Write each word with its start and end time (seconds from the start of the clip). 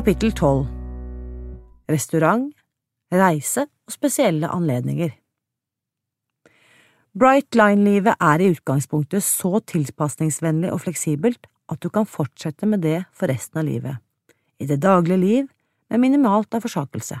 Kapittel 0.00 0.30
12 0.32 0.64
Restaurant, 1.92 2.46
reise 3.12 3.66
og 3.68 3.92
spesielle 3.92 4.48
anledninger 4.48 5.10
Bright 7.20 7.58
Line-livet 7.58 8.16
er 8.16 8.40
i 8.40 8.46
utgangspunktet 8.54 9.26
så 9.26 9.60
tilpasningsvennlig 9.74 10.70
og 10.72 10.80
fleksibelt 10.86 11.50
at 11.68 11.84
du 11.84 11.90
kan 11.92 12.08
fortsette 12.08 12.70
med 12.70 12.80
det 12.86 13.02
for 13.12 13.28
resten 13.28 13.60
av 13.60 13.68
livet, 13.68 14.00
i 14.56 14.70
det 14.72 14.80
daglige 14.80 15.20
liv 15.20 15.52
med 15.92 16.04
minimalt 16.06 16.56
av 16.56 16.64
forsakelse. 16.64 17.20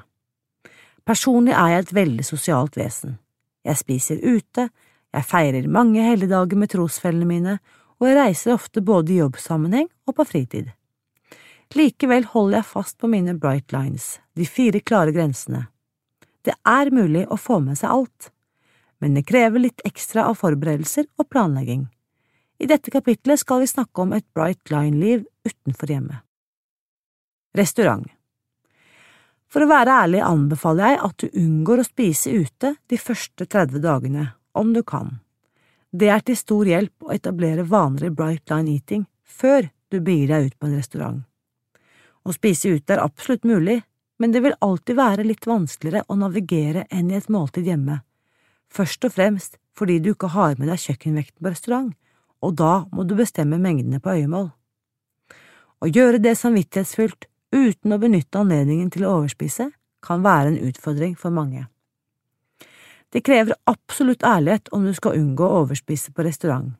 Personlig 1.04 1.52
er 1.52 1.74
jeg 1.74 1.84
et 1.84 1.94
veldig 2.00 2.28
sosialt 2.32 2.80
vesen. 2.80 3.18
Jeg 3.60 3.76
spiser 3.84 4.24
ute, 4.24 4.70
jeg 5.12 5.32
feirer 5.36 5.68
mange 5.68 6.08
helligdager 6.08 6.56
med 6.56 6.72
trosfellene 6.72 7.28
mine, 7.28 7.60
og 8.00 8.08
jeg 8.08 8.22
reiser 8.24 8.56
ofte 8.56 8.80
både 8.80 9.12
i 9.12 9.20
jobbsammenheng 9.20 9.92
og 10.08 10.16
på 10.16 10.32
fritid. 10.32 10.72
Likevel 11.74 12.24
holder 12.32 12.58
jeg 12.58 12.66
fast 12.66 12.96
på 12.98 13.06
mine 13.06 13.36
bright 13.38 13.70
lines, 13.72 14.18
de 14.34 14.46
fire 14.46 14.80
klare 14.82 15.12
grensene. 15.14 15.68
Det 16.42 16.56
er 16.66 16.90
mulig 16.90 17.26
å 17.30 17.38
få 17.38 17.60
med 17.62 17.78
seg 17.78 17.92
alt, 17.94 18.30
men 18.98 19.14
det 19.14 19.28
krever 19.28 19.62
litt 19.62 19.84
ekstra 19.86 20.24
av 20.26 20.40
forberedelser 20.40 21.06
og 21.20 21.28
planlegging. 21.30 21.86
I 22.58 22.66
dette 22.68 22.90
kapitlet 22.90 23.40
skal 23.40 23.62
vi 23.62 23.70
snakke 23.70 24.02
om 24.02 24.16
et 24.16 24.26
bright 24.34 24.72
line-liv 24.72 25.22
utenfor 25.46 25.94
hjemmet. 25.94 26.26
Restaurant 27.56 28.10
For 29.50 29.64
å 29.64 29.70
være 29.70 29.94
ærlig 30.04 30.20
anbefaler 30.26 30.92
jeg 30.92 31.00
at 31.06 31.22
du 31.22 31.40
unngår 31.44 31.80
å 31.80 31.88
spise 31.88 32.34
ute 32.34 32.74
de 32.90 32.98
første 32.98 33.46
30 33.46 33.82
dagene, 33.86 34.26
om 34.52 34.74
du 34.74 34.82
kan. 34.82 35.20
Det 35.90 36.10
er 36.10 36.22
til 36.26 36.38
stor 36.38 36.66
hjelp 36.66 37.06
å 37.06 37.14
etablere 37.14 37.66
vanlig 37.66 38.12
bright 38.14 38.50
line 38.50 38.76
eating 38.76 39.06
før 39.22 39.70
du 39.90 40.02
begir 40.02 40.34
deg 40.34 40.50
ut 40.50 40.58
på 40.58 40.68
en 40.68 40.78
restaurant. 40.78 41.26
Å 42.24 42.34
spise 42.36 42.74
ute 42.74 42.94
er 42.94 43.02
absolutt 43.02 43.46
mulig, 43.48 43.80
men 44.20 44.34
det 44.34 44.42
vil 44.44 44.56
alltid 44.60 44.98
være 44.98 45.24
litt 45.24 45.46
vanskeligere 45.48 46.04
å 46.08 46.18
navigere 46.20 46.84
enn 46.92 47.10
i 47.10 47.16
et 47.16 47.30
måltid 47.32 47.68
hjemme, 47.70 48.02
først 48.68 49.06
og 49.08 49.16
fremst 49.16 49.56
fordi 49.76 49.96
du 50.04 50.12
ikke 50.12 50.34
har 50.34 50.58
med 50.58 50.68
deg 50.68 50.82
kjøkkenvekten 50.82 51.40
på 51.40 51.52
restaurant, 51.54 51.92
og 52.44 52.56
da 52.60 52.84
må 52.92 53.06
du 53.08 53.14
bestemme 53.16 53.60
mengdene 53.60 54.00
på 54.02 54.12
øyemål. 54.18 54.50
Å 55.80 55.88
gjøre 55.88 56.20
det 56.20 56.34
samvittighetsfullt 56.36 57.24
uten 57.56 57.94
å 57.94 58.00
benytte 58.02 58.42
anledningen 58.42 58.90
til 58.92 59.06
å 59.06 59.14
overspise 59.20 59.70
kan 60.04 60.24
være 60.24 60.52
en 60.52 60.68
utfordring 60.68 61.14
for 61.16 61.32
mange. 61.32 61.64
Det 63.10 63.24
krever 63.26 63.56
absolutt 63.66 64.22
ærlighet 64.22 64.68
om 64.76 64.84
du 64.86 64.92
skal 64.94 65.16
unngå 65.18 65.46
å 65.46 65.64
overspise 65.64 66.12
på 66.14 66.24
restaurant. 66.26 66.76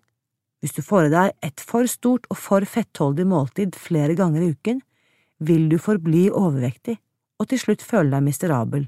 Hvis 0.60 0.76
du 0.76 0.82
får 0.84 1.08
i 1.08 1.14
deg 1.14 1.32
et 1.48 1.64
for 1.64 1.88
stort 1.88 2.28
og 2.30 2.38
for 2.38 2.68
fettholdig 2.68 3.24
måltid 3.26 3.78
flere 3.80 4.14
ganger 4.14 4.44
i 4.44 4.52
uken, 4.52 4.82
vil 5.40 5.68
du 5.70 5.78
forbli 5.80 6.28
overvektig 6.30 6.98
og 7.40 7.48
til 7.50 7.60
slutt 7.62 7.84
føle 7.84 8.12
deg 8.12 8.24
miserabel. 8.26 8.86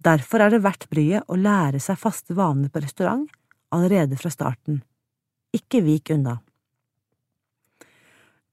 Derfor 0.00 0.42
er 0.42 0.54
det 0.54 0.62
verdt 0.64 0.88
bryet 0.90 1.28
å 1.28 1.38
lære 1.38 1.80
seg 1.82 1.98
faste 2.00 2.34
vaner 2.34 2.72
på 2.72 2.82
restaurant 2.82 3.28
allerede 3.74 4.18
fra 4.18 4.32
starten. 4.32 4.80
Ikke 5.54 5.82
vik 5.84 6.10
unna. 6.14 6.38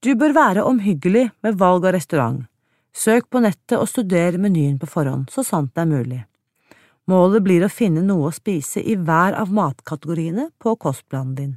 Du 0.04 0.12
bør 0.14 0.34
være 0.36 0.66
omhyggelig 0.68 1.24
med 1.42 1.58
valg 1.58 1.88
av 1.88 1.96
restaurant. 1.96 2.44
Søk 2.94 3.26
på 3.30 3.42
nettet 3.42 3.78
og 3.78 3.88
studer 3.90 4.38
menyen 4.38 4.78
på 4.78 4.86
forhånd, 4.90 5.28
så 5.30 5.42
sant 5.46 5.72
det 5.74 5.82
er 5.82 5.90
mulig. 5.90 6.20
Målet 7.08 7.42
blir 7.42 7.64
å 7.64 7.72
finne 7.72 8.02
noe 8.04 8.28
å 8.28 8.34
spise 8.34 8.82
i 8.82 8.94
hver 8.94 9.34
av 9.38 9.50
matkategoriene 9.54 10.50
på 10.60 10.74
kostplanen 10.76 11.34
din. 11.38 11.54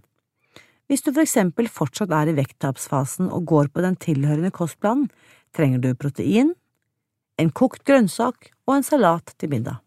Hvis 0.88 1.04
du 1.04 1.12
for 1.12 1.24
eksempel 1.24 1.70
fortsatt 1.72 2.12
er 2.16 2.32
i 2.32 2.38
vekttapsfasen 2.38 3.30
og 3.32 3.46
går 3.52 3.70
på 3.72 3.84
den 3.84 3.98
tilhørende 4.00 4.52
kostplanen, 4.56 5.10
trenger 5.56 5.80
du 5.84 5.94
protein, 5.96 6.54
en 7.38 7.52
kokt 7.52 7.84
grønnsak 7.88 8.52
og 8.68 8.76
en 8.78 8.86
salat 8.86 9.34
til 9.38 9.52
middag. 9.52 9.82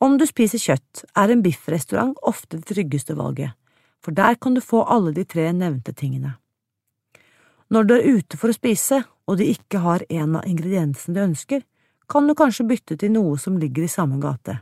Om 0.00 0.16
du 0.16 0.24
spiser 0.24 0.60
kjøtt, 0.62 1.04
er 1.12 1.28
en 1.28 1.42
biffrestaurant 1.44 2.16
ofte 2.24 2.56
det 2.56 2.70
tryggeste 2.70 3.16
valget, 3.18 3.52
for 4.00 4.16
der 4.16 4.38
kan 4.40 4.56
du 4.56 4.62
få 4.64 4.80
alle 4.88 5.12
de 5.12 5.26
tre 5.28 5.50
nevnte 5.52 5.92
tingene. 5.92 6.38
Når 7.70 7.84
du 7.86 7.94
er 7.94 8.16
ute 8.16 8.38
for 8.40 8.50
å 8.50 8.56
spise, 8.56 9.02
og 9.28 9.36
de 9.38 9.50
ikke 9.52 9.82
har 9.84 10.02
en 10.08 10.40
av 10.40 10.48
ingrediensene 10.48 11.14
du 11.14 11.20
ønsker, 11.22 11.62
kan 12.10 12.26
du 12.26 12.34
kanskje 12.34 12.66
bytte 12.66 12.96
til 12.98 13.12
noe 13.14 13.36
som 13.38 13.60
ligger 13.60 13.86
i 13.86 13.92
samme 13.92 14.18
gate. 14.22 14.56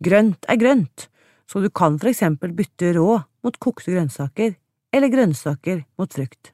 Grønt 0.00 0.46
er 0.48 0.60
grønt, 0.60 1.08
så 1.50 1.60
du 1.60 1.68
kan 1.68 1.98
for 1.98 2.08
eksempel 2.08 2.54
bytte 2.56 2.94
rå 2.96 3.18
mot 3.44 3.58
kokte 3.60 3.92
grønnsaker, 3.92 4.54
eller 4.94 5.12
grønnsaker 5.12 5.84
mot 5.98 6.16
frukt. 6.16 6.53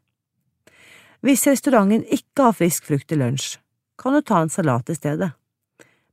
Hvis 1.21 1.47
restauranten 1.47 2.07
ikke 2.09 2.49
har 2.49 2.57
frisk 2.57 2.87
frukt 2.89 3.09
til 3.11 3.21
lunsj, 3.21 3.59
kan 4.01 4.17
du 4.17 4.23
ta 4.25 4.41
en 4.41 4.53
salat 4.53 4.89
i 4.89 4.97
stedet. 4.97 5.33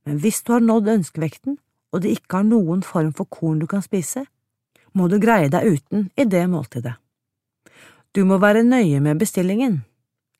Men 0.04 0.20
hvis 0.24 0.42
du 0.44 0.54
har 0.54 0.64
nådd 0.64 0.90
ønskevekten, 0.92 1.58
og 1.92 2.04
det 2.04 2.18
ikke 2.18 2.42
har 2.42 2.48
noen 2.48 2.84
form 2.84 3.14
for 3.16 3.30
korn 3.32 3.60
du 3.60 3.68
kan 3.68 3.84
spise, 3.84 4.26
må 4.92 5.08
du 5.08 5.20
greie 5.20 5.48
deg 5.52 5.78
uten 5.78 6.10
i 6.20 6.26
det 6.28 6.44
måltidet. 6.52 6.98
Du 8.12 8.26
må 8.26 8.40
være 8.42 8.66
nøye 8.68 9.00
med 9.04 9.20
bestillingen. 9.22 9.82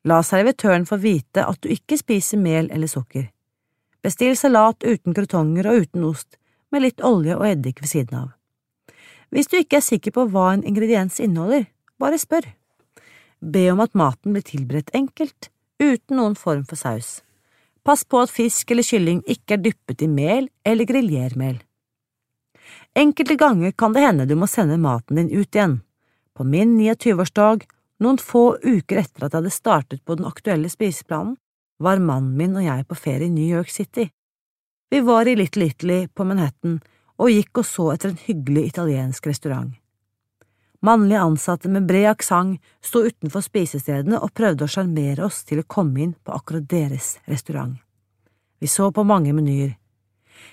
La 0.04 0.20
servitøren 0.22 0.86
få 0.88 0.98
vite 1.00 1.44
at 1.44 1.60
du 1.62 1.68
ikke 1.72 1.98
spiser 2.00 2.40
mel 2.40 2.70
eller 2.74 2.90
sukker. 2.90 3.28
Bestill 4.04 4.36
salat 4.36 4.84
uten 4.84 5.14
krotonger 5.16 5.68
og 5.68 5.84
uten 5.84 6.04
ost, 6.08 6.36
med 6.72 6.84
litt 6.84 7.00
olje 7.04 7.36
og 7.36 7.46
eddik 7.48 7.80
ved 7.80 7.88
siden 7.88 8.18
av. 8.18 8.28
Hvis 9.32 9.48
du 9.48 9.58
ikke 9.58 9.80
er 9.80 9.84
sikker 9.84 10.14
på 10.16 10.26
hva 10.32 10.52
en 10.52 10.64
ingrediens 10.64 11.20
inneholder, 11.20 11.66
bare 12.00 12.20
spør. 12.20 12.44
Be 13.40 13.68
om 13.72 13.80
at 13.80 13.94
maten 13.94 14.34
blir 14.34 14.42
tilberedt 14.42 14.94
enkelt, 14.94 15.50
uten 15.78 16.18
noen 16.18 16.34
form 16.38 16.64
for 16.66 16.78
saus. 16.80 17.20
Pass 17.86 18.04
på 18.04 18.20
at 18.20 18.32
fisk 18.34 18.70
eller 18.74 18.86
kylling 18.86 19.22
ikke 19.30 19.56
er 19.56 19.64
dyppet 19.64 20.02
i 20.02 20.08
mel 20.10 20.48
eller 20.66 20.88
griljermel. 20.88 21.60
Enkelte 22.98 23.36
ganger 23.38 23.72
kan 23.72 23.94
det 23.94 24.02
hende 24.04 24.26
du 24.26 24.34
må 24.36 24.48
sende 24.50 24.76
maten 24.80 25.20
din 25.20 25.30
ut 25.30 25.54
igjen. 25.54 25.80
På 26.34 26.44
min 26.44 26.76
29-årsdag, 26.80 27.64
noen 28.02 28.18
få 28.18 28.58
uker 28.62 29.00
etter 29.04 29.24
at 29.24 29.32
jeg 29.32 29.38
hadde 29.40 29.54
startet 29.54 30.04
på 30.04 30.18
den 30.18 30.28
aktuelle 30.28 30.70
spiseplanen, 30.70 31.36
var 31.78 32.02
mannen 32.02 32.34
min 32.36 32.56
og 32.58 32.66
jeg 32.66 32.86
på 32.90 32.98
ferie 32.98 33.28
i 33.28 33.32
New 33.32 33.46
York 33.46 33.70
City. 33.70 34.08
Vi 34.90 35.00
var 35.06 35.28
i 35.28 35.36
Little 35.38 35.68
Italy 35.70 36.06
på 36.10 36.26
Manhattan 36.26 36.80
og 37.18 37.30
gikk 37.30 37.62
og 37.62 37.66
så 37.66 37.92
etter 37.94 38.12
en 38.12 38.22
hyggelig 38.24 38.72
italiensk 38.72 39.26
restaurant. 39.30 39.70
Mannlige 40.80 41.20
ansatte 41.20 41.68
med 41.68 41.88
bred 41.88 42.06
aksent 42.12 42.62
sto 42.84 43.02
utenfor 43.02 43.42
spisestedene 43.42 44.20
og 44.22 44.30
prøvde 44.38 44.66
å 44.66 44.70
sjarmere 44.70 45.24
oss 45.26 45.42
til 45.46 45.62
å 45.62 45.66
komme 45.66 46.04
inn 46.04 46.14
på 46.22 46.34
akkurat 46.36 46.68
deres 46.70 47.16
restaurant. 47.26 47.74
Vi 48.62 48.70
så 48.70 48.90
på 48.94 49.02
mange 49.06 49.34
menyer. 49.34 49.74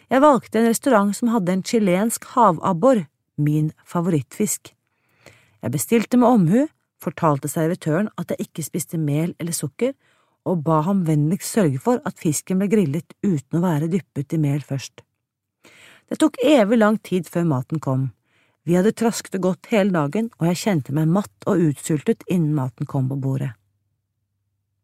Jeg 0.09 0.21
valgte 0.21 0.59
en 0.59 0.69
restaurant 0.69 1.13
som 1.17 1.29
hadde 1.33 1.53
en 1.53 1.63
chilensk 1.65 2.25
havabbor, 2.33 3.05
min 3.37 3.71
favorittfisk. 3.85 4.73
Jeg 5.61 5.73
bestilte 5.73 6.17
med 6.17 6.29
omhu, 6.29 6.65
fortalte 7.01 7.49
servitøren 7.51 8.09
at 8.17 8.33
jeg 8.33 8.47
ikke 8.47 8.65
spiste 8.65 8.97
mel 9.01 9.35
eller 9.39 9.53
sukker, 9.53 9.93
og 10.45 10.61
ba 10.65 10.81
ham 10.85 11.03
vennligst 11.05 11.53
sørge 11.57 11.81
for 11.81 12.01
at 12.05 12.21
fisken 12.21 12.61
ble 12.61 12.69
grillet 12.69 13.13
uten 13.25 13.59
å 13.59 13.63
være 13.65 13.89
dyppet 13.93 14.37
i 14.37 14.41
mel 14.41 14.61
først. 14.65 15.01
Det 16.09 16.19
tok 16.21 16.37
evig 16.45 16.77
lang 16.77 16.99
tid 17.01 17.29
før 17.29 17.49
maten 17.49 17.81
kom. 17.81 18.11
Vi 18.65 18.73
hadde 18.73 18.95
trasket 18.97 19.37
og 19.37 19.43
gått 19.45 19.69
hele 19.69 19.93
dagen, 19.93 20.31
og 20.41 20.49
jeg 20.49 20.61
kjente 20.63 20.93
meg 20.97 21.09
matt 21.13 21.45
og 21.45 21.61
utsultet 21.67 22.25
innen 22.25 22.55
maten 22.57 22.89
kom 22.89 23.05
på 23.11 23.17
bordet. 23.21 23.51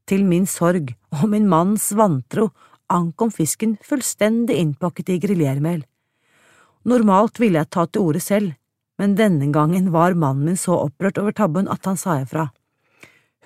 Til 0.05 0.25
min 0.27 0.45
sorg 0.49 0.93
og 1.17 1.25
min 1.31 1.47
manns 1.49 1.89
vantro 1.97 2.51
ankom 2.91 3.31
fisken 3.33 3.77
fullstendig 3.85 4.59
innpakket 4.61 5.09
i 5.15 5.19
griljermel. 5.23 5.81
Normalt 6.85 7.39
ville 7.41 7.61
jeg 7.61 7.71
ta 7.73 7.87
til 7.87 8.09
orde 8.09 8.21
selv, 8.21 8.53
men 9.01 9.15
denne 9.17 9.49
gangen 9.53 9.89
var 9.93 10.13
mannen 10.13 10.51
min 10.51 10.59
så 10.59 10.77
opprørt 10.83 11.17
over 11.21 11.33
tabben 11.33 11.69
at 11.71 11.85
han 11.89 11.97
sa 11.97 12.19
ifra. 12.21 12.49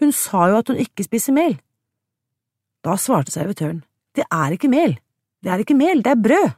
Hun 0.01 0.11
sa 0.11 0.49
jo 0.51 0.59
at 0.59 0.71
hun 0.71 0.81
ikke 0.81 1.05
spiser 1.07 1.35
mel. 1.35 1.55
Da 2.83 2.97
svarte 2.99 3.31
servitøren, 3.31 3.83
det 4.15 4.25
er 4.27 4.55
ikke 4.55 4.71
mel, 4.71 4.97
det 5.43 5.51
er 5.51 5.63
ikke 5.63 5.77
mel, 5.79 6.03
det 6.03 6.11
er 6.11 6.23
brød. 6.27 6.49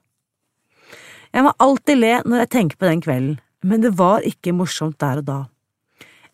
Jeg 1.35 1.45
må 1.45 1.53
alltid 1.61 1.99
le 1.99 2.13
når 2.25 2.41
jeg 2.41 2.49
tenker 2.55 2.79
på 2.79 2.89
den 2.89 3.03
kvelden, 3.03 3.37
men 3.63 3.81
det 3.81 3.95
var 3.97 4.25
ikke 4.27 4.53
morsomt 4.53 4.99
der 5.01 5.21
og 5.21 5.29
da. 5.29 5.39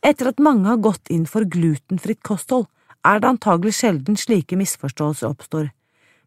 Etter 0.03 0.31
at 0.33 0.41
mange 0.43 0.67
har 0.67 0.81
gått 0.83 1.11
inn 1.13 1.25
for 1.29 1.47
glutenfritt 1.47 2.23
kosthold, 2.23 2.67
er 3.03 3.19
det 3.19 3.29
antagelig 3.29 3.77
sjelden 3.79 4.17
slike 4.19 4.57
misforståelser 4.59 5.29
oppstår, 5.29 5.69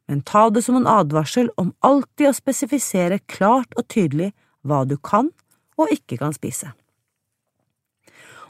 men 0.08 0.22
ta 0.22 0.48
det 0.50 0.62
som 0.64 0.76
en 0.78 0.88
advarsel 0.88 1.48
om 1.60 1.72
alltid 1.84 2.30
å 2.30 2.36
spesifisere 2.36 3.20
klart 3.26 3.72
og 3.76 3.88
tydelig 3.92 4.32
hva 4.66 4.84
du 4.88 4.96
kan 4.96 5.30
og 5.76 5.92
ikke 5.92 6.20
kan 6.20 6.36
spise. 6.36 6.72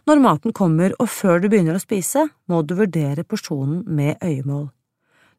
Når 0.06 0.22
maten 0.22 0.54
kommer 0.54 0.92
og 1.02 1.08
før 1.10 1.40
du 1.42 1.48
begynner 1.50 1.78
å 1.78 1.82
spise, 1.82 2.28
må 2.46 2.62
du 2.62 2.76
vurdere 2.78 3.26
porsjonen 3.26 3.82
med 3.90 4.22
øyemål. 4.22 4.68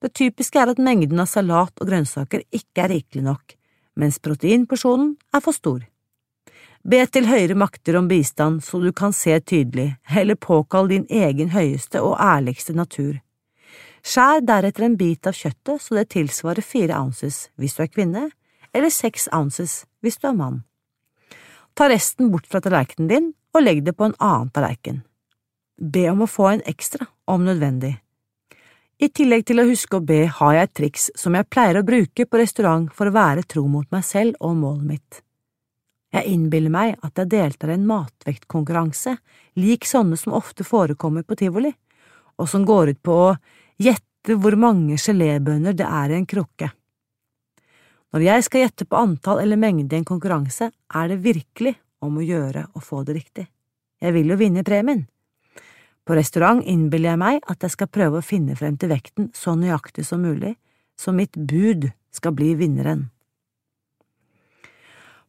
Det 0.04 0.12
typiske 0.13 0.59
er 0.59 0.74
at 0.74 0.81
mengden 0.83 1.21
av 1.24 1.30
salat 1.31 1.71
og 1.80 1.88
grønnsaker 1.88 2.44
ikke 2.51 2.83
er 2.83 2.92
rikelig 2.92 3.24
nok, 3.25 3.56
mens 3.98 4.19
proteinporsjonen 4.19 5.15
er 5.33 5.44
for 5.44 5.56
stor. 5.56 5.86
Be 6.88 7.01
til 7.12 7.25
høyere 7.28 7.56
makter 7.60 7.98
om 8.00 8.06
bistand 8.07 8.62
så 8.63 8.80
du 8.80 8.94
kan 8.95 9.12
se 9.12 9.34
tydelig, 9.44 9.89
eller 10.07 10.39
påkall 10.39 10.88
din 10.88 11.04
egen 11.12 11.50
høyeste 11.51 12.00
og 12.00 12.16
ærligste 12.16 12.72
natur. 12.78 13.18
Skjær 14.07 14.39
deretter 14.48 14.86
en 14.88 14.95
bit 14.95 15.28
av 15.28 15.36
kjøttet 15.36 15.84
så 15.84 15.98
det 15.98 16.06
tilsvarer 16.13 16.63
fire 16.63 16.95
ounces 16.95 17.50
hvis 17.60 17.75
du 17.75 17.84
er 17.84 17.92
kvinne, 17.92 18.24
eller 18.72 18.94
seks 18.94 19.28
ounces 19.36 19.81
hvis 20.00 20.16
du 20.22 20.30
er 20.31 20.39
mann. 20.39 20.63
Ta 21.75 21.89
resten 21.92 22.31
bort 22.31 22.48
fra 22.48 22.63
tallerkenen 22.63 23.12
din 23.12 23.30
og 23.51 23.68
legg 23.68 23.83
det 23.83 23.98
på 23.98 24.07
en 24.07 24.16
annen 24.24 24.56
tallerken. 24.56 25.04
Be 25.75 26.07
om 26.13 26.24
å 26.24 26.31
få 26.31 26.54
en 26.54 26.66
ekstra, 26.72 27.12
om 27.28 27.44
nødvendig. 27.44 27.98
I 29.04 29.12
tillegg 29.12 29.44
til 29.45 29.60
å 29.60 29.68
huske 29.68 30.00
å 30.00 30.06
be 30.07 30.24
har 30.40 30.56
jeg 30.56 30.72
et 30.72 30.78
triks 30.80 31.12
som 31.19 31.36
jeg 31.36 31.51
pleier 31.51 31.81
å 31.81 31.86
bruke 31.86 32.24
på 32.24 32.40
restaurant 32.40 32.88
for 32.95 33.12
å 33.12 33.18
være 33.19 33.44
tro 33.44 33.68
mot 33.68 33.92
meg 33.92 34.07
selv 34.07 34.40
og 34.40 34.56
målet 34.63 34.92
mitt. 34.95 35.27
Jeg 36.15 36.31
innbiller 36.31 36.71
meg 36.71 36.95
at 37.04 37.19
jeg 37.19 37.31
deltar 37.33 37.71
i 37.71 37.75
en 37.75 37.88
matvektkonkurranse, 37.89 39.18
lik 39.59 39.86
sånne 39.86 40.18
som 40.19 40.36
ofte 40.38 40.63
forekommer 40.63 41.25
på 41.27 41.36
tivoli, 41.39 41.74
og 42.38 42.50
som 42.50 42.65
går 42.65 42.94
ut 42.94 43.01
på 43.04 43.18
å 43.25 43.36
gjette 43.81 44.38
hvor 44.39 44.56
mange 44.59 44.98
gelébønner 45.00 45.75
det 45.75 45.88
er 45.88 46.13
i 46.13 46.19
en 46.19 46.30
krukke. 46.30 46.71
Når 48.15 48.24
jeg 48.24 48.45
skal 48.48 48.63
gjette 48.63 48.88
på 48.88 49.00
antall 49.00 49.42
eller 49.44 49.59
mengde 49.59 49.95
i 49.95 50.00
en 50.00 50.07
konkurranse, 50.07 50.69
er 50.71 51.12
det 51.12 51.19
virkelig 51.25 51.75
om 52.00 52.18
å 52.18 52.24
gjøre 52.24 52.69
å 52.74 52.83
få 52.83 53.04
det 53.04 53.18
riktig. 53.18 53.48
Jeg 54.00 54.13
vil 54.15 54.31
jo 54.31 54.39
vinne 54.39 54.63
premien. 54.63 55.04
På 56.07 56.15
restaurant 56.15 56.63
innbiller 56.63 57.12
jeg 57.12 57.19
meg 57.19 57.42
at 57.51 57.65
jeg 57.65 57.74
skal 57.74 57.92
prøve 57.92 58.21
å 58.21 58.25
finne 58.25 58.56
frem 58.56 58.77
til 58.80 58.94
vekten 58.94 59.27
så 59.36 59.57
nøyaktig 59.59 60.06
som 60.07 60.24
mulig, 60.24 60.56
så 60.95 61.12
mitt 61.12 61.36
bud 61.36 61.89
skal 62.15 62.33
bli 62.38 62.54
vinneren. 62.56 63.09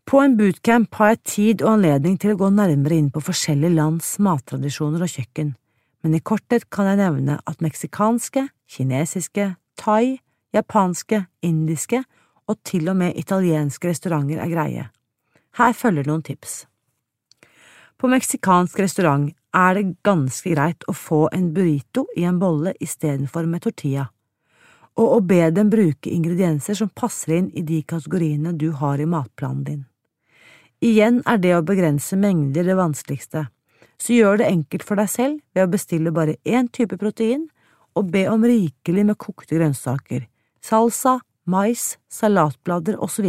På 0.08 0.22
en 0.24 0.38
bootcamp 0.38 0.94
har 0.96 1.10
jeg 1.10 1.18
tid 1.28 1.62
og 1.66 1.74
anledning 1.74 2.14
til 2.16 2.32
å 2.32 2.38
gå 2.40 2.46
nærmere 2.56 2.96
inn 2.96 3.10
på 3.12 3.20
forskjellige 3.20 3.76
lands 3.76 4.14
mattradisjoner 4.24 5.02
og 5.04 5.10
kjøkken, 5.12 5.50
men 6.00 6.14
i 6.16 6.20
korthet 6.24 6.62
kan 6.72 6.86
jeg 6.88 6.96
nevne 6.96 7.34
at 7.44 7.60
meksikanske, 7.60 8.46
kinesiske, 8.72 9.50
thai, 9.76 10.16
japanske, 10.56 11.18
indiske 11.44 12.00
og 12.48 12.56
til 12.64 12.88
og 12.88 12.96
med 13.02 13.18
italienske 13.20 13.90
restauranter 13.90 14.40
er 14.40 14.52
greie. 14.54 14.86
Her 15.60 15.76
følger 15.76 16.08
noen 16.08 16.24
tips. 16.24 16.62
På 18.00 18.08
meksikansk 18.08 18.80
restaurant 18.80 19.28
er 19.52 19.76
det 19.76 19.98
ganske 20.08 20.54
greit 20.54 20.88
å 20.88 20.96
få 20.96 21.20
en 21.36 21.50
burrito 21.52 22.06
i 22.16 22.24
en 22.24 22.40
bolle 22.40 22.72
istedenfor 22.80 23.44
med 23.44 23.66
tortilla, 23.68 24.08
og 24.96 25.18
å 25.18 25.20
be 25.20 25.44
dem 25.52 25.68
bruke 25.68 26.08
ingredienser 26.08 26.80
som 26.80 26.96
passer 26.96 27.36
inn 27.42 27.52
i 27.52 27.60
de 27.60 27.82
kategoriene 27.84 28.56
du 28.56 28.70
har 28.72 29.04
i 29.04 29.10
matplanen 29.12 29.68
din. 29.68 29.87
Igjen 30.78 31.24
er 31.26 31.40
det 31.42 31.56
å 31.56 31.64
begrense 31.66 32.14
mengder 32.14 32.66
det 32.68 32.76
vanskeligste, 32.78 33.48
så 33.98 34.14
gjør 34.14 34.38
det 34.38 34.50
enkelt 34.52 34.84
for 34.86 35.00
deg 35.00 35.10
selv 35.10 35.40
ved 35.50 35.66
å 35.66 35.72
bestille 35.72 36.12
bare 36.14 36.36
én 36.46 36.68
type 36.70 36.94
protein 37.00 37.48
og 37.98 38.12
be 38.12 38.28
om 38.30 38.44
rikelig 38.46 39.04
med 39.08 39.18
kokte 39.18 39.58
grønnsaker, 39.58 40.28
salsa, 40.62 41.16
mais, 41.50 41.96
salatblader 42.06 43.00
osv. 43.02 43.26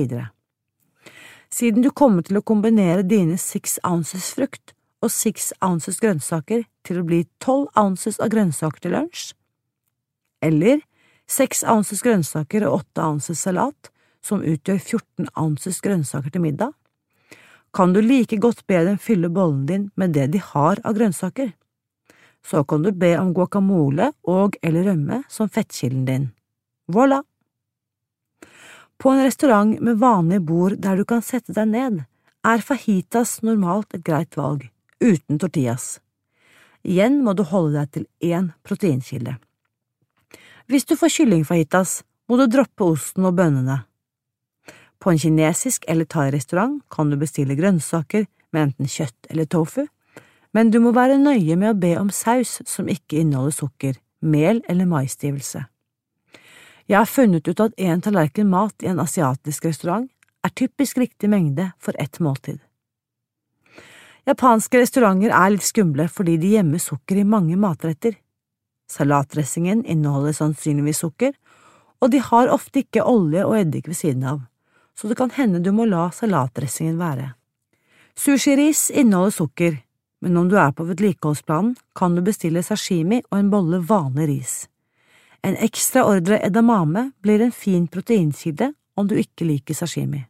Siden 1.50 1.82
du 1.82 1.90
kommer 1.90 2.22
til 2.22 2.38
å 2.38 2.46
kombinere 2.46 3.02
dine 3.02 3.40
six 3.42 3.80
ounces 3.82 4.30
frukt 4.38 4.76
og 5.02 5.10
six 5.10 5.50
ounces 5.66 5.98
grønnsaker 6.04 6.68
til 6.86 7.02
å 7.02 7.08
bli 7.08 7.24
tolv 7.42 7.72
ounces 7.80 8.20
av 8.22 8.30
grønnsaker 8.30 8.84
til 8.84 8.94
lunsj, 8.94 9.32
eller 10.46 10.84
seks 11.26 11.64
ounces 11.66 12.06
grønnsaker 12.06 12.68
og 12.68 12.84
åtte 12.84 13.08
ounces 13.10 13.42
salat, 13.42 13.90
som 14.22 14.44
utgjør 14.44 14.78
14 14.78 15.32
ounces 15.40 15.80
grønnsaker 15.82 16.30
til 16.36 16.44
middag, 16.46 16.76
kan 17.74 17.94
du 17.94 18.02
like 18.02 18.38
godt 18.38 18.66
be 18.68 18.84
dem 18.86 18.98
fylle 18.98 19.30
bollen 19.30 19.66
din 19.66 19.90
med 19.96 20.14
det 20.18 20.28
de 20.34 20.42
har 20.42 20.82
av 20.84 20.96
grønnsaker. 20.98 21.52
Så 22.46 22.64
kan 22.64 22.84
du 22.84 22.92
be 22.92 23.14
om 23.20 23.34
guacamole 23.34 24.12
og 24.24 24.56
eller 24.64 24.90
rømme 24.92 25.24
som 25.30 25.50
fettkilden 25.50 26.06
din. 26.06 26.30
Voilà! 26.90 27.22
På 29.00 29.14
en 29.14 29.24
restaurant 29.24 29.80
med 29.80 30.00
vanlige 30.00 30.44
bord 30.44 30.76
der 30.84 30.98
du 31.00 31.06
kan 31.08 31.22
sette 31.24 31.54
deg 31.56 31.70
ned, 31.72 32.02
er 32.44 32.64
fajitas 32.64 33.40
normalt 33.44 33.94
et 33.96 34.04
greit 34.04 34.36
valg, 34.36 34.66
uten 35.00 35.40
tortillas. 35.40 36.00
Igjen 36.84 37.20
må 37.24 37.36
du 37.36 37.44
holde 37.48 37.80
deg 37.80 37.92
til 37.96 38.08
én 38.24 38.52
proteinkilde. 38.64 39.38
Hvis 40.68 40.88
du 40.88 40.96
får 41.00 41.16
kyllingfajitas, 41.16 42.02
må 42.30 42.38
du 42.40 42.46
droppe 42.48 42.86
osten 42.86 43.26
og 43.28 43.36
bønnene. 43.40 43.82
På 45.00 45.12
en 45.12 45.20
kinesisk 45.20 45.86
eller 45.88 46.06
thai-restaurant 46.06 46.82
kan 46.92 47.10
du 47.10 47.16
bestille 47.18 47.56
grønnsaker 47.56 48.26
med 48.52 48.62
enten 48.62 48.90
kjøtt 48.90 49.30
eller 49.32 49.48
tofu, 49.48 49.86
men 50.54 50.72
du 50.74 50.80
må 50.84 50.92
være 50.92 51.20
nøye 51.22 51.56
med 51.56 51.72
å 51.72 51.80
be 51.80 51.94
om 52.00 52.10
saus 52.12 52.58
som 52.68 52.90
ikke 52.90 53.22
inneholder 53.22 53.56
sukker, 53.56 54.00
mel 54.20 54.64
eller 54.68 54.90
maisstivelse. 54.90 55.64
Jeg 56.90 56.98
har 56.98 57.08
funnet 57.08 57.48
ut 57.48 57.62
at 57.62 57.76
en 57.78 58.02
tallerken 58.02 58.50
mat 58.50 58.84
i 58.84 58.90
en 58.90 59.00
asiatisk 59.00 59.70
restaurant 59.70 60.10
er 60.44 60.56
typisk 60.58 60.98
riktig 60.98 61.30
mengde 61.30 61.70
for 61.80 61.96
ett 62.02 62.20
måltid. 62.20 62.58
Japanske 64.28 64.82
restauranter 64.82 65.32
er 65.32 65.54
litt 65.54 65.66
skumle 65.66 66.10
fordi 66.12 66.36
de 66.42 66.56
gjemmer 66.58 66.82
sukker 66.82 67.22
i 67.22 67.28
mange 67.30 67.56
matretter. 67.62 68.18
Salatdressingen 68.90 69.86
inneholder 69.86 70.36
sannsynligvis 70.36 71.04
sukker, 71.06 71.34
og 72.02 72.12
de 72.12 72.24
har 72.26 72.52
ofte 72.52 72.82
ikke 72.84 73.06
olje 73.06 73.46
og 73.46 73.58
eddik 73.60 73.88
ved 73.88 73.98
siden 74.02 74.26
av 74.26 74.49
så 75.00 75.08
det 75.08 75.16
kan 75.16 75.32
hende 75.32 75.62
du 75.64 75.72
må 75.72 75.86
la 75.88 76.10
salatdressingen 76.12 76.98
være. 77.00 77.30
Sushiris 78.20 78.90
inneholder 78.92 79.32
sukker, 79.32 79.78
men 80.20 80.38
om 80.38 80.50
du 80.52 80.58
er 80.60 80.74
på 80.76 80.84
vedlikeholdsplanen, 80.84 81.78
kan 81.96 82.16
du 82.16 82.22
bestille 82.26 82.64
sashimi 82.64 83.22
og 83.30 83.38
en 83.38 83.52
bolle 83.54 83.80
vanlig 83.80 84.28
ris. 84.28 84.56
En 85.40 85.56
ekstra 85.56 86.04
ordre 86.04 86.42
edamame 86.44 87.14
blir 87.24 87.40
en 87.40 87.56
fin 87.56 87.88
proteinkilde 87.88 88.74
om 89.00 89.08
du 89.08 89.16
ikke 89.16 89.48
liker 89.48 89.78
sashimi. 89.78 90.26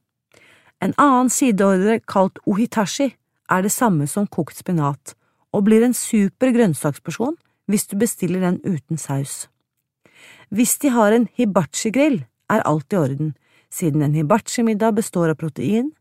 En 0.86 0.94
annen 1.02 1.34
sideordre 1.34 1.98
kalt 2.06 2.38
ohitashi 2.46 3.10
er 3.50 3.66
det 3.66 3.74
samme 3.74 4.06
som 4.08 4.30
kokt 4.30 4.62
spinat, 4.62 5.16
og 5.50 5.66
blir 5.66 5.82
en 5.82 5.98
super 5.98 6.54
grønnsaksporsjon 6.54 7.40
hvis 7.66 7.90
du 7.90 7.98
bestiller 7.98 8.46
den 8.46 8.62
uten 8.62 9.02
saus. 9.02 9.48
Hvis 10.54 10.78
de 10.78 10.94
har 10.94 11.14
en 11.14 11.28
hibachi-grill, 11.38 12.22
er 12.50 12.66
alt 12.66 12.94
i 12.94 12.98
orden, 12.98 13.34
siden 13.74 14.02
en 14.02 14.14
hibachi-middag 14.18 14.96
består 14.98 15.34
av 15.34 15.40
protein, 15.40 15.92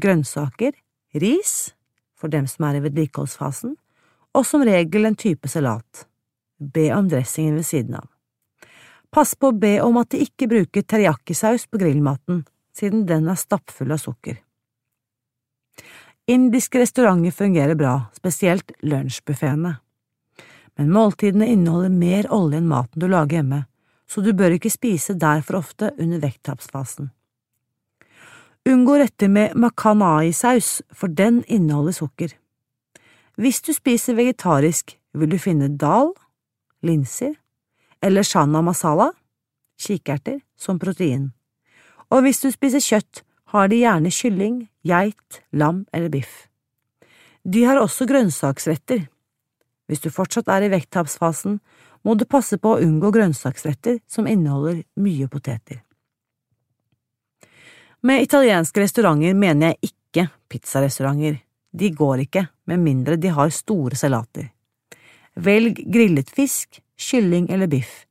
grønnsaker, 0.00 0.72
ris, 1.14 1.74
for 2.16 2.32
dem 2.32 2.46
som 2.48 2.68
er 2.68 2.78
i 2.78 2.84
vedlikeholdsfasen, 2.84 3.76
og 4.36 4.44
som 4.46 4.64
regel 4.66 5.08
en 5.08 5.16
type 5.16 5.48
salat. 5.48 6.06
Be 6.58 6.90
om 6.96 7.08
dressingen 7.08 7.56
ved 7.58 7.68
siden 7.68 7.96
av. 8.00 8.08
Pass 9.12 9.34
på 9.34 9.48
å 9.48 9.56
be 9.56 9.78
om 9.80 9.96
at 10.00 10.10
de 10.12 10.24
ikke 10.24 10.48
bruker 10.50 10.84
teriyaki-saus 10.84 11.66
på 11.70 11.80
grillmaten, 11.80 12.44
siden 12.76 13.06
den 13.08 13.30
er 13.32 13.40
stappfull 13.40 13.94
av 13.94 14.02
sukker. 14.02 14.36
Indiske 16.26 16.80
restauranter 16.82 17.30
fungerer 17.30 17.78
bra, 17.78 17.94
spesielt 18.16 18.72
lunsjbuffeene. 18.82 19.76
Men 20.76 20.92
måltidene 20.92 21.46
inneholder 21.48 21.92
mer 21.94 22.28
olje 22.34 22.58
enn 22.60 22.68
maten 22.68 23.00
du 23.00 23.06
lager 23.08 23.38
hjemme, 23.38 23.62
så 24.06 24.22
du 24.22 24.32
bør 24.32 24.56
ikke 24.56 24.70
spise 24.70 25.14
der 25.18 25.42
for 25.42 25.58
ofte 25.58 25.90
under 25.98 26.22
vekttapsfasen. 26.22 27.10
Unngå 28.66 28.96
retter 28.98 29.30
med 29.30 29.54
makanai-saus, 29.54 30.82
for 30.92 31.06
den 31.06 31.44
inneholder 31.46 31.92
sukker. 31.92 32.32
Hvis 33.36 33.60
du 33.62 33.72
spiser 33.72 34.16
vegetarisk, 34.18 34.96
vil 35.14 35.30
du 35.30 35.38
finne 35.38 35.68
dal, 35.78 36.10
linser 36.82 37.36
eller 38.02 38.26
shana 38.26 38.62
masala, 38.62 39.10
kikerter, 39.78 40.40
som 40.56 40.78
protein. 40.78 41.30
Og 42.10 42.22
hvis 42.22 42.40
du 42.42 42.50
spiser 42.50 42.82
kjøtt, 42.82 43.22
har 43.54 43.68
de 43.70 43.78
gjerne 43.82 44.10
kylling, 44.10 44.60
geit, 44.86 45.42
lam 45.52 45.84
eller 45.94 46.10
biff. 46.10 46.46
De 47.46 47.62
har 47.64 47.78
også 47.78 48.06
grønnsaksretter. 48.10 49.06
Hvis 49.86 50.02
du 50.02 50.10
fortsatt 50.10 50.48
er 50.50 50.66
i 50.66 50.72
vekttapsfasen, 50.72 51.60
må 52.06 52.14
du 52.14 52.22
passe 52.30 52.58
på 52.62 52.76
å 52.76 52.82
unngå 52.82 53.10
grønnsaksretter 53.10 53.98
som 54.06 54.28
inneholder 54.30 54.84
mye 55.02 55.26
poteter. 55.28 55.82
Med 58.06 58.22
italienske 58.22 58.84
restauranter 58.84 59.34
mener 59.34 59.72
jeg 59.72 59.90
ikke 59.90 60.28
pizzarestauranter. 60.52 61.40
De 61.76 61.90
går 61.90 62.22
ikke, 62.28 62.44
med 62.70 62.84
mindre 62.84 63.18
de 63.18 63.32
har 63.34 63.50
store 63.50 63.98
salater. 63.98 64.52
Velg 65.34 65.82
grillet 65.92 66.30
fisk, 66.30 66.78
kylling 66.96 67.50
eller 67.50 67.66
biff, 67.66 68.04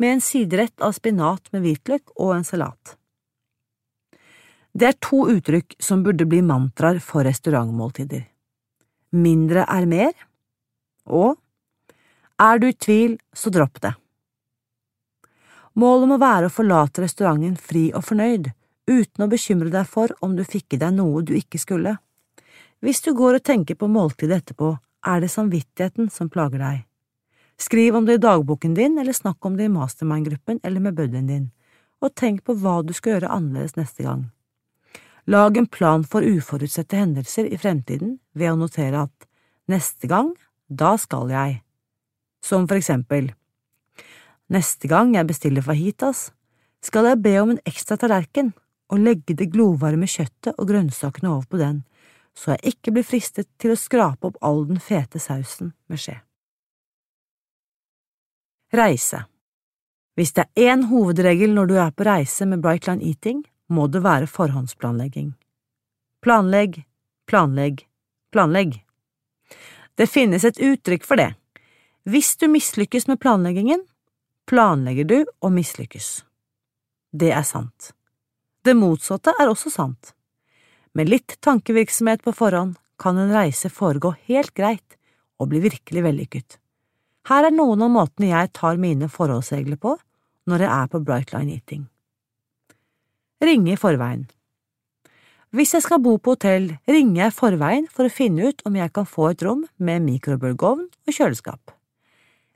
med 0.00 0.16
en 0.16 0.24
siderett 0.24 0.80
av 0.80 0.96
spinat 0.96 1.52
med 1.52 1.66
hvitløk 1.66 2.16
og 2.16 2.32
en 2.38 2.48
salat. 2.48 2.96
Det 4.72 4.88
er 4.88 4.98
to 5.04 5.26
uttrykk 5.28 5.76
som 5.82 6.00
burde 6.02 6.24
bli 6.26 6.40
mantraer 6.42 6.98
for 7.04 7.28
restaurantmåltider. 7.28 8.24
Mindre 9.12 9.66
er 9.68 9.86
mer, 9.86 10.12
og 11.04 11.36
er 12.42 12.58
du 12.58 12.68
i 12.68 12.76
tvil, 12.76 13.18
så 13.32 13.50
dropp 13.54 13.80
det. 13.82 13.94
Målet 15.78 16.10
må 16.10 16.18
være 16.20 16.48
å 16.48 16.52
forlate 16.52 17.04
restauranten 17.04 17.56
fri 17.56 17.86
og 17.96 18.04
fornøyd, 18.04 18.50
uten 18.90 19.24
å 19.24 19.30
bekymre 19.30 19.70
deg 19.72 19.88
for 19.88 20.12
om 20.20 20.34
du 20.36 20.42
fikk 20.44 20.76
i 20.76 20.80
deg 20.82 20.96
noe 20.98 21.22
du 21.24 21.32
ikke 21.38 21.60
skulle. 21.62 21.96
Hvis 22.82 23.00
du 23.04 23.12
går 23.16 23.38
og 23.38 23.46
tenker 23.46 23.78
på 23.78 23.88
måltidet 23.88 24.42
etterpå, 24.42 24.74
er 25.06 25.22
det 25.22 25.30
samvittigheten 25.32 26.10
som 26.10 26.30
plager 26.30 26.60
deg. 26.62 26.84
Skriv 27.62 27.96
om 27.96 28.06
det 28.06 28.18
i 28.18 28.22
dagboken 28.22 28.74
din, 28.74 28.98
eller 28.98 29.14
snakk 29.14 29.44
om 29.46 29.56
det 29.56 29.68
i 29.68 29.72
mastermind-gruppen 29.72 30.60
eller 30.66 30.82
med 30.82 30.96
buddyen 30.98 31.30
din, 31.30 31.50
og 32.02 32.14
tenk 32.18 32.42
på 32.44 32.56
hva 32.58 32.80
du 32.82 32.92
skal 32.96 33.16
gjøre 33.16 33.30
annerledes 33.30 33.76
neste 33.78 34.02
gang. 34.06 34.26
Lag 35.30 35.56
en 35.56 35.68
plan 35.70 36.02
for 36.02 36.26
uforutsette 36.26 36.98
hendelser 36.98 37.46
i 37.46 37.58
fremtiden 37.58 38.16
ved 38.34 38.50
å 38.50 38.58
notere 38.58 39.06
at 39.06 39.28
neste 39.70 40.10
gang, 40.10 40.32
da 40.66 40.96
skal 40.98 41.30
jeg, 41.30 41.60
som 42.42 42.66
for 42.68 42.80
eksempel 42.80 43.32
Neste 44.52 44.88
gang 44.90 45.14
jeg 45.16 45.24
bestiller 45.30 45.64
fajitas, 45.64 46.26
skal 46.84 47.06
jeg 47.08 47.22
be 47.24 47.32
om 47.40 47.54
en 47.54 47.62
ekstra 47.64 47.96
tallerken 47.96 48.50
og 48.92 49.00
legge 49.00 49.36
det 49.38 49.48
glovarme 49.54 50.04
kjøttet 50.10 50.58
og 50.58 50.68
grønnsakene 50.68 51.30
over 51.30 51.46
på 51.48 51.60
den, 51.62 51.78
så 52.36 52.52
jeg 52.52 52.74
ikke 52.74 52.92
blir 52.96 53.06
fristet 53.06 53.48
til 53.62 53.72
å 53.72 53.78
skrape 53.78 54.28
opp 54.28 54.36
all 54.44 54.66
den 54.68 54.80
fete 54.82 55.20
sausen 55.22 55.72
med 55.88 56.02
skje. 56.02 56.18
Reise 58.72 59.24
Hvis 60.16 60.34
det 60.36 60.44
er 60.44 60.72
én 60.72 60.86
hovedregel 60.90 61.52
når 61.56 61.70
du 61.70 61.76
er 61.80 61.92
på 61.96 62.04
reise 62.08 62.44
med 62.48 62.60
Brightline 62.64 63.04
Eating, 63.04 63.44
må 63.72 63.86
det 63.88 64.02
være 64.04 64.28
forhåndsplanlegging. 64.28 65.32
Planlegg, 66.20 66.82
planlegg, 67.28 67.86
planlegg. 68.32 68.82
Det 69.96 70.08
finnes 70.08 70.44
et 70.44 70.60
uttrykk 70.60 71.04
for 71.08 71.20
det. 71.20 71.32
Hvis 72.02 72.34
du 72.36 72.48
mislykkes 72.50 73.06
med 73.06 73.20
planleggingen, 73.22 73.84
planlegger 74.50 75.06
du 75.06 75.18
å 75.38 75.50
mislykkes. 75.54 76.24
Det 77.14 77.30
er 77.30 77.44
sant. 77.46 77.92
Det 78.66 78.74
motsatte 78.74 79.34
er 79.38 79.50
også 79.50 79.70
sant. 79.70 80.10
Med 80.98 81.06
litt 81.12 81.36
tankevirksomhet 81.46 82.24
på 82.26 82.34
forhånd 82.34 82.74
kan 82.98 83.18
en 83.18 83.30
reise 83.30 83.70
foregå 83.70 84.16
helt 84.26 84.50
greit 84.54 84.96
og 85.38 85.52
bli 85.52 85.60
virkelig 85.62 86.02
vellykket. 86.02 86.58
Her 87.30 87.46
er 87.46 87.54
noen 87.54 87.84
av 87.86 87.92
måtene 87.94 88.32
jeg 88.32 88.50
tar 88.58 88.80
mine 88.82 89.06
forholdsregler 89.06 89.78
på 89.78 89.94
når 90.50 90.64
jeg 90.64 90.70
er 90.74 90.88
på 90.90 91.00
Brightline 91.06 91.54
Eating. 91.54 91.84
Ringe 93.42 93.76
i 93.76 93.78
forveien 93.78 94.24
Hvis 95.54 95.74
jeg 95.76 95.86
skal 95.86 96.02
bo 96.02 96.16
på 96.18 96.34
hotell, 96.34 96.66
ringer 96.90 97.24
jeg 97.24 97.30
i 97.30 97.38
forveien 97.38 97.86
for 97.86 98.10
å 98.10 98.14
finne 98.14 98.50
ut 98.50 98.66
om 98.66 98.74
jeg 98.78 98.90
kan 98.90 99.06
få 99.06 99.30
et 99.30 99.46
rom 99.46 99.62
med 99.78 100.02
mikrobølgeovn 100.08 100.88
og 100.90 101.14
kjøleskap. 101.14 101.78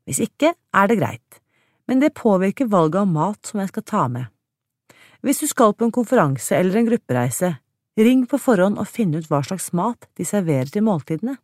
Hvis 0.06 0.22
ikke 0.22 0.54
er 0.54 0.88
det 0.88 1.00
greit, 1.00 1.40
men 1.86 2.00
det 2.02 2.14
påvirker 2.14 2.70
valget 2.70 3.02
av 3.02 3.10
mat 3.10 3.46
som 3.46 3.60
jeg 3.62 3.72
skal 3.72 3.86
ta 3.86 4.06
med. 4.08 4.26
Hvis 5.26 5.42
du 5.42 5.48
skal 5.50 5.75
på 5.75 5.86
en 5.86 5.94
konferanse 5.94 6.54
eller 6.54 6.78
en 6.78 6.86
gruppereise, 6.86 7.56
ring 7.98 8.26
på 8.30 8.38
forhånd 8.38 8.78
og 8.78 8.86
finn 8.86 9.14
ut 9.16 9.26
hva 9.30 9.42
slags 9.42 9.72
mat 9.75 10.06
de 10.18 10.26
serverer 10.28 10.70
til 10.70 10.84
måltidene. 10.86 11.36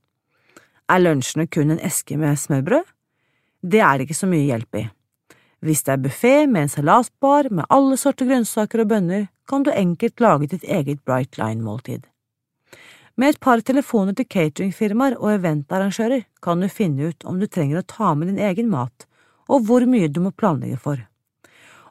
Er 0.91 1.03
lunsjene 1.03 1.49
kun 1.51 1.73
en 1.75 1.83
eske 1.83 2.19
med 2.21 2.39
smørbrød? 2.39 2.85
Det 3.63 3.81
er 3.81 3.99
det 3.99 4.07
ikke 4.07 4.21
så 4.21 4.29
mye 4.31 4.47
hjelp 4.47 4.79
i. 4.79 4.85
Hvis 5.63 5.85
det 5.87 5.95
er 5.95 6.03
buffé 6.03 6.35
med 6.51 6.67
en 6.67 6.73
salatbar 6.73 7.49
med 7.51 7.71
alle 7.71 7.97
sorter 7.99 8.27
grønnsaker 8.27 8.83
og 8.83 8.91
bønner, 8.91 9.29
kan 9.49 9.63
du 9.63 9.71
enkelt 9.71 10.21
lage 10.21 10.51
ditt 10.51 10.65
eget 10.67 11.05
Bright 11.07 11.39
Line-måltid. 11.39 12.07
Med 13.15 13.35
et 13.35 13.41
par 13.45 13.61
telefoner 13.61 14.17
til 14.17 14.25
cateringfirmaer 14.25 15.19
og 15.19 15.35
eventarrangører 15.35 16.25
kan 16.45 16.63
du 16.63 16.69
finne 16.73 17.11
ut 17.13 17.27
om 17.29 17.41
du 17.41 17.47
trenger 17.47 17.83
å 17.83 17.89
ta 17.89 18.15
med 18.17 18.31
din 18.33 18.41
egen 18.41 18.71
mat, 18.73 19.07
og 19.53 19.67
hvor 19.69 19.85
mye 19.85 20.09
du 20.09 20.23
må 20.25 20.33
planlegge 20.33 20.79
for. 20.81 21.03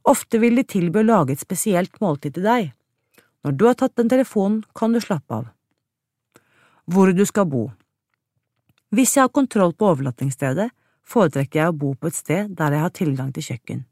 Ofte 0.02 0.42
vil 0.42 0.58
de 0.58 0.66
tilby 0.66 1.04
å 1.04 1.10
lage 1.12 1.36
et 1.36 1.44
spesielt 1.44 2.02
måltid 2.02 2.34
til 2.38 2.48
deg. 2.48 2.72
Når 3.46 3.58
du 3.58 3.68
har 3.68 3.78
tatt 3.78 3.96
den 3.98 4.10
telefonen, 4.10 4.64
kan 4.74 4.94
du 4.94 5.02
slappe 5.02 5.44
av. 5.44 5.48
Hvor 6.90 7.14
du 7.14 7.26
skal 7.26 7.46
bo 7.46 7.70
Hvis 8.90 9.16
jeg 9.16 9.24
har 9.24 9.32
kontroll 9.32 9.74
på 9.78 9.88
overnattingsstedet, 9.94 10.72
foretrekker 11.06 11.60
jeg 11.60 11.70
å 11.70 11.78
bo 11.78 11.94
på 11.94 12.10
et 12.10 12.18
sted 12.18 12.50
der 12.58 12.74
jeg 12.74 12.82
har 12.82 12.94
tilgang 12.98 13.32
til 13.32 13.46
kjøkken. 13.46 13.86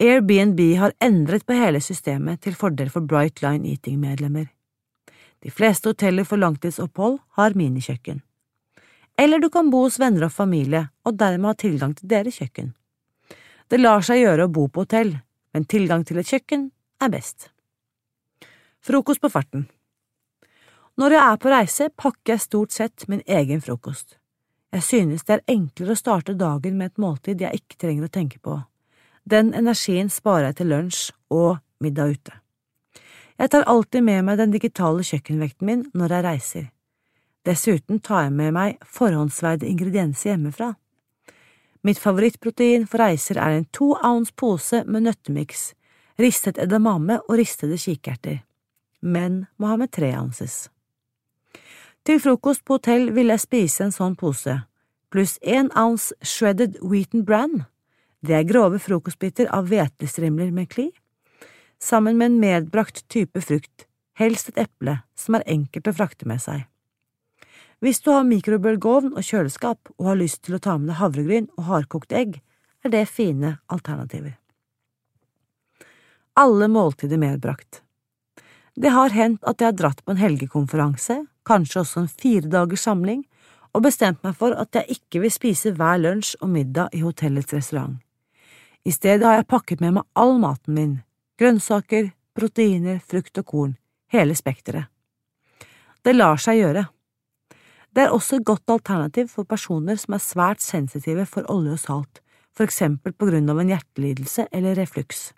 Airbnb 0.00 0.60
har 0.80 0.96
endret 1.00 1.46
på 1.46 1.56
hele 1.56 1.80
systemet 1.80 2.42
til 2.42 2.56
fordel 2.56 2.90
for 2.90 3.04
Bright 3.04 3.42
Line 3.44 3.68
Eating-medlemmer. 3.68 4.48
De 5.40 5.50
fleste 5.50 5.88
hoteller 5.88 6.26
for 6.28 6.40
langtidsopphold 6.40 7.18
har 7.38 7.56
minikjøkken. 7.56 8.20
Eller 9.20 9.40
du 9.40 9.48
kan 9.52 9.70
bo 9.70 9.84
hos 9.86 9.98
venner 10.00 10.28
og 10.28 10.32
familie 10.32 10.86
og 11.04 11.16
dermed 11.20 11.52
ha 11.52 11.56
tilgang 11.56 11.94
til 11.96 12.08
deres 12.08 12.38
kjøkken. 12.40 12.72
Det 13.68 13.80
lar 13.80 14.04
seg 14.04 14.22
gjøre 14.22 14.46
å 14.46 14.52
bo 14.52 14.66
på 14.68 14.84
hotell, 14.84 15.14
men 15.54 15.66
tilgang 15.68 16.04
til 16.04 16.20
et 16.20 16.28
kjøkken 16.28 16.70
er 17.00 17.12
best. 17.12 17.50
Frokost 18.80 19.20
på 19.20 19.28
farten 19.28 19.66
Når 20.96 21.16
jeg 21.16 21.22
er 21.26 21.36
på 21.36 21.52
reise, 21.52 21.88
pakker 21.96 22.34
jeg 22.34 22.46
stort 22.46 22.72
sett 22.72 23.08
min 23.08 23.22
egen 23.26 23.60
frokost. 23.60 24.16
Jeg 24.72 24.82
synes 24.86 25.24
det 25.26 25.36
er 25.36 25.52
enklere 25.52 25.96
å 25.96 25.98
starte 25.98 26.36
dagen 26.38 26.76
med 26.78 26.92
et 26.92 27.00
måltid 27.02 27.40
jeg 27.42 27.62
ikke 27.62 27.80
trenger 27.80 28.06
å 28.06 28.12
tenke 28.12 28.38
på. 28.38 28.60
Den 29.24 29.52
energien 29.54 30.08
sparer 30.08 30.50
jeg 30.50 30.60
til 30.60 30.72
lunsj 30.72 31.10
og 31.30 31.58
middag 31.82 32.16
ute. 32.16 32.39
Jeg 33.40 33.48
tar 33.54 33.64
alltid 33.72 34.04
med 34.04 34.26
meg 34.26 34.36
den 34.36 34.52
digitale 34.52 35.00
kjøkkenvekten 35.00 35.64
min 35.64 35.84
når 35.96 36.12
jeg 36.12 36.24
reiser. 36.26 36.64
Dessuten 37.48 38.02
tar 38.04 38.26
jeg 38.26 38.34
med 38.36 38.52
meg 38.52 38.82
forhåndsveide 38.84 39.64
ingredienser 39.64 40.34
hjemmefra. 40.34 40.74
Mitt 41.80 41.96
favorittprotein 41.96 42.84
for 42.84 43.00
reiser 43.00 43.40
er 43.40 43.56
en 43.56 43.64
to 43.72 43.94
ounce 43.96 44.34
pose 44.36 44.82
med 44.84 45.06
nøttemiks, 45.06 45.70
ristet 46.20 46.60
edamame 46.60 47.16
og 47.22 47.38
ristede 47.40 47.80
kikerter. 47.80 48.42
Menn 49.00 49.46
må 49.56 49.72
ha 49.72 49.80
med 49.80 49.88
tre 49.96 50.12
ounces. 50.20 50.68
Til 52.04 52.20
frokost 52.20 52.66
på 52.68 52.76
hotell 52.76 53.08
vil 53.16 53.32
jeg 53.32 53.40
spise 53.40 53.86
en 53.86 53.96
sånn 53.96 54.20
pose, 54.20 54.58
pluss 55.08 55.38
én 55.40 55.72
ounce 55.72 56.12
shredded 56.20 56.76
wheaten 56.84 57.24
bran. 57.24 57.62
Det 58.20 58.36
er 58.36 58.44
grove 58.44 58.84
frokostbiter 58.84 59.48
av 59.48 59.72
hvetestrimler 59.72 60.52
med 60.52 60.68
kli, 60.68 60.90
sammen 61.82 62.18
med 62.18 62.26
en 62.26 62.40
medbrakt 62.40 63.08
type 63.08 63.40
frukt, 63.40 63.86
helst 64.18 64.52
et 64.52 64.66
eple, 64.66 65.00
som 65.16 65.38
er 65.38 65.46
enkelt 65.48 65.88
å 65.88 65.96
frakte 65.96 66.28
med 66.28 66.42
seg. 66.42 66.66
Hvis 67.80 68.02
du 68.04 68.10
har 68.12 68.26
mikrobølgeovn 68.28 69.14
og 69.16 69.24
kjøleskap 69.24 69.88
og 69.96 70.10
har 70.10 70.18
lyst 70.20 70.42
til 70.44 70.58
å 70.58 70.60
ta 70.60 70.76
med 70.76 70.92
deg 70.92 71.00
havregryn 71.00 71.48
og 71.56 71.64
hardkokt 71.70 72.12
egg, 72.12 72.42
er 72.84 72.92
det 72.92 73.06
fine 73.08 73.56
alternativer. 73.72 74.36
Alle 76.40 76.68
måltider 76.68 77.20
medbrakt 77.20 77.82
Det 78.76 78.92
har 78.92 79.10
hendt 79.12 79.44
at 79.44 79.60
jeg 79.60 79.72
har 79.72 79.76
dratt 79.76 80.04
på 80.04 80.12
en 80.12 80.20
helgekonferanse, 80.20 81.24
kanskje 81.44 81.80
også 81.80 82.04
en 82.04 82.12
fire 82.12 82.48
dagers 82.48 82.84
samling, 82.86 83.24
og 83.74 83.84
bestemt 83.84 84.22
meg 84.24 84.36
for 84.38 84.54
at 84.56 84.74
jeg 84.74 84.98
ikke 84.98 85.24
vil 85.24 85.32
spise 85.32 85.72
hver 85.76 86.00
lunsj 86.00 86.36
og 86.40 86.52
middag 86.52 86.94
i 86.96 87.02
hotellets 87.04 87.52
restaurant. 87.54 87.98
I 88.84 88.92
stedet 88.92 89.26
har 89.26 89.40
jeg 89.40 89.50
pakket 89.50 89.80
med 89.80 89.98
meg 89.98 90.08
all 90.16 90.38
maten 90.40 90.74
min, 90.74 90.94
grønnsaker, 91.40 92.10
proteiner, 92.36 93.00
frukt 93.00 93.38
og 93.40 93.46
korn, 93.48 93.76
hele 94.12 94.36
spekteret. 94.36 94.90
Det 96.04 96.12
lar 96.12 96.40
seg 96.40 96.60
gjøre. 96.60 96.86
Det 97.90 98.04
er 98.04 98.14
også 98.14 98.38
et 98.38 98.46
godt 98.46 98.70
alternativ 98.70 99.30
for 99.32 99.48
personer 99.48 99.98
som 99.98 100.14
er 100.14 100.22
svært 100.22 100.62
sensitive 100.62 101.24
for 101.28 101.48
olje 101.52 101.74
og 101.74 101.80
salt, 101.82 102.20
for 102.52 102.68
eksempel 102.68 103.14
på 103.16 103.30
grunn 103.30 103.48
av 103.50 103.60
en 103.60 103.72
hjertelidelse 103.72 104.46
eller 104.52 104.76
refluks. 104.78 105.30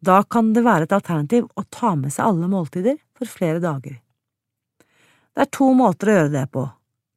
Da 0.00 0.22
kan 0.22 0.54
det 0.56 0.64
være 0.64 0.86
et 0.86 0.94
alternativ 0.96 1.50
å 1.58 1.66
ta 1.68 1.92
med 1.98 2.14
seg 2.14 2.30
alle 2.30 2.48
måltider 2.48 2.96
for 3.18 3.28
flere 3.28 3.60
dager. 3.60 3.98
Det 5.34 5.44
er 5.44 5.50
to 5.52 5.72
måter 5.76 6.08
å 6.08 6.16
gjøre 6.16 6.32
det 6.38 6.46
på. 6.54 6.64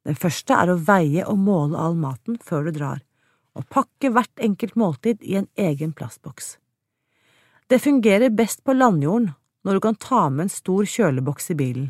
Den 0.03 0.19
første 0.19 0.57
er 0.57 0.73
å 0.73 0.81
veie 0.81 1.23
og 1.29 1.39
måle 1.39 1.79
all 1.79 1.95
maten 1.95 2.41
før 2.43 2.67
du 2.67 2.73
drar, 2.75 2.99
og 3.55 3.69
pakke 3.71 4.11
hvert 4.11 4.43
enkelt 4.49 4.75
måltid 4.75 5.23
i 5.23 5.37
en 5.39 5.47
egen 5.55 5.93
plastboks. 5.95 6.57
Det 7.73 7.79
fungerer 7.79 8.29
best 8.29 8.59
på 8.63 8.73
landjorden 8.73 9.31
når 9.65 9.73
du 9.73 9.79
kan 9.81 9.95
ta 9.97 10.27
med 10.29 10.43
en 10.43 10.51
stor 10.53 10.85
kjøleboks 10.85 11.47
i 11.49 11.55
bilen. 11.57 11.87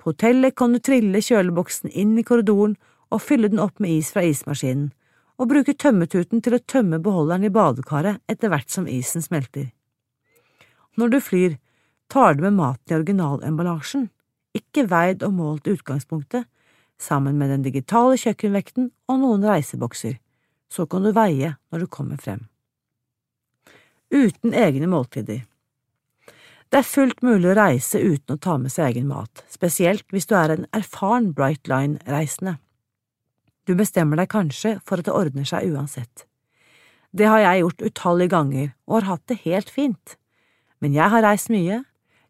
På 0.00 0.08
hotellet 0.08 0.54
kan 0.56 0.72
du 0.72 0.78
trille 0.80 1.20
kjøleboksen 1.20 1.90
inn 1.92 2.14
i 2.16 2.22
korridoren 2.24 2.78
og 3.12 3.20
fylle 3.20 3.50
den 3.52 3.60
opp 3.60 3.76
med 3.76 3.92
is 3.92 4.08
fra 4.14 4.22
ismaskinen, 4.24 4.86
og 5.36 5.50
bruke 5.50 5.74
tømmetuten 5.76 6.40
til 6.40 6.56
å 6.56 6.62
tømme 6.64 6.96
beholderen 7.04 7.44
i 7.44 7.50
badekaret 7.52 8.22
etter 8.24 8.48
hvert 8.48 8.72
som 8.72 8.86
isen 8.88 9.20
smelter. 9.20 9.66
Når 10.96 11.12
du 11.12 11.18
flyr, 11.26 11.58
tar 12.08 12.38
du 12.38 12.46
med 12.46 12.56
maten 12.56 12.94
i 12.94 12.96
originalemballasjen, 12.96 14.06
ikke 14.56 14.86
veid 14.94 15.26
og 15.28 15.34
målt 15.36 15.68
i 15.68 15.74
utgangspunktet, 15.76 16.48
sammen 16.96 17.36
med 17.36 17.52
den 17.52 17.68
digitale 17.68 18.16
kjøkkenvekten 18.16 18.88
og 19.12 19.20
noen 19.26 19.44
reisebokser, 19.44 20.16
så 20.72 20.88
kan 20.88 21.04
du 21.04 21.12
veie 21.12 21.52
når 21.68 21.84
du 21.84 21.92
kommer 21.98 22.16
frem. 22.16 22.46
Uten 24.12 24.52
egne 24.52 24.84
måltider 24.92 25.46
Det 26.68 26.78
er 26.82 26.84
fullt 26.84 27.22
mulig 27.24 27.48
å 27.48 27.54
reise 27.56 27.96
uten 27.96 28.34
å 28.34 28.40
ta 28.44 28.58
med 28.60 28.72
seg 28.74 28.90
egen 28.90 29.06
mat, 29.08 29.40
spesielt 29.48 30.04
hvis 30.12 30.28
du 30.28 30.34
er 30.36 30.52
en 30.52 30.66
erfaren 30.76 31.30
Bright 31.32 31.64
Line-reisende. 31.68 32.58
Du 33.64 33.72
bestemmer 33.78 34.20
deg 34.20 34.28
kanskje 34.34 34.74
for 34.84 35.00
at 35.00 35.08
det 35.08 35.14
ordner 35.16 35.48
seg 35.48 35.72
uansett. 35.72 36.26
Det 37.08 37.30
har 37.30 37.40
jeg 37.40 37.62
gjort 37.62 37.86
utallige 37.88 38.34
ganger 38.34 38.66
og 38.84 38.98
har 38.98 39.08
hatt 39.14 39.24
det 39.32 39.38
helt 39.46 39.72
fint, 39.72 40.18
men 40.84 40.92
jeg 40.92 41.08
har 41.14 41.24
reist 41.24 41.48
mye, 41.52 41.80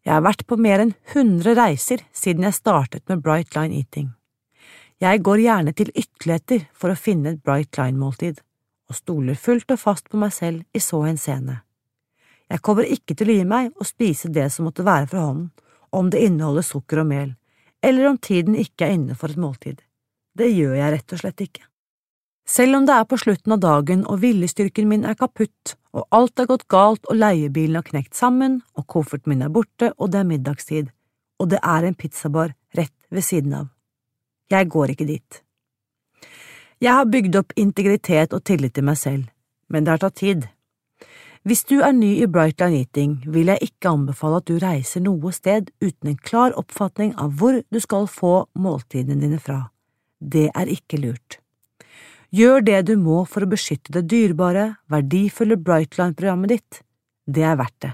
jeg 0.07 0.13
har 0.13 0.23
vært 0.23 0.47
på 0.47 0.59
mer 0.59 0.85
enn 0.85 0.95
hundre 1.11 1.57
reiser 1.59 2.05
siden 2.15 2.47
jeg 2.47 2.59
startet 2.61 3.03
med 3.11 3.25
Bright 3.27 3.59
Line 3.59 3.75
Eating. 3.75 4.13
Jeg 5.03 5.19
går 5.27 5.43
gjerne 5.43 5.75
til 5.75 5.91
ytterligheter 5.91 6.63
for 6.71 6.95
å 6.95 6.99
finne 6.99 7.35
et 7.35 7.43
Bright 7.43 7.75
Line-måltid, 7.75 8.39
og 8.87 8.99
stoler 9.03 9.35
fullt 9.35 9.75
og 9.75 9.83
fast 9.83 10.07
på 10.07 10.23
meg 10.23 10.31
selv 10.31 10.63
i 10.71 10.79
så 10.79 11.03
henseende. 11.03 11.59
Jeg 12.53 12.61
kommer 12.61 12.85
ikke 12.85 13.15
til 13.17 13.31
å 13.31 13.35
gi 13.39 13.45
meg 13.49 13.71
og 13.81 13.87
spise 13.89 14.29
det 14.29 14.45
som 14.53 14.67
måtte 14.67 14.85
være 14.85 15.07
fra 15.09 15.25
hånden, 15.25 15.49
om 15.89 16.09
det 16.13 16.21
inneholder 16.21 16.65
sukker 16.65 17.01
og 17.01 17.09
mel, 17.09 17.31
eller 17.81 18.11
om 18.11 18.19
tiden 18.21 18.57
ikke 18.61 18.85
er 18.85 18.97
inne 18.97 19.17
for 19.17 19.33
et 19.33 19.41
måltid. 19.41 19.81
Det 20.37 20.49
gjør 20.53 20.75
jeg 20.77 20.93
rett 20.93 21.15
og 21.15 21.21
slett 21.21 21.41
ikke. 21.45 21.65
Selv 22.45 22.77
om 22.77 22.85
det 22.85 22.93
er 22.93 23.07
på 23.09 23.17
slutten 23.17 23.55
av 23.55 23.61
dagen 23.63 24.03
og 24.05 24.19
viljestyrken 24.21 24.89
min 24.89 25.05
er 25.07 25.17
kaputt, 25.17 25.75
og 25.97 26.05
alt 26.13 26.37
har 26.41 26.49
gått 26.49 26.67
galt 26.69 27.05
og 27.09 27.17
leiebilen 27.17 27.79
har 27.79 27.87
knekt 27.87 28.17
sammen 28.17 28.61
og 28.77 28.87
kofferten 28.89 29.31
min 29.31 29.45
er 29.45 29.53
borte 29.53 29.93
og 29.97 30.11
det 30.13 30.21
er 30.21 30.29
middagstid, 30.29 30.89
og 31.39 31.49
det 31.53 31.61
er 31.63 31.87
en 31.87 31.97
pizzabar 31.97 32.53
rett 32.77 32.95
ved 33.09 33.25
siden 33.25 33.53
av. 33.63 33.69
Jeg 34.51 34.69
går 34.69 34.93
ikke 34.93 35.09
dit. 35.09 35.43
Jeg 36.83 36.93
har 36.99 37.09
bygd 37.09 37.37
opp 37.39 37.53
integritet 37.57 38.33
og 38.35 38.43
tillit 38.43 38.75
til 38.75 38.85
meg 38.85 38.99
selv, 38.99 39.29
men 39.69 39.85
det 39.85 39.95
har 39.95 40.03
tatt 40.03 40.19
tid. 40.19 40.49
Hvis 41.43 41.65
du 41.67 41.81
er 41.83 41.91
ny 41.91 42.13
i 42.23 42.27
Brightline 42.31 42.77
Eating, 42.85 43.17
vil 43.27 43.49
jeg 43.51 43.67
ikke 43.67 43.91
anbefale 43.91 44.37
at 44.39 44.47
du 44.47 44.61
reiser 44.63 45.03
noe 45.03 45.31
sted 45.35 45.73
uten 45.83 46.13
en 46.13 46.21
klar 46.29 46.55
oppfatning 46.55 47.11
av 47.19 47.33
hvor 47.35 47.57
du 47.67 47.79
skal 47.83 48.07
få 48.07 48.45
måltidene 48.55 49.19
dine 49.19 49.41
fra. 49.43 49.57
Det 50.23 50.45
er 50.55 50.71
ikke 50.71 51.01
lurt. 51.03 51.41
Gjør 52.31 52.63
det 52.63 52.79
du 52.87 52.95
må 52.95 53.25
for 53.27 53.43
å 53.43 53.51
beskytte 53.51 53.91
det 53.91 54.05
dyrebare, 54.07 54.77
verdifulle 54.87 55.59
Brightline-programmet 55.59 56.55
ditt. 56.55 56.81
Det 57.27 57.43
er 57.43 57.59
verdt 57.59 57.79
det. 57.83 57.93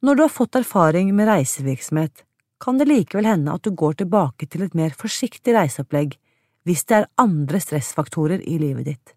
Når 0.00 0.14
du 0.14 0.22
har 0.28 0.34
fått 0.38 0.62
erfaring 0.62 1.10
med 1.10 1.26
reisevirksomhet, 1.32 2.22
kan 2.62 2.78
det 2.78 2.86
likevel 2.86 3.26
hende 3.26 3.58
at 3.58 3.66
du 3.66 3.74
går 3.74 4.04
tilbake 4.04 4.46
til 4.46 4.68
et 4.68 4.78
mer 4.78 4.94
forsiktig 4.94 5.58
reiseopplegg 5.58 6.14
hvis 6.62 6.86
det 6.86 7.02
er 7.02 7.10
andre 7.18 7.58
stressfaktorer 7.58 8.46
i 8.46 8.60
livet 8.62 8.86
ditt. 8.86 9.16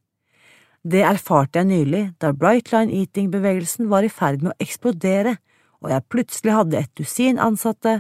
Det 0.84 1.02
erfarte 1.08 1.62
jeg 1.62 1.70
nylig 1.70 2.04
da 2.20 2.34
Bright 2.36 2.74
Line 2.74 2.92
Eating-bevegelsen 2.92 3.88
var 3.92 4.04
i 4.04 4.12
ferd 4.12 4.44
med 4.44 4.52
å 4.52 4.64
eksplodere 4.64 5.38
og 5.84 5.92
jeg 5.92 6.08
plutselig 6.12 6.56
hadde 6.56 6.80
et 6.80 6.92
dusin 6.98 7.40
ansatte, 7.42 8.00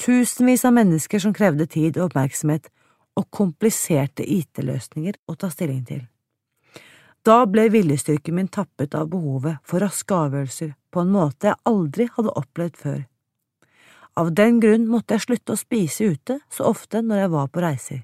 tusenvis 0.00 0.64
av 0.64 0.74
mennesker 0.78 1.20
som 1.20 1.34
krevde 1.36 1.66
tid 1.68 1.98
og 1.98 2.08
oppmerksomhet, 2.08 2.70
og 3.18 3.26
kompliserte 3.34 4.24
IT-løsninger 4.24 5.18
å 5.28 5.34
ta 5.34 5.50
stilling 5.52 5.82
til. 5.84 6.04
Da 7.26 7.42
ble 7.50 7.66
viljestyrken 7.74 8.36
min 8.38 8.48
tappet 8.48 8.94
av 8.94 9.10
behovet 9.12 9.58
for 9.66 9.82
raske 9.82 10.14
avgjørelser 10.14 10.72
på 10.94 11.02
en 11.02 11.12
måte 11.12 11.50
jeg 11.50 11.60
aldri 11.68 12.06
hadde 12.14 12.36
opplevd 12.40 12.78
før. 12.78 13.00
Av 14.18 14.30
den 14.34 14.60
grunn 14.62 14.86
måtte 14.88 15.18
jeg 15.18 15.26
slutte 15.26 15.54
å 15.54 15.60
spise 15.60 16.12
ute 16.14 16.38
så 16.50 16.70
ofte 16.70 17.02
når 17.02 17.24
jeg 17.24 17.32
var 17.34 17.50
på 17.52 17.62
reiser. 17.62 18.00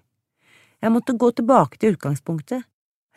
Jeg 0.83 0.93
måtte 0.93 1.17
gå 1.17 1.31
tilbake 1.33 1.79
til 1.79 1.95
utgangspunktet, 1.95 2.67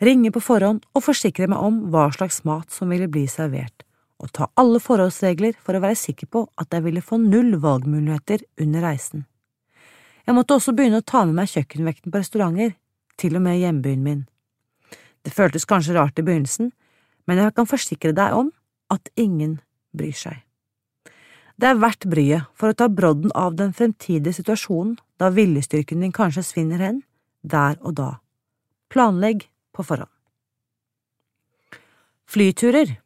ringe 0.02 0.30
på 0.34 0.42
forhånd 0.42 0.84
og 0.94 1.04
forsikre 1.04 1.48
meg 1.50 1.62
om 1.62 1.80
hva 1.92 2.08
slags 2.14 2.42
mat 2.48 2.70
som 2.74 2.92
ville 2.92 3.08
bli 3.10 3.26
servert, 3.30 3.84
og 4.18 4.32
ta 4.34 4.48
alle 4.58 4.80
forholdsregler 4.82 5.58
for 5.58 5.76
å 5.76 5.82
være 5.82 5.98
sikker 5.98 6.30
på 6.30 6.44
at 6.58 6.74
jeg 6.74 6.86
ville 6.86 7.04
få 7.04 7.20
null 7.22 7.56
valgmuligheter 7.62 8.44
under 8.62 8.86
reisen. 8.88 9.26
Jeg 10.26 10.36
måtte 10.36 10.58
også 10.58 10.74
begynne 10.76 11.00
å 11.00 11.06
ta 11.06 11.24
med 11.24 11.38
meg 11.38 11.52
kjøkkenvekten 11.54 12.12
på 12.12 12.20
restauranter, 12.20 12.74
til 13.18 13.38
og 13.38 13.42
med 13.42 13.58
hjembyen 13.58 14.02
min. 14.04 14.26
Det 15.24 15.32
føltes 15.34 15.66
kanskje 15.66 15.96
rart 15.96 16.20
i 16.20 16.24
begynnelsen, 16.26 16.70
men 17.26 17.40
jeg 17.40 17.54
kan 17.56 17.66
forsikre 17.68 18.14
deg 18.14 18.36
om 18.36 18.52
at 18.92 19.10
ingen 19.16 19.58
bryr 19.96 20.14
seg. 20.14 20.44
Det 21.58 21.66
er 21.66 21.80
verdt 21.82 22.06
bryet 22.06 22.46
for 22.54 22.70
å 22.70 22.76
ta 22.78 22.86
brodden 22.86 23.32
av 23.34 23.56
den 23.58 23.72
fremtidige 23.74 24.36
situasjonen 24.36 24.94
da 25.18 25.32
viljestyrken 25.34 26.04
din 26.04 26.14
kanskje 26.14 26.44
svinner 26.46 26.78
hen, 26.84 27.00
der 27.42 27.74
og 27.82 27.96
da. 27.98 28.10
Planlegg 28.92 29.48
på 29.78 29.86
forhånd. 29.86 30.10
Flyturer 32.28 32.98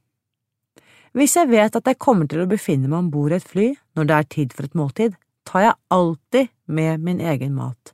Hvis 1.15 1.37
jeg 1.37 1.51
vet 1.53 1.77
at 1.79 1.87
jeg 1.87 2.01
kommer 2.01 2.27
til 2.27 2.43
å 2.43 2.51
befinne 2.51 2.89
meg 2.89 3.05
om 3.05 3.11
bord 3.13 3.35
i 3.35 3.39
et 3.39 3.47
fly 3.47 3.69
når 3.95 4.09
det 4.09 4.17
er 4.17 4.31
tid 4.35 4.57
for 4.57 4.67
et 4.67 4.79
måltid, 4.79 5.19
tar 5.47 5.67
jeg 5.67 5.79
alltid 5.93 6.51
med 6.67 7.05
min 7.05 7.21
egen 7.21 7.55
mat. 7.55 7.93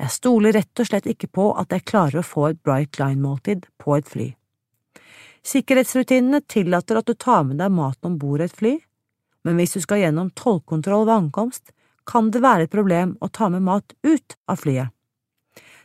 Jeg 0.00 0.14
stoler 0.14 0.54
rett 0.56 0.80
og 0.80 0.88
slett 0.88 1.06
ikke 1.10 1.28
på 1.32 1.50
at 1.58 1.74
jeg 1.74 1.86
klarer 1.90 2.22
å 2.22 2.26
få 2.26 2.48
et 2.48 2.62
Bright 2.62 2.98
Line-måltid 3.00 3.68
på 3.82 3.98
et 3.98 4.08
fly. 4.08 4.30
Sikkerhetsrutinene 5.44 6.40
tillater 6.48 6.98
at 6.98 7.10
du 7.10 7.14
tar 7.14 7.44
med 7.44 7.60
deg 7.60 7.72
maten 7.74 8.14
om 8.14 8.18
bord 8.18 8.40
i 8.40 8.48
et 8.48 8.56
fly, 8.56 8.74
men 9.44 9.60
hvis 9.60 9.76
du 9.76 9.82
skal 9.84 10.00
gjennom 10.00 10.32
tollkontroll 10.38 11.04
ved 11.04 11.18
ankomst, 11.18 11.74
kan 12.08 12.30
det 12.32 12.40
være 12.44 12.66
et 12.66 12.72
problem 12.72 13.16
å 13.20 13.28
ta 13.28 13.50
med 13.52 13.64
mat 13.64 13.92
ut 14.04 14.36
av 14.48 14.60
flyet. 14.64 14.93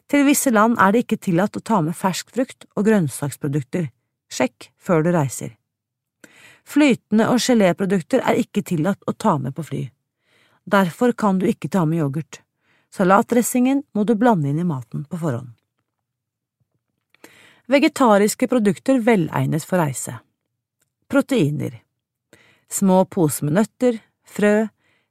Til 0.09 0.25
visse 0.25 0.49
land 0.49 0.79
er 0.81 0.93
det 0.93 1.03
ikke 1.05 1.19
tillatt 1.21 1.57
å 1.57 1.61
ta 1.61 1.83
med 1.85 1.97
fersk 1.97 2.31
frukt 2.33 2.65
og 2.75 2.87
grønnsaksprodukter. 2.87 3.91
Sjekk 4.29 4.71
før 4.77 5.05
du 5.05 5.11
reiser. 5.13 5.55
Flytende 6.69 7.29
og 7.29 7.41
geléprodukter 7.41 8.21
er 8.25 8.41
ikke 8.41 8.65
tillatt 8.65 9.05
å 9.09 9.13
ta 9.13 9.37
med 9.41 9.55
på 9.57 9.65
fly. 9.65 9.83
Derfor 10.69 11.13
kan 11.17 11.39
du 11.41 11.47
ikke 11.49 11.69
ta 11.69 11.85
med 11.85 12.01
yoghurt. 12.01 12.41
Salatdressingen 12.93 13.83
må 13.93 14.03
du 14.05 14.15
blande 14.17 14.49
inn 14.49 14.61
i 14.61 14.65
maten 14.65 15.05
på 15.05 15.17
forhånd. 15.21 15.53
Vegetariske 17.69 18.47
produkter 18.49 18.97
velegnet 19.05 19.61
for 19.61 19.77
reise 19.77 20.15
Proteiner 21.09 21.75
Små 22.69 23.03
poser 23.05 23.45
med 23.45 23.59
nøtter, 23.59 23.99
frø, 24.25 24.67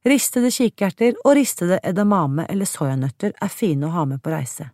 ristede 0.06 0.50
kikerter 0.54 1.14
og 1.24 1.36
ristede 1.38 1.78
edamame 1.86 2.46
eller 2.50 2.66
soyanøtter 2.66 3.34
er 3.34 3.50
fine 3.50 3.86
å 3.86 3.94
ha 3.94 4.04
med 4.06 4.22
på 4.22 4.30
reise. 4.30 4.68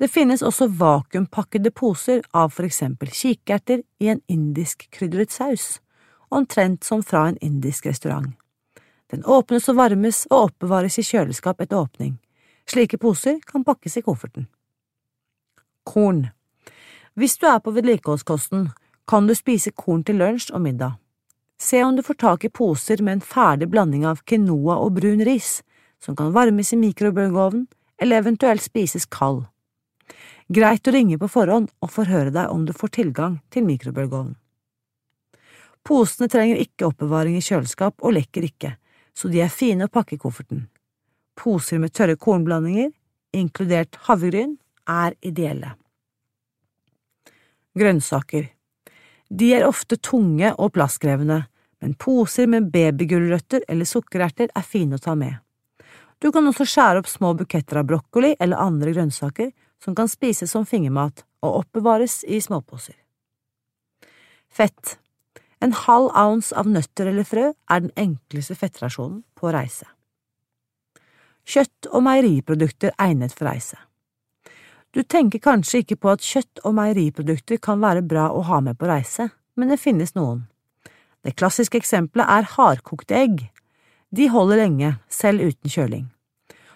Det 0.00 0.08
finnes 0.08 0.40
også 0.42 0.70
vakuumpakkede 0.80 1.70
poser 1.76 2.22
av 2.32 2.54
for 2.56 2.64
eksempel 2.64 3.10
kikerter 3.12 3.82
i 4.00 4.08
en 4.08 4.22
indisk 4.32 4.86
krydret 4.96 5.28
saus, 5.34 5.74
omtrent 6.32 6.86
som 6.88 7.02
fra 7.04 7.26
en 7.28 7.36
indisk 7.44 7.86
restaurant. 7.90 8.30
Den 9.12 9.26
åpnes 9.28 9.68
og 9.68 9.76
varmes 9.76 10.22
og 10.30 10.46
oppbevares 10.46 10.96
i 11.02 11.04
kjøleskap 11.04 11.60
etter 11.60 11.82
åpning. 11.82 12.16
Slike 12.64 12.96
poser 13.02 13.42
kan 13.44 13.66
pakkes 13.66 13.98
i 14.00 14.04
kofferten. 14.06 14.48
Korn 15.84 16.30
Hvis 17.12 17.36
du 17.36 17.46
er 17.50 17.60
på 17.60 17.76
vedlikeholdskosten, 17.76 18.70
kan 19.04 19.26
du 19.26 19.34
spise 19.34 19.74
korn 19.76 20.04
til 20.06 20.16
lunsj 20.16 20.48
og 20.54 20.64
middag. 20.64 20.96
Se 21.60 21.84
om 21.84 21.96
du 21.96 22.02
får 22.02 22.22
tak 22.24 22.44
i 22.44 22.48
poser 22.48 23.02
med 23.02 23.18
en 23.18 23.26
ferdig 23.34 23.68
blanding 23.68 24.08
av 24.08 24.24
quinoa 24.24 24.80
og 24.80 24.94
brun 24.96 25.20
ris, 25.28 25.58
som 26.00 26.16
kan 26.16 26.32
varmes 26.32 26.72
i 26.72 26.80
mikrobølgeovnen 26.80 27.66
eller 28.00 28.24
eventuelt 28.24 28.64
spises 28.64 29.04
kald. 29.04 29.44
Greit 30.50 30.88
å 30.88 30.94
ringe 30.94 31.18
på 31.18 31.28
forhånd 31.30 31.70
og 31.80 31.92
forhøre 31.94 32.32
deg 32.34 32.50
om 32.50 32.64
du 32.66 32.72
får 32.76 32.94
tilgang 32.96 33.38
til 33.54 33.66
mikrobølgeovnen. 33.68 34.36
Posene 35.86 36.28
trenger 36.28 36.60
ikke 36.60 36.90
oppbevaring 36.90 37.38
i 37.38 37.44
kjøleskap 37.44 38.02
og 38.04 38.16
lekker 38.16 38.44
ikke, 38.48 38.74
så 39.16 39.30
de 39.32 39.40
er 39.44 39.52
fine 39.52 39.86
å 39.86 39.92
pakke 39.92 40.16
i 40.16 40.20
kofferten. 40.20 40.66
Poser 41.38 41.80
med 41.80 41.94
tørre 41.96 42.18
kornblandinger, 42.20 42.90
inkludert 43.32 43.96
havregryn, 44.08 44.58
er 44.90 45.14
ideelle. 45.22 45.76
Grønnsaker 47.78 48.48
De 49.28 49.52
er 49.54 49.64
ofte 49.66 49.96
tunge 50.02 50.50
og 50.58 50.72
plasskrevende, 50.74 51.44
men 51.80 51.94
poser 51.94 52.48
med 52.50 52.68
babygulrøtter 52.74 53.62
eller 53.68 53.88
sukkererter 53.88 54.50
er 54.50 54.66
fine 54.66 54.98
å 54.98 55.02
ta 55.02 55.14
med. 55.14 55.38
Du 56.20 56.28
kan 56.34 56.44
også 56.50 56.66
skjære 56.68 57.00
opp 57.00 57.08
små 57.08 57.32
buketter 57.38 57.80
av 57.80 57.86
brokkoli 57.88 58.34
eller 58.38 58.60
andre 58.60 58.92
grønnsaker 58.92 59.52
som 59.84 59.94
kan 59.96 60.08
spises 60.08 60.52
som 60.52 60.66
fingermat 60.66 61.24
og 61.44 61.62
oppbevares 61.62 62.20
i 62.28 62.40
småposer. 62.40 62.96
Fett 64.50 64.98
en 65.60 65.72
halv 65.76 66.10
ounce 66.16 66.56
av 66.56 66.68
nøtter 66.68 67.10
eller 67.10 67.26
frø 67.28 67.50
er 67.52 67.82
den 67.84 67.92
enkleste 68.00 68.56
fettrasjonen 68.56 69.22
på 69.36 69.52
reise. 69.52 69.86
Kjøtt 71.44 71.88
og 71.90 72.04
meieriprodukter 72.06 72.92
egnet 73.00 73.32
for 73.34 73.48
reise 73.48 73.78
Du 74.94 75.02
tenker 75.02 75.40
kanskje 75.42 75.80
ikke 75.82 75.96
på 76.02 76.10
at 76.12 76.24
kjøtt 76.26 76.62
og 76.64 76.74
meieriprodukter 76.76 77.60
kan 77.62 77.80
være 77.80 78.02
bra 78.02 78.28
å 78.34 78.42
ha 78.48 78.60
med 78.64 78.78
på 78.78 78.88
reise, 78.90 79.28
men 79.54 79.70
det 79.70 79.80
finnes 79.80 80.16
noen. 80.16 80.46
Det 81.22 81.36
klassiske 81.36 81.78
eksempelet 81.78 82.26
er 82.26 82.48
hardkokte 82.56 83.14
egg. 83.14 83.44
De 84.10 84.26
holder 84.32 84.64
lenge, 84.64 84.94
selv 85.08 85.44
uten 85.44 85.70
kjøling. 85.70 86.08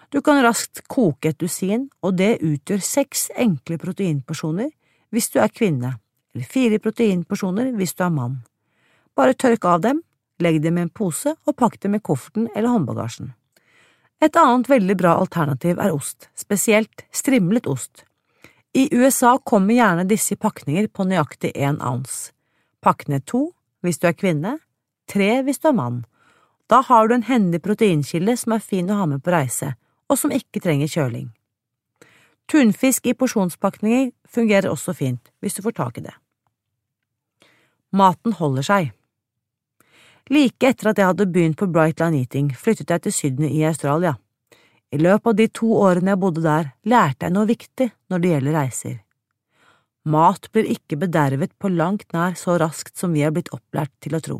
Du 0.09 0.21
kan 0.21 0.41
raskt 0.43 0.83
koke 0.91 1.31
et 1.31 1.39
dusin, 1.41 1.89
og 2.01 2.17
det 2.19 2.39
utgjør 2.45 2.81
seks 2.83 3.29
enkle 3.37 3.77
proteinporsjoner 3.81 4.69
hvis 5.13 5.31
du 5.33 5.39
er 5.41 5.53
kvinne, 5.53 5.95
eller 6.35 6.49
fire 6.49 6.79
proteinporsjoner 6.83 7.71
hvis 7.77 7.95
du 7.95 8.03
er 8.05 8.13
mann. 8.13 8.41
Bare 9.15 9.33
tørk 9.33 9.65
av 9.65 9.81
dem, 9.85 10.01
legg 10.43 10.61
dem 10.63 10.77
i 10.77 10.85
en 10.85 10.91
pose 10.91 11.35
og 11.45 11.57
pakk 11.57 11.79
dem 11.85 11.95
i 11.95 12.03
kofferten 12.03 12.49
eller 12.53 12.73
håndbagasjen. 12.73 13.31
Et 14.23 14.35
annet 14.39 14.69
veldig 14.69 14.95
bra 14.99 15.15
alternativ 15.19 15.79
er 15.79 15.93
ost, 15.93 16.29
spesielt 16.35 17.05
strimlet 17.11 17.67
ost. 17.67 18.05
I 18.75 18.89
USA 18.91 19.37
kommer 19.39 19.75
gjerne 19.75 20.07
disse 20.07 20.35
i 20.35 20.39
pakninger 20.39 20.87
på 20.91 21.05
nøyaktig 21.07 21.53
én 21.55 21.79
ounce. 21.79 22.33
Pakk 22.83 23.07
ned 23.07 23.23
to 23.27 23.47
hvis 23.85 24.01
du 24.01 24.09
er 24.09 24.17
kvinne, 24.17 24.57
tre 25.07 25.39
hvis 25.45 25.61
du 25.63 25.69
er 25.69 25.77
mann. 25.77 26.03
Da 26.67 26.81
har 26.83 27.07
du 27.07 27.15
en 27.15 27.27
hendig 27.27 27.61
proteinkilde 27.63 28.35
som 28.41 28.55
er 28.55 28.63
fin 28.63 28.89
å 28.91 28.99
ha 28.99 29.05
med 29.07 29.23
på 29.23 29.31
reise, 29.31 29.75
og 30.09 30.19
som 30.19 30.33
ikke 30.33 30.61
trenger 30.63 30.91
kjøling. 30.91 31.31
Tunfisk 32.51 33.07
i 33.09 33.15
porsjonspakninger 33.17 34.11
fungerer 34.29 34.69
også 34.69 34.93
fint 34.93 35.31
hvis 35.41 35.57
du 35.57 35.63
får 35.65 35.77
tak 35.79 35.97
i 35.97 36.05
det. 36.05 36.13
Maten 37.95 38.35
holder 38.37 38.65
seg. 38.65 38.91
Like 40.29 40.67
etter 40.67 40.91
at 40.91 40.99
jeg 40.99 41.09
hadde 41.09 41.29
begynt 41.29 41.57
på 41.57 41.69
Bright 41.69 42.01
Line 42.01 42.23
Eating, 42.23 42.49
flyttet 42.57 42.89
jeg 42.89 43.05
til 43.05 43.13
Sydney 43.13 43.49
i 43.53 43.65
Australia. 43.65 44.15
I 44.93 44.97
løpet 44.97 45.31
av 45.31 45.37
de 45.37 45.47
to 45.53 45.69
årene 45.77 46.13
jeg 46.13 46.21
bodde 46.21 46.43
der, 46.45 46.71
lærte 46.85 47.27
jeg 47.27 47.35
noe 47.35 47.49
viktig 47.49 47.89
når 48.09 48.21
det 48.21 48.31
gjelder 48.33 48.57
reiser. 48.59 48.97
Mat 50.05 50.49
blir 50.53 50.67
ikke 50.69 50.99
bedervet 51.01 51.53
på 51.57 51.71
langt 51.73 52.11
nær 52.13 52.35
så 52.37 52.59
raskt 52.61 52.97
som 52.97 53.13
vi 53.13 53.23
er 53.25 53.33
blitt 53.33 53.49
opplært 53.53 53.93
til 54.05 54.17
å 54.17 54.21
tro. 54.21 54.37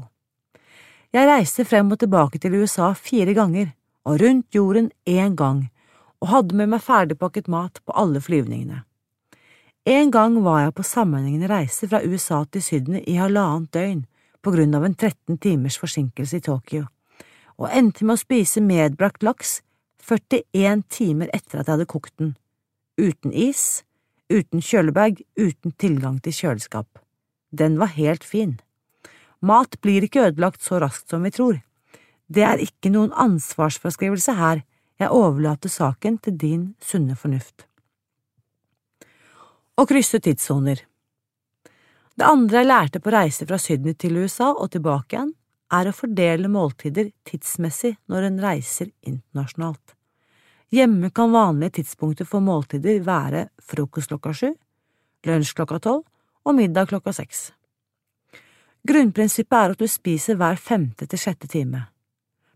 Jeg 1.15 1.29
reiste 1.29 1.65
frem 1.65 1.89
og 1.93 2.01
tilbake 2.01 2.41
til 2.41 2.57
USA 2.59 2.91
fire 2.97 3.33
ganger, 3.33 3.71
og 4.05 4.21
rundt 4.21 4.55
jorden 4.55 4.91
én 5.09 5.35
gang, 5.35 5.65
og 6.21 6.31
hadde 6.31 6.57
med 6.57 6.71
meg 6.71 6.83
ferdigpakket 6.85 7.49
mat 7.51 7.81
på 7.85 7.95
alle 7.97 8.21
flyvningene. 8.21 8.83
En 9.85 10.11
gang 10.11 10.39
var 10.41 10.63
jeg 10.63 10.73
på 10.77 10.83
sammenhengende 10.83 11.49
reise 11.51 11.87
fra 11.89 12.01
USA 12.01 12.43
til 12.49 12.63
Sydney 12.65 13.03
i 13.05 13.19
halvannet 13.19 13.69
døgn 13.73 14.05
på 14.41 14.53
grunn 14.53 14.73
av 14.77 14.85
en 14.85 14.95
13 14.95 15.37
timers 15.41 15.77
forsinkelse 15.81 16.39
i 16.39 16.45
Tokyo, 16.45 16.85
og 17.61 17.69
endte 17.69 18.05
med 18.05 18.17
å 18.17 18.21
spise 18.21 18.63
medbrakt 18.65 19.25
laks 19.25 19.59
41 20.05 20.85
timer 20.89 21.29
etter 21.33 21.59
at 21.59 21.67
jeg 21.67 21.73
hadde 21.75 21.89
kokt 21.89 22.13
den, 22.21 22.35
uten 22.97 23.33
is, 23.33 23.83
uten 24.29 24.61
kjølebag, 24.61 25.21
uten 25.37 25.73
tilgang 25.81 26.19
til 26.21 26.33
kjøleskap. 26.33 27.01
Den 27.49 27.77
var 27.81 27.93
helt 27.93 28.25
fin. 28.25 28.59
Mat 29.45 29.77
blir 29.81 30.05
ikke 30.05 30.27
ødelagt 30.29 30.65
så 30.65 30.79
raskt 30.81 31.13
som 31.13 31.25
vi 31.25 31.33
tror. 31.33 31.61
Det 32.27 32.43
er 32.43 32.61
ikke 32.63 32.89
noen 32.93 33.13
ansvarsfraskrivelse 33.13 34.33
her, 34.37 34.63
jeg 34.99 35.11
overlater 35.11 35.69
saken 35.69 36.17
til 36.23 36.37
din 36.39 36.67
sunne 36.81 37.17
fornuft. 37.19 37.67
Å 39.75 39.83
krysse 39.85 40.21
tidssoner 40.23 40.85
Det 42.15 42.23
andre 42.23 42.61
jeg 42.61 42.69
lærte 42.69 43.01
på 43.03 43.11
reise 43.11 43.45
fra 43.45 43.59
Sydney 43.59 43.93
til 43.99 44.15
USA 44.23 44.53
og 44.53 44.71
tilbake 44.71 45.17
igjen, 45.17 45.33
er 45.73 45.89
å 45.89 45.95
fordele 45.95 46.47
måltider 46.47 47.09
tidsmessig 47.27 47.95
når 48.07 48.29
en 48.29 48.39
reiser 48.39 48.91
internasjonalt. 49.03 49.95
Hjemme 50.71 51.09
kan 51.11 51.33
vanlige 51.33 51.81
tidspunkter 51.81 52.27
for 52.29 52.43
måltider 52.45 53.01
være 53.03 53.49
frokost 53.59 54.13
klokka 54.13 54.33
sju, 54.33 54.53
lunsj 55.27 55.53
klokka 55.57 55.81
tolv 55.83 56.05
og 56.45 56.55
middag 56.55 56.89
klokka 56.89 57.13
seks. 57.13 57.49
Grunnprinsippet 58.85 59.57
er 59.57 59.73
at 59.73 59.81
du 59.81 59.89
spiser 59.89 60.37
hver 60.39 60.59
femte 60.61 61.07
til 61.09 61.19
sjette 61.19 61.49
time, 61.49 61.87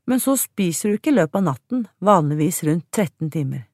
men 0.10 0.20
så 0.20 0.34
spiser 0.38 0.90
du 0.90 0.98
ikke 0.98 1.12
i 1.12 1.20
løpet 1.20 1.38
av 1.38 1.44
natten, 1.46 1.84
vanligvis 2.02 2.64
rundt 2.66 2.88
13 2.90 3.30
timer. 3.30 3.68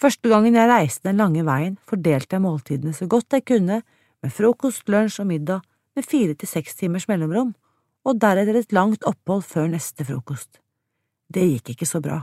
Første 0.00 0.30
gangen 0.30 0.54
jeg 0.56 0.70
reiste 0.70 1.10
den 1.10 1.20
lange 1.20 1.42
veien, 1.44 1.74
fordelte 1.84 2.38
jeg 2.38 2.44
måltidene 2.44 2.94
så 2.96 3.08
godt 3.10 3.36
jeg 3.36 3.44
kunne, 3.50 3.82
med 4.24 4.32
frokost, 4.32 4.86
lunsj 4.88 5.20
og 5.20 5.28
middag 5.28 5.60
med 5.98 6.06
fire 6.06 6.32
til 6.38 6.48
seks 6.48 6.78
timers 6.78 7.08
mellomrom, 7.10 7.52
og 8.08 8.20
deretter 8.22 8.56
et 8.56 8.72
langt 8.72 9.04
opphold 9.04 9.44
før 9.44 9.68
neste 9.74 10.06
frokost. 10.08 10.62
Det 11.28 11.44
gikk 11.44 11.74
ikke 11.74 11.88
så 11.90 12.00
bra. 12.00 12.22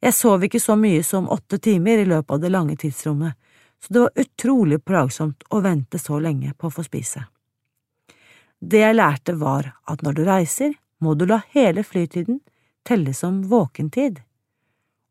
Jeg 0.00 0.16
sov 0.16 0.46
ikke 0.46 0.62
så 0.62 0.78
mye 0.80 1.02
som 1.04 1.28
åtte 1.32 1.58
timer 1.60 2.00
i 2.00 2.06
løpet 2.08 2.36
av 2.36 2.40
det 2.40 2.52
lange 2.54 2.76
tidsrommet, 2.80 3.36
så 3.84 3.92
det 3.92 4.00
var 4.00 4.22
utrolig 4.24 4.78
plagsomt 4.80 5.44
å 5.52 5.60
vente 5.60 6.00
så 6.00 6.16
lenge 6.22 6.54
på 6.56 6.70
å 6.70 6.72
få 6.72 6.86
spise. 6.86 7.26
Det 8.64 8.80
jeg 8.80 8.96
lærte 8.96 9.34
var 9.36 9.74
at 9.90 10.00
når 10.00 10.16
du 10.16 10.22
reiser, 10.24 10.72
må 11.04 11.14
du 11.18 11.26
la 11.28 11.42
hele 11.54 11.84
flytiden 11.84 12.40
telle 12.84 13.14
som 13.16 13.42
våkentid. 13.48 14.20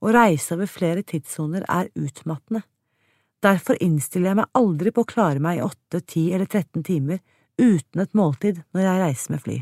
Å 0.04 0.14
reise 0.14 0.56
over 0.56 0.70
flere 0.70 1.04
tidssoner 1.08 1.66
er 1.70 1.92
utmattende. 1.96 2.64
Derfor 3.44 3.78
innstiller 3.84 4.32
jeg 4.32 4.40
meg 4.40 4.58
aldri 4.60 4.92
på 4.94 5.04
å 5.04 5.10
klare 5.10 5.42
meg 5.44 5.60
i 5.60 5.66
åtte, 5.66 6.00
ti 6.08 6.30
eller 6.32 6.48
13 6.48 6.84
timer 6.84 7.20
uten 7.60 8.04
et 8.04 8.18
måltid 8.18 8.62
når 8.74 8.86
jeg 8.86 9.02
reiser 9.04 9.34
med 9.34 9.44
fly. 9.44 9.58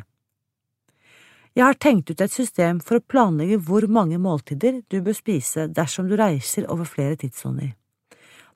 Jeg 1.52 1.66
har 1.68 1.80
tenkt 1.84 2.12
ut 2.12 2.22
et 2.24 2.32
system 2.32 2.80
for 2.80 2.98
å 2.98 3.04
planlegge 3.14 3.58
hvor 3.68 3.84
mange 3.92 4.20
måltider 4.22 4.80
du 4.88 5.02
bør 5.04 5.18
spise 5.18 5.66
dersom 5.68 6.08
du 6.08 6.16
reiser 6.20 6.70
over 6.72 6.88
flere 6.88 7.18
tidssoner. 7.20 7.74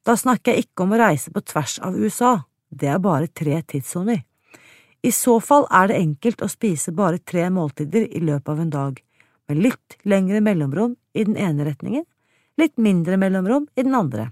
Da 0.06 0.16
snakker 0.16 0.54
jeg 0.54 0.68
ikke 0.68 0.86
om 0.86 0.94
å 0.96 1.02
reise 1.02 1.34
på 1.34 1.44
tvers 1.44 1.80
av 1.84 1.98
USA, 1.98 2.38
det 2.70 2.88
er 2.94 3.02
bare 3.04 3.28
tre 3.28 3.58
tidssoner. 3.68 4.22
I 5.06 5.12
så 5.14 5.38
fall 5.44 5.68
er 5.70 5.92
det 5.92 6.00
enkelt 6.02 6.42
å 6.42 6.50
spise 6.50 6.94
bare 6.96 7.22
tre 7.22 7.46
måltider 7.54 8.08
i 8.10 8.22
løpet 8.26 8.50
av 8.50 8.62
en 8.64 8.72
dag, 8.74 8.96
med 9.46 9.60
litt 9.62 9.98
lengre 10.02 10.42
mellomrom 10.42 10.96
i 11.14 11.26
den 11.28 11.38
ene 11.38 11.68
retningen, 11.68 12.08
litt 12.58 12.80
mindre 12.82 13.20
mellomrom 13.22 13.68
i 13.76 13.84
den 13.86 13.94
andre. 13.94 14.32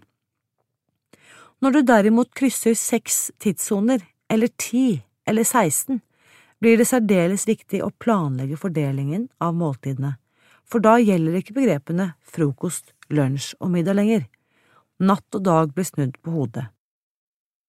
Når 1.62 1.76
du 1.76 1.82
derimot 1.86 2.34
krysser 2.34 2.74
seks 2.74 3.30
tidssoner, 3.40 4.02
eller 4.32 4.50
ti 4.58 5.04
eller 5.30 5.46
16, 5.46 6.02
blir 6.64 6.80
det 6.80 6.90
særdeles 6.90 7.46
viktig 7.48 7.84
å 7.84 7.92
planlegge 8.02 8.58
fordelingen 8.58 9.28
av 9.44 9.54
måltidene, 9.60 10.16
for 10.66 10.82
da 10.82 10.96
gjelder 10.98 11.38
ikke 11.38 11.58
begrepene 11.60 12.14
frokost, 12.26 12.96
lunsj 13.14 13.54
og 13.60 13.76
middag 13.76 14.00
lenger. 14.00 14.26
Natt 15.04 15.38
og 15.38 15.46
dag 15.46 15.76
blir 15.76 15.86
snudd 15.86 16.18
på 16.24 16.34
hodet. 16.34 16.72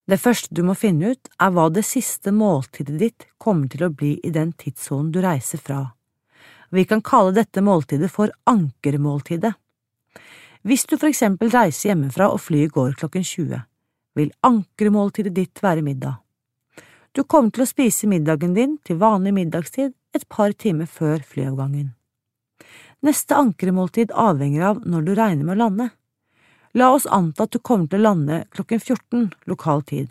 Det 0.04 0.20
første 0.20 0.52
du 0.52 0.60
må 0.66 0.74
finne 0.76 1.14
ut, 1.14 1.28
er 1.40 1.52
hva 1.54 1.70
det 1.72 1.84
siste 1.88 2.32
måltidet 2.34 2.98
ditt 3.00 3.26
kommer 3.40 3.70
til 3.72 3.86
å 3.86 3.92
bli 3.92 4.18
i 4.20 4.32
den 4.32 4.52
tidssonen 4.52 5.12
du 5.14 5.22
reiser 5.24 5.62
fra. 5.62 5.94
Vi 6.74 6.84
kan 6.84 7.00
kalle 7.04 7.32
dette 7.36 7.62
måltidet 7.64 8.10
for 8.12 8.32
ankermåltidet. 8.50 9.54
Hvis 10.64 10.84
du 10.88 10.96
for 10.96 11.08
eksempel 11.08 11.52
reiser 11.52 11.90
hjemmefra 11.90 12.28
og 12.32 12.42
flyet 12.44 12.72
går 12.74 12.98
klokken 13.00 13.24
20, 13.24 13.64
vil 14.16 14.30
ankermåltidet 14.44 15.34
ditt 15.36 15.64
være 15.64 15.84
middag. 15.84 16.20
Du 17.14 17.22
kommer 17.24 17.52
til 17.54 17.64
å 17.64 17.70
spise 17.70 18.08
middagen 18.10 18.56
din 18.56 18.78
til 18.84 18.98
vanlig 19.00 19.32
middagstid 19.36 19.92
et 20.14 20.24
par 20.28 20.52
timer 20.52 20.88
før 20.90 21.22
flyavgangen. 21.22 21.92
Neste 23.04 23.36
ankermåltid 23.36 24.12
avhenger 24.16 24.70
av 24.72 24.80
når 24.88 25.04
du 25.06 25.12
regner 25.14 25.44
med 25.44 25.54
å 25.56 25.62
lande. 25.62 25.90
La 26.74 26.90
oss 26.90 27.06
anta 27.06 27.46
at 27.46 27.54
du 27.54 27.60
kommer 27.62 27.86
til 27.86 28.02
å 28.02 28.08
lande 28.08 28.40
klokken 28.54 28.80
14 28.82 29.28
lokal 29.46 29.84
tid. 29.86 30.08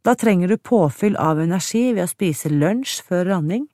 Da 0.00 0.14
trenger 0.16 0.48
du 0.48 0.56
påfyll 0.56 1.18
av 1.20 1.42
energi 1.42 1.90
ved 1.92 2.06
å 2.06 2.08
spise 2.08 2.48
lunsj 2.48 3.02
før 3.04 3.28
landing, 3.34 3.66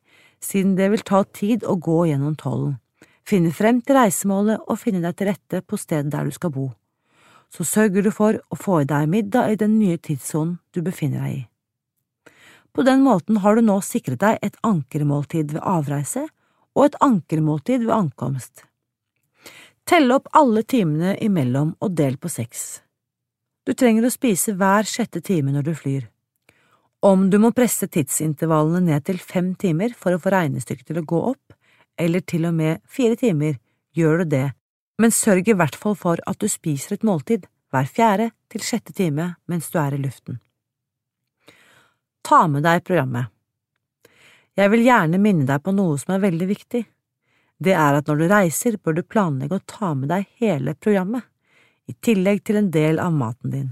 siden 0.42 0.74
det 0.74 0.90
vil 0.90 1.04
ta 1.06 1.22
tid 1.38 1.62
å 1.62 1.76
gå 1.78 2.00
gjennom 2.10 2.34
tollen, 2.38 2.76
finne 3.22 3.54
frem 3.54 3.78
til 3.86 4.00
reisemålet 4.00 4.66
og 4.66 4.80
finne 4.82 5.04
deg 5.04 5.14
til 5.14 5.30
rette 5.30 5.62
på 5.62 5.78
stedet 5.78 6.10
der 6.10 6.26
du 6.26 6.34
skal 6.34 6.54
bo. 6.58 6.72
Så 7.54 7.62
sørger 7.62 8.02
du 8.02 8.10
for 8.10 8.40
å 8.50 8.58
få 8.58 8.82
i 8.82 8.88
deg 8.90 9.06
middag 9.06 9.52
i 9.54 9.60
den 9.60 9.78
nye 9.78 9.98
tidssonen 10.02 10.58
du 10.74 10.82
befinner 10.82 11.22
deg 11.22 11.36
i. 11.38 11.44
På 12.74 12.82
den 12.84 13.06
måten 13.06 13.38
har 13.40 13.54
du 13.56 13.62
nå 13.62 13.78
sikret 13.80 14.20
deg 14.20 14.42
et 14.42 14.58
ankermåltid 14.66 15.54
ved 15.54 15.62
avreise 15.62 16.26
og 16.74 16.88
et 16.90 16.98
ankermåltid 17.00 17.86
ved 17.86 17.94
ankomst. 17.94 18.66
Tell 19.86 20.10
opp 20.12 20.28
alle 20.34 20.64
timene 20.66 21.14
imellom 21.22 21.76
og 21.80 21.94
del 21.94 22.16
på 22.18 22.30
seks. 22.32 22.82
Du 23.66 23.74
trenger 23.74 24.06
å 24.06 24.12
spise 24.12 24.54
hver 24.58 24.86
sjette 24.86 25.22
time 25.22 25.54
når 25.54 25.68
du 25.68 25.74
flyr. 25.78 26.06
Om 27.06 27.28
du 27.30 27.38
må 27.38 27.52
presse 27.54 27.86
tidsintervallene 27.86 28.82
ned 28.88 29.06
til 29.06 29.18
fem 29.22 29.54
timer 29.54 29.94
for 29.94 30.16
å 30.16 30.22
få 30.22 30.32
regnestykket 30.34 30.90
til 30.90 31.02
å 31.02 31.06
gå 31.06 31.20
opp, 31.32 31.54
eller 31.98 32.24
til 32.26 32.48
og 32.48 32.56
med 32.56 32.82
fire 32.90 33.18
timer, 33.20 33.60
gjør 33.96 34.24
du 34.24 34.32
det, 34.36 34.46
men 34.98 35.14
sørg 35.14 35.48
i 35.48 35.56
hvert 35.56 35.78
fall 35.78 35.94
for 35.98 36.22
at 36.26 36.40
du 36.42 36.48
spiser 36.50 36.96
et 36.96 37.06
måltid 37.06 37.46
hver 37.70 37.86
fjerde 37.86 38.32
til 38.50 38.64
sjette 38.64 38.96
time 38.96 39.34
mens 39.46 39.70
du 39.70 39.78
er 39.82 39.94
i 39.94 40.02
luften 40.02 40.40
ta 42.26 42.46
med 42.50 42.64
deg 42.66 42.82
programmet. 42.86 43.30
Jeg 44.56 44.72
vil 44.72 44.86
gjerne 44.86 45.20
minne 45.22 45.46
deg 45.46 45.62
på 45.62 45.74
noe 45.76 45.98
som 46.00 46.16
er 46.16 46.24
veldig 46.24 46.48
viktig. 46.48 46.82
Det 47.62 47.72
er 47.72 47.96
at 47.96 48.08
når 48.08 48.20
du 48.20 48.28
reiser, 48.30 48.76
bør 48.76 48.98
du 48.98 49.02
planlegge 49.02 49.56
å 49.56 49.66
ta 49.66 49.94
med 49.96 50.10
deg 50.12 50.28
hele 50.42 50.74
programmet, 50.74 51.24
i 51.86 51.94
tillegg 52.02 52.42
til 52.44 52.58
en 52.60 52.70
del 52.74 52.98
av 53.00 53.14
maten 53.14 53.52
din. 53.52 53.68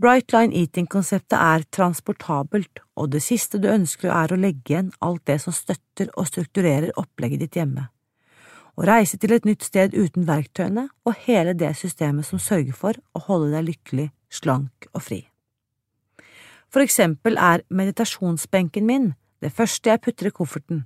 Brightline 0.00 0.52
Eating-konseptet 0.52 1.36
er 1.38 1.62
transportabelt, 1.72 2.82
og 2.96 3.12
det 3.14 3.22
siste 3.24 3.60
du 3.60 3.68
ønsker 3.72 4.10
er 4.12 4.32
å 4.32 4.40
legge 4.40 4.74
igjen 4.74 4.90
alt 5.00 5.22
det 5.28 5.38
som 5.44 5.54
støtter 5.56 6.10
og 6.16 6.28
strukturerer 6.28 6.92
opplegget 7.00 7.44
ditt 7.44 7.56
hjemme. 7.56 7.86
Å 8.76 8.84
reise 8.84 9.16
til 9.16 9.32
et 9.32 9.46
nytt 9.48 9.64
sted 9.64 9.94
uten 9.96 10.26
verktøyene 10.28 10.90
og 11.08 11.22
hele 11.24 11.54
det 11.56 11.72
systemet 11.80 12.28
som 12.28 12.42
sørger 12.42 12.76
for 12.76 12.98
å 13.16 13.22
holde 13.24 13.54
deg 13.54 13.70
lykkelig, 13.70 14.10
slank 14.28 14.90
og 14.92 15.00
fri. 15.06 15.22
For 16.68 16.84
eksempel 16.84 17.38
er 17.40 17.64
meditasjonsbenken 17.72 18.84
min 18.84 19.14
det 19.40 19.54
første 19.56 19.94
jeg 19.94 20.02
putter 20.04 20.28
i 20.28 20.34
kofferten. 20.34 20.84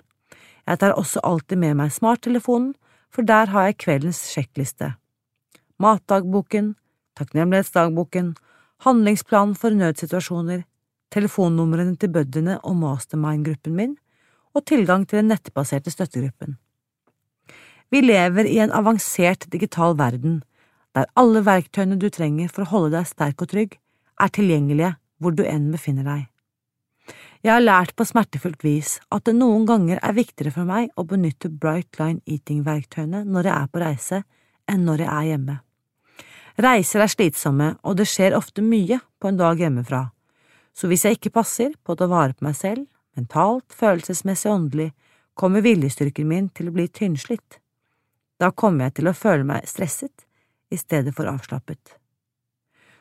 Jeg 0.70 0.78
tar 0.78 0.94
også 0.94 1.18
alltid 1.26 1.58
med 1.58 1.80
meg 1.80 1.90
smarttelefonen, 1.90 2.76
for 3.10 3.26
der 3.26 3.50
har 3.50 3.66
jeg 3.66 3.80
kveldens 3.82 4.20
sjekkliste. 4.30 4.92
Matdagboken, 5.82 6.76
takknemlighetsdagboken, 7.18 8.36
handlingsplanen 8.86 9.56
for 9.58 9.74
nødsituasjoner, 9.74 10.62
telefonnumrene 11.10 11.96
til 11.98 12.12
buddiene 12.14 12.60
og 12.62 12.78
mastermind-gruppen 12.84 13.74
min, 13.74 13.96
og 14.54 14.66
tilgang 14.70 15.08
til 15.08 15.20
den 15.20 15.32
nettbaserte 15.34 15.90
støttegruppen. 15.90 16.54
Vi 17.90 18.04
lever 18.04 18.46
i 18.46 18.60
en 18.62 18.70
avansert 18.70 19.48
digital 19.50 19.98
verden, 19.98 20.44
der 20.94 21.10
alle 21.18 21.42
verktøyene 21.46 21.98
du 21.98 22.06
trenger 22.14 22.50
for 22.50 22.62
å 22.62 22.70
holde 22.70 22.94
deg 22.94 23.10
sterk 23.10 23.42
og 23.42 23.50
trygg, 23.50 23.74
er 24.22 24.30
tilgjengelige 24.30 24.94
hvor 25.18 25.34
du 25.34 25.42
enn 25.42 25.72
befinner 25.74 26.06
deg. 26.06 26.28
Jeg 27.40 27.54
har 27.54 27.62
lært 27.64 27.94
på 27.96 28.04
smertefullt 28.04 28.60
vis 28.66 28.98
at 29.08 29.24
det 29.24 29.32
noen 29.32 29.62
ganger 29.64 29.96
er 30.04 30.12
viktigere 30.12 30.52
for 30.52 30.68
meg 30.68 30.90
å 31.00 31.06
benytte 31.08 31.48
Bright 31.48 31.96
Line 31.96 32.20
Eating-verktøyene 32.28 33.22
når 33.24 33.48
jeg 33.48 33.54
er 33.56 33.70
på 33.72 33.80
reise, 33.80 34.18
enn 34.68 34.82
når 34.84 35.06
jeg 35.06 35.10
er 35.14 35.28
hjemme. 35.30 35.54
Reiser 36.60 37.00
er 37.00 37.08
slitsomme, 37.08 37.68
og 37.80 37.96
det 37.96 38.04
skjer 38.10 38.36
ofte 38.36 38.60
mye 38.60 38.98
på 39.16 39.30
en 39.30 39.38
dag 39.40 39.56
hjemmefra, 39.56 40.02
så 40.76 40.90
hvis 40.90 41.06
jeg 41.06 41.16
ikke 41.16 41.32
passer 41.38 41.72
på 41.80 41.94
å 41.94 41.98
ta 42.02 42.08
vare 42.10 42.36
på 42.36 42.44
meg 42.44 42.58
selv, 42.58 42.84
mentalt, 43.16 43.72
følelsesmessig 43.72 44.50
og 44.50 44.56
åndelig, 44.58 44.90
kommer 45.32 45.64
viljestyrken 45.64 46.28
min 46.28 46.50
til 46.52 46.68
å 46.68 46.74
bli 46.74 46.86
tynnslitt. 46.92 47.56
Da 48.36 48.50
kommer 48.52 48.88
jeg 48.88 48.98
til 48.98 49.08
å 49.08 49.16
føle 49.16 49.46
meg 49.48 49.64
stresset 49.68 50.26
i 50.68 50.76
stedet 50.76 51.14
for 51.16 51.30
avslappet. 51.30 51.96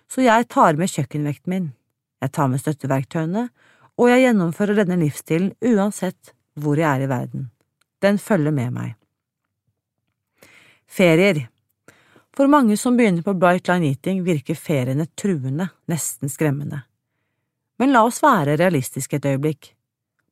Så 0.08 0.24
jeg 0.24 0.48
tar 0.48 0.80
med 0.80 0.92
kjøkkenvekten 0.96 1.52
min, 1.52 1.68
jeg 2.24 2.34
tar 2.36 2.48
med 2.52 2.64
støtteverktøyene, 2.64 3.50
og 4.00 4.08
jeg 4.08 4.24
gjennomfører 4.24 4.80
denne 4.80 4.98
livsstilen 5.02 5.52
uansett 5.60 6.34
hvor 6.60 6.80
jeg 6.80 6.88
er 6.88 7.04
i 7.04 7.10
verden. 7.12 7.50
Den 8.00 8.20
følger 8.20 8.56
med 8.56 8.72
meg. 8.76 8.94
Ferier 10.90 11.48
For 12.36 12.48
mange 12.48 12.78
som 12.80 12.96
begynner 12.96 13.26
på 13.26 13.36
Bright 13.36 13.68
Line 13.68 13.92
Eating, 13.92 14.24
virker 14.24 14.56
feriene 14.56 15.10
truende, 15.20 15.68
nesten 15.92 16.32
skremmende. 16.32 16.86
Men 17.80 17.92
la 17.92 18.06
oss 18.08 18.22
være 18.24 18.56
realistiske 18.60 19.20
et 19.20 19.28
øyeblikk. 19.28 19.74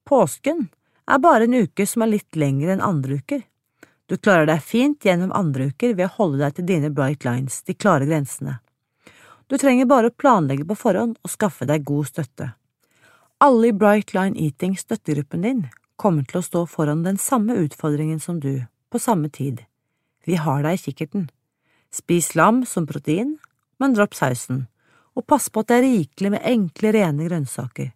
Påsken 0.08 0.70
er 1.08 1.20
bare 1.20 1.48
en 1.48 1.58
uke 1.68 1.86
som 1.88 2.06
er 2.06 2.14
litt 2.14 2.40
lengre 2.40 2.72
enn 2.74 2.84
andre 2.84 3.20
uker. 3.20 3.42
Du 4.08 4.16
klarer 4.16 4.48
deg 4.48 4.64
fint 4.64 5.04
gjennom 5.04 5.34
andre 5.36 5.68
uker 5.74 5.98
ved 5.98 6.08
å 6.08 6.16
holde 6.16 6.40
deg 6.46 6.56
til 6.56 6.68
dine 6.70 6.92
bright 6.96 7.28
lines, 7.28 7.60
de 7.68 7.76
klare 7.76 8.08
grensene. 8.08 8.62
Du 9.48 9.58
trenger 9.60 9.88
bare 9.88 10.12
å 10.12 10.16
planlegge 10.16 10.68
på 10.68 10.80
forhånd 10.80 11.20
og 11.24 11.32
skaffe 11.32 11.68
deg 11.68 11.84
god 11.88 12.08
støtte. 12.08 12.50
Alle 13.40 13.68
i 13.68 13.74
Bright 13.74 14.14
Line 14.14 14.40
Eating 14.40 14.78
støttegruppen 14.78 15.44
din 15.46 15.60
kommer 16.02 16.26
til 16.26 16.40
å 16.40 16.46
stå 16.46 16.64
foran 16.66 17.04
den 17.06 17.20
samme 17.22 17.54
utfordringen 17.62 18.18
som 18.18 18.40
du, 18.42 18.66
på 18.90 18.98
samme 18.98 19.30
tid. 19.30 19.62
Vi 20.26 20.40
har 20.42 20.64
deg 20.66 20.74
i 20.74 20.82
kikkerten. 20.82 21.28
Spis 21.94 22.32
lam 22.34 22.64
som 22.66 22.88
protein, 22.90 23.36
men 23.78 23.94
dropp 23.94 24.18
sausen, 24.18 24.66
og 25.14 25.28
pass 25.30 25.52
på 25.54 25.62
at 25.62 25.70
det 25.70 25.78
er 25.78 25.86
rikelig 25.86 26.34
med 26.34 26.50
enkle, 26.50 26.96
rene 26.98 27.30
grønnsaker. 27.30 27.94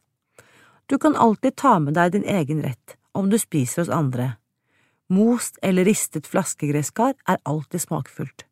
Du 0.86 1.00
kan 1.02 1.18
alltid 1.18 1.58
ta 1.58 1.80
med 1.82 1.98
deg 1.98 2.14
din 2.14 2.30
egen 2.30 2.62
rett 2.62 2.98
om 3.18 3.34
du 3.34 3.42
spiser 3.42 3.82
hos 3.82 3.90
andre. 3.90 4.36
Most 5.10 5.58
eller 5.66 5.90
ristet 5.90 6.30
flaskegresskar 6.30 7.16
er 7.18 7.42
alltid 7.50 7.90
smakfullt. 7.90 8.46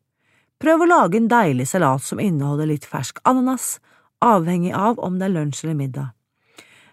Prøv 0.58 0.82
å 0.82 0.90
lage 0.90 1.22
en 1.22 1.30
deilig 1.30 1.70
salat 1.70 2.02
som 2.02 2.18
inneholder 2.18 2.66
litt 2.66 2.84
fersk 2.84 3.22
ananas, 3.22 3.76
avhengig 4.18 4.74
av 4.74 4.98
om 4.98 5.22
det 5.22 5.30
er 5.30 5.38
lunsj 5.38 5.68
eller 5.68 5.86
middag. 5.86 6.16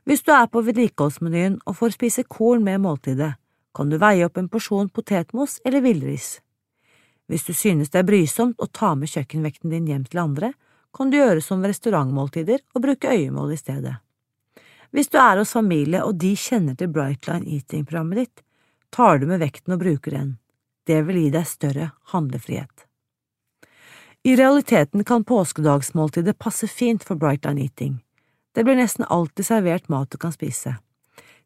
Hvis 0.07 0.23
du 0.23 0.31
er 0.31 0.45
på 0.47 0.61
vedlikeholdsmenyen 0.63 1.57
og 1.67 1.75
får 1.81 1.97
spise 1.97 2.23
korn 2.23 2.61
med 2.63 2.79
måltidet, 2.79 3.33
kan 3.75 3.89
du 3.91 3.97
veie 3.99 4.23
opp 4.23 4.37
en 4.39 4.47
porsjon 4.47 4.87
potetmos 4.87 5.57
eller 5.67 5.83
villris. 5.83 6.37
Hvis 7.27 7.43
du 7.43 7.51
synes 7.51 7.91
det 7.91 7.99
er 7.99 8.07
brysomt 8.07 8.55
å 8.63 8.69
ta 8.71 8.93
med 8.95 9.11
kjøkkenvekten 9.11 9.73
din 9.73 9.89
hjem 9.91 10.05
til 10.07 10.21
andre, 10.23 10.53
kan 10.95 11.11
du 11.11 11.19
gjøre 11.19 11.43
som 11.43 11.59
ved 11.59 11.73
restaurantmåltider 11.73 12.63
og 12.71 12.85
bruke 12.87 13.11
øyemål 13.11 13.51
i 13.51 13.59
stedet. 13.59 13.97
Hvis 14.95 15.11
du 15.11 15.19
er 15.19 15.43
hos 15.43 15.51
familie 15.51 16.05
og 16.07 16.15
de 16.23 16.31
kjenner 16.39 16.79
til 16.79 16.87
Brightline 16.87 17.43
Eating-programmet 17.43 18.23
ditt, 18.23 18.43
tar 18.95 19.19
du 19.19 19.27
med 19.27 19.43
vekten 19.43 19.75
og 19.75 19.83
bruker 19.83 20.15
den. 20.21 20.33
Det 20.87 21.03
vil 21.03 21.19
gi 21.25 21.29
deg 21.35 21.51
større 21.51 21.91
handlefrihet. 22.15 22.87
I 24.23 24.39
realiteten 24.39 25.03
kan 25.03 25.27
påskedagsmåltidet 25.27 26.39
passe 26.39 26.71
fint 26.71 27.03
for 27.03 27.19
Brightline 27.19 27.67
Eating. 27.67 27.99
Det 28.57 28.63
blir 28.65 28.79
nesten 28.79 29.05
alltid 29.05 29.45
servert 29.45 29.89
mat 29.89 30.09
du 30.09 30.17
kan 30.17 30.31
spise. 30.33 30.79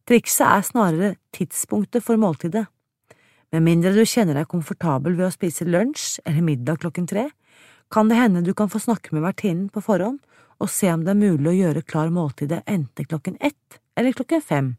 Trikset 0.08 0.45
er 0.47 0.62
snarere 0.63 1.10
tidspunktet 1.36 2.06
for 2.06 2.15
måltidet. 2.15 2.69
Med 3.52 3.65
mindre 3.65 3.91
du 3.91 4.06
kjenner 4.08 4.38
deg 4.39 4.47
komfortabel 4.47 5.17
ved 5.17 5.26
å 5.28 5.34
spise 5.34 5.67
lunsj 5.67 6.21
eller 6.24 6.45
middag 6.47 6.80
klokken 6.80 7.10
tre, 7.12 7.26
kan 7.91 8.08
det 8.08 8.15
hende 8.15 8.45
du 8.47 8.54
kan 8.56 8.71
få 8.71 8.80
snakke 8.80 9.12
med 9.12 9.26
vertinnen 9.26 9.67
på 9.67 9.84
forhånd 9.84 10.21
og 10.63 10.71
se 10.71 10.88
om 10.93 11.04
det 11.04 11.12
er 11.12 11.19
mulig 11.19 11.52
å 11.52 11.58
gjøre 11.58 11.84
klar 11.84 12.15
måltidet 12.15 12.62
enten 12.63 13.10
klokken 13.12 13.36
ett 13.43 13.82
eller 14.00 14.15
klokken 14.15 14.47
fem, 14.47 14.71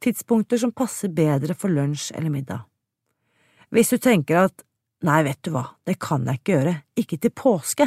tidspunkter 0.00 0.64
som 0.64 0.72
passer 0.72 1.12
bedre 1.12 1.52
for 1.52 1.68
lunsj 1.68 2.14
eller 2.16 2.32
middag. 2.32 2.64
Hvis 3.68 3.92
du 3.92 4.00
tenker 4.00 4.46
at 4.46 4.64
Nei, 5.04 5.20
vet 5.22 5.38
du 5.46 5.52
hva, 5.54 5.62
det 5.86 5.94
kan 6.02 6.24
jeg 6.26 6.40
ikke 6.40 6.56
gjøre, 6.56 6.72
ikke 6.98 7.16
til 7.22 7.30
påske. 7.30 7.84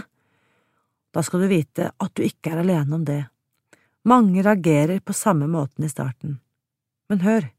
Da 1.11 1.23
skal 1.27 1.41
du 1.43 1.49
vite 1.51 1.89
at 1.91 2.13
du 2.15 2.21
ikke 2.23 2.53
er 2.53 2.61
alene 2.61 2.95
om 2.95 3.03
det. 3.03 3.25
Mange 4.03 4.41
reagerer 4.41 4.99
på 4.99 5.13
samme 5.13 5.47
måten 5.47 5.85
i 5.85 5.89
starten. 5.89 6.39
Men 7.09 7.19
hør, 7.21 7.49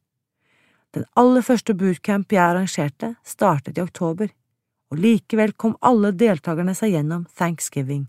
den 0.92 1.04
aller 1.16 1.44
første 1.46 1.74
bootcamp 1.78 2.32
jeg 2.34 2.42
arrangerte, 2.42 3.14
startet 3.24 3.78
i 3.78 3.82
oktober, 3.84 4.32
og 4.90 4.98
likevel 4.98 5.54
kom 5.54 5.76
alle 5.80 6.10
deltakerne 6.12 6.74
seg 6.74 6.96
gjennom 6.96 7.28
thanksgiving, 7.38 8.08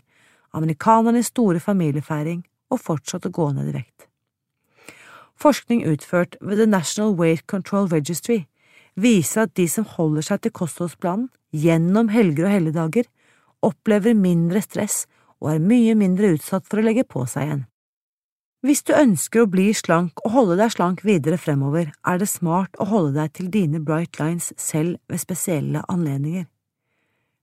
amerikanernes 0.52 1.30
store 1.30 1.62
familiefeiring, 1.62 2.42
og 2.72 2.82
fortsatte 2.82 3.30
å 3.30 3.36
gå 3.36 3.46
ned 3.54 3.70
i 3.70 3.76
vekt. 3.76 4.08
Forskning 5.38 5.84
utført 5.86 6.34
ved 6.40 6.58
The 6.58 6.66
National 6.66 7.14
Weight 7.18 7.46
Control 7.46 7.86
Registry 7.92 8.44
viser 8.94 9.44
at 9.44 9.54
de 9.58 9.66
som 9.70 9.86
holder 9.96 10.26
seg 10.26 10.42
til 10.42 10.54
kostholdsplanen 10.58 11.28
gjennom 11.54 12.10
helger 12.10 12.48
og 12.48 12.54
helligdager, 12.54 13.06
opplever 13.62 14.16
mindre 14.18 14.62
stress 14.62 15.04
og 15.40 15.54
er 15.54 15.62
mye 15.62 15.94
mindre 15.98 16.34
utsatt 16.34 16.66
for 16.66 16.80
å 16.80 16.86
legge 16.86 17.06
på 17.06 17.24
seg 17.30 17.46
igjen. 17.46 17.64
Hvis 18.64 18.80
du 18.88 18.94
ønsker 18.96 19.42
å 19.42 19.48
bli 19.52 19.66
slank 19.76 20.22
og 20.24 20.32
holde 20.32 20.54
deg 20.56 20.70
slank 20.72 21.02
videre 21.04 21.36
fremover, 21.36 21.90
er 22.00 22.16
det 22.16 22.30
smart 22.30 22.78
å 22.80 22.86
holde 22.88 23.12
deg 23.18 23.32
til 23.36 23.50
dine 23.52 23.80
bright 23.84 24.16
lines 24.16 24.54
selv 24.56 24.96
ved 25.12 25.20
spesielle 25.20 25.82
anledninger. 25.92 26.46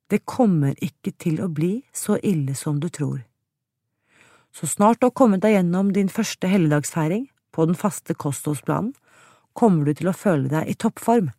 Det 0.09 0.23
kommer 0.25 0.73
ikke 0.81 1.13
til 1.21 1.37
å 1.45 1.49
bli 1.53 1.83
så 1.93 2.15
ille 2.25 2.55
som 2.57 2.79
du 2.81 2.87
tror. 2.89 3.19
Så 4.49 4.65
snart 4.65 4.97
du 4.97 5.05
har 5.11 5.13
kommet 5.13 5.43
deg 5.43 5.53
gjennom 5.59 5.91
din 5.93 6.09
første 6.09 6.49
helligdagsfeiring 6.49 7.27
på 7.53 7.67
den 7.69 7.77
faste 7.77 8.15
kostholdsplanen, 8.17 8.95
kommer 9.53 9.85
du 9.85 9.93
til 9.99 10.09
å 10.09 10.15
føle 10.17 10.49
deg 10.49 10.73
i 10.73 10.75
toppform 10.79 11.29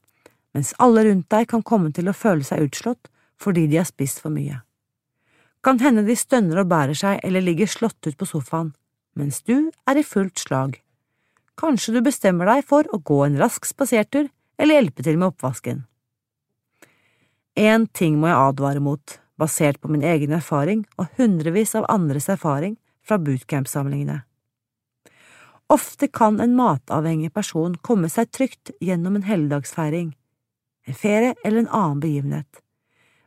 mens 0.52 0.74
alle 0.84 1.06
rundt 1.08 1.30
deg 1.32 1.48
kan 1.48 1.64
komme 1.64 1.90
til 1.96 2.06
å 2.06 2.14
føle 2.14 2.44
seg 2.46 2.68
utslått 2.68 3.10
fordi 3.42 3.66
de 3.66 3.80
har 3.80 3.88
spist 3.88 4.22
for 4.22 4.30
mye. 4.30 4.60
Kan 5.64 5.82
hende 5.82 6.04
de 6.06 6.14
stønner 6.18 6.62
og 6.62 6.70
bærer 6.70 6.94
seg 6.98 7.18
eller 7.26 7.42
ligger 7.42 7.70
slått 7.70 8.06
ut 8.06 8.18
på 8.20 8.28
sofaen, 8.28 8.74
mens 9.18 9.42
du 9.42 9.70
er 9.88 9.98
i 9.98 10.06
fullt 10.06 10.38
slag. 10.38 10.78
Kanskje 11.58 11.96
du 11.96 12.00
bestemmer 12.04 12.48
deg 12.48 12.64
for 12.66 12.88
å 12.92 13.00
gå 13.00 13.22
en 13.26 13.38
rask 13.40 13.66
spasertur 13.68 14.28
eller 14.58 14.78
hjelpe 14.78 15.04
til 15.04 15.18
med 15.18 15.32
oppvasken. 15.32 15.84
Én 17.58 17.86
ting 17.92 18.16
må 18.20 18.30
jeg 18.30 18.40
advare 18.40 18.80
mot, 18.80 19.18
basert 19.36 19.80
på 19.80 19.90
min 19.92 20.04
egen 20.06 20.32
erfaring 20.32 20.86
og 20.96 21.10
hundrevis 21.18 21.74
av 21.76 21.88
andres 21.92 22.30
erfaring 22.32 22.78
fra 23.04 23.18
bootcamp-samlingene. 23.20 24.22
Ofte 25.72 26.08
kan 26.08 26.40
en 26.40 26.56
matavhengig 26.56 27.32
person 27.32 27.76
komme 27.80 28.08
seg 28.12 28.30
trygt 28.32 28.72
gjennom 28.80 29.16
en 29.16 29.26
helligdagsfeiring, 29.28 30.12
en 30.86 30.98
ferie 30.98 31.34
eller 31.44 31.62
en 31.62 31.72
annen 31.72 32.00
begivenhet, 32.02 32.60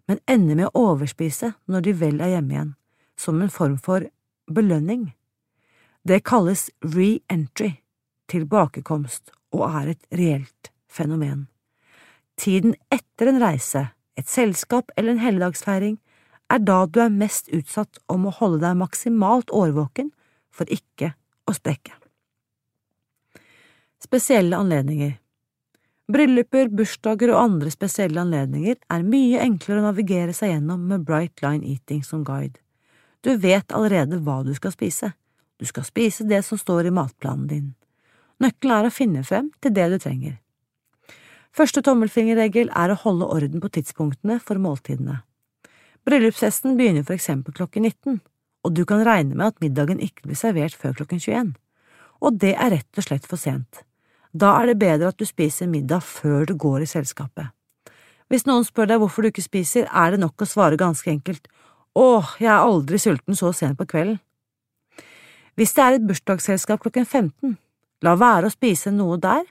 men 0.05 0.21
ender 0.29 0.59
med 0.59 0.69
å 0.69 0.89
overspise 0.91 1.53
når 1.65 1.87
de 1.87 1.93
vel 2.01 2.21
er 2.21 2.35
hjemme 2.35 2.53
igjen, 2.53 2.73
som 3.17 3.41
en 3.41 3.53
form 3.53 3.77
for 3.81 4.05
belønning. 4.51 5.13
Det 6.05 6.19
kalles 6.21 6.67
re-entry, 6.85 7.71
tilbakekomst, 8.29 9.31
og 9.55 9.63
er 9.71 9.95
et 9.95 10.03
reelt 10.13 10.69
fenomen. 10.85 11.47
Tiden 12.37 12.75
etter 12.93 13.31
en 13.31 13.41
reise, 13.41 13.87
et 14.15 14.29
selskap 14.29 14.91
eller 14.95 15.15
en 15.15 15.23
helligdagsfeiring 15.23 15.97
er 16.53 16.61
da 16.61 16.83
du 16.85 17.01
er 17.01 17.09
mest 17.09 17.49
utsatt 17.49 17.97
om 18.11 18.27
å 18.29 18.35
holde 18.37 18.61
deg 18.67 18.77
maksimalt 18.77 19.49
årvåken 19.49 20.11
for 20.53 20.69
ikke 20.69 21.15
å 21.49 21.55
sprekke. 21.57 21.95
Spesielle 24.05 24.61
anledninger 24.61 25.15
Brylluper, 26.05 26.69
bursdager 26.69 27.31
og 27.33 27.41
andre 27.41 27.71
spesielle 27.73 28.21
anledninger 28.21 28.77
er 28.93 29.05
mye 29.09 29.41
enklere 29.41 29.81
å 29.81 29.87
navigere 29.87 30.35
seg 30.37 30.53
gjennom 30.53 30.83
med 30.91 31.05
Bright 31.07 31.41
Line 31.41 31.65
Eating 31.65 32.03
som 32.05 32.21
guide. 32.27 32.59
Du 33.25 33.33
vet 33.41 33.73
allerede 33.73 34.21
hva 34.21 34.43
du 34.45 34.53
skal 34.53 34.75
spise. 34.75 35.15
Du 35.59 35.65
skal 35.65 35.85
spise 35.87 36.25
det 36.27 36.41
som 36.45 36.59
står 36.59 36.89
i 36.89 36.95
matplanen 36.95 37.47
din. 37.47 37.67
Nøkkelen 38.43 38.75
er 38.75 38.89
å 38.89 38.93
finne 38.93 39.23
frem 39.23 39.51
til 39.63 39.73
det 39.75 39.87
du 39.93 39.97
trenger. 40.01 40.35
Første 41.55 41.79
tommelfingerregel 41.85 42.71
er 42.75 42.91
å 42.91 42.99
holde 43.05 43.29
orden 43.31 43.61
på 43.63 43.71
tidspunktene 43.77 44.41
for 44.43 44.59
måltidene. 44.59 45.21
Bryllupsfesten 46.05 46.75
begynner 46.75 47.05
for 47.07 47.15
eksempel 47.15 47.55
klokken 47.55 47.87
19, 47.87 48.19
og 48.67 48.73
du 48.75 48.83
kan 48.85 49.05
regne 49.07 49.37
med 49.37 49.53
at 49.53 49.61
middagen 49.63 50.01
ikke 50.03 50.27
blir 50.27 50.39
servert 50.39 50.75
før 50.75 50.97
klokken 50.99 51.21
21. 51.23 51.53
Og 52.19 52.39
det 52.41 52.53
er 52.59 52.73
rett 52.75 52.99
og 52.99 53.07
slett 53.07 53.27
for 53.29 53.39
sent. 53.39 53.85
Da 54.35 54.51
er 54.59 54.67
det 54.67 54.81
bedre 54.83 55.13
at 55.13 55.19
du 55.19 55.23
spiser 55.25 55.71
middag 55.71 56.03
før 56.03 56.43
du 56.49 56.57
går 56.59 56.83
i 56.83 56.89
selskapet. 56.91 57.53
Hvis 58.27 58.43
noen 58.49 58.65
spør 58.67 58.89
deg 58.89 58.99
hvorfor 58.99 59.23
du 59.23 59.29
ikke 59.29 59.45
spiser, 59.45 59.87
er 59.87 60.11
det 60.11 60.19
nok 60.19 60.41
å 60.41 60.49
svare 60.49 60.79
ganske 60.81 61.11
enkelt 61.11 61.47
Åh, 61.95 62.33
jeg 62.41 62.49
er 62.51 62.59
aldri 62.59 62.99
sulten 62.99 63.37
så 63.39 63.53
sent 63.55 63.77
på 63.79 63.85
kvelden. 63.87 64.17
Hvis 65.55 65.71
det 65.75 65.83
er 65.83 65.95
et 65.95 66.07
bursdagsselskap 66.07 66.81
klokken 66.83 67.05
15, 67.05 67.53
la 68.03 68.15
være 68.19 68.49
å 68.49 68.53
spise 68.53 68.91
noe 68.91 69.15
der, 69.23 69.45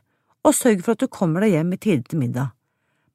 og 0.45 0.53
sørg 0.53 0.83
for 0.85 0.93
at 0.93 1.01
du 1.01 1.09
kommer 1.09 1.41
deg 1.41 1.55
hjem 1.57 1.71
i 1.73 1.79
tide 1.81 2.05
til 2.11 2.21
middag, 2.21 2.51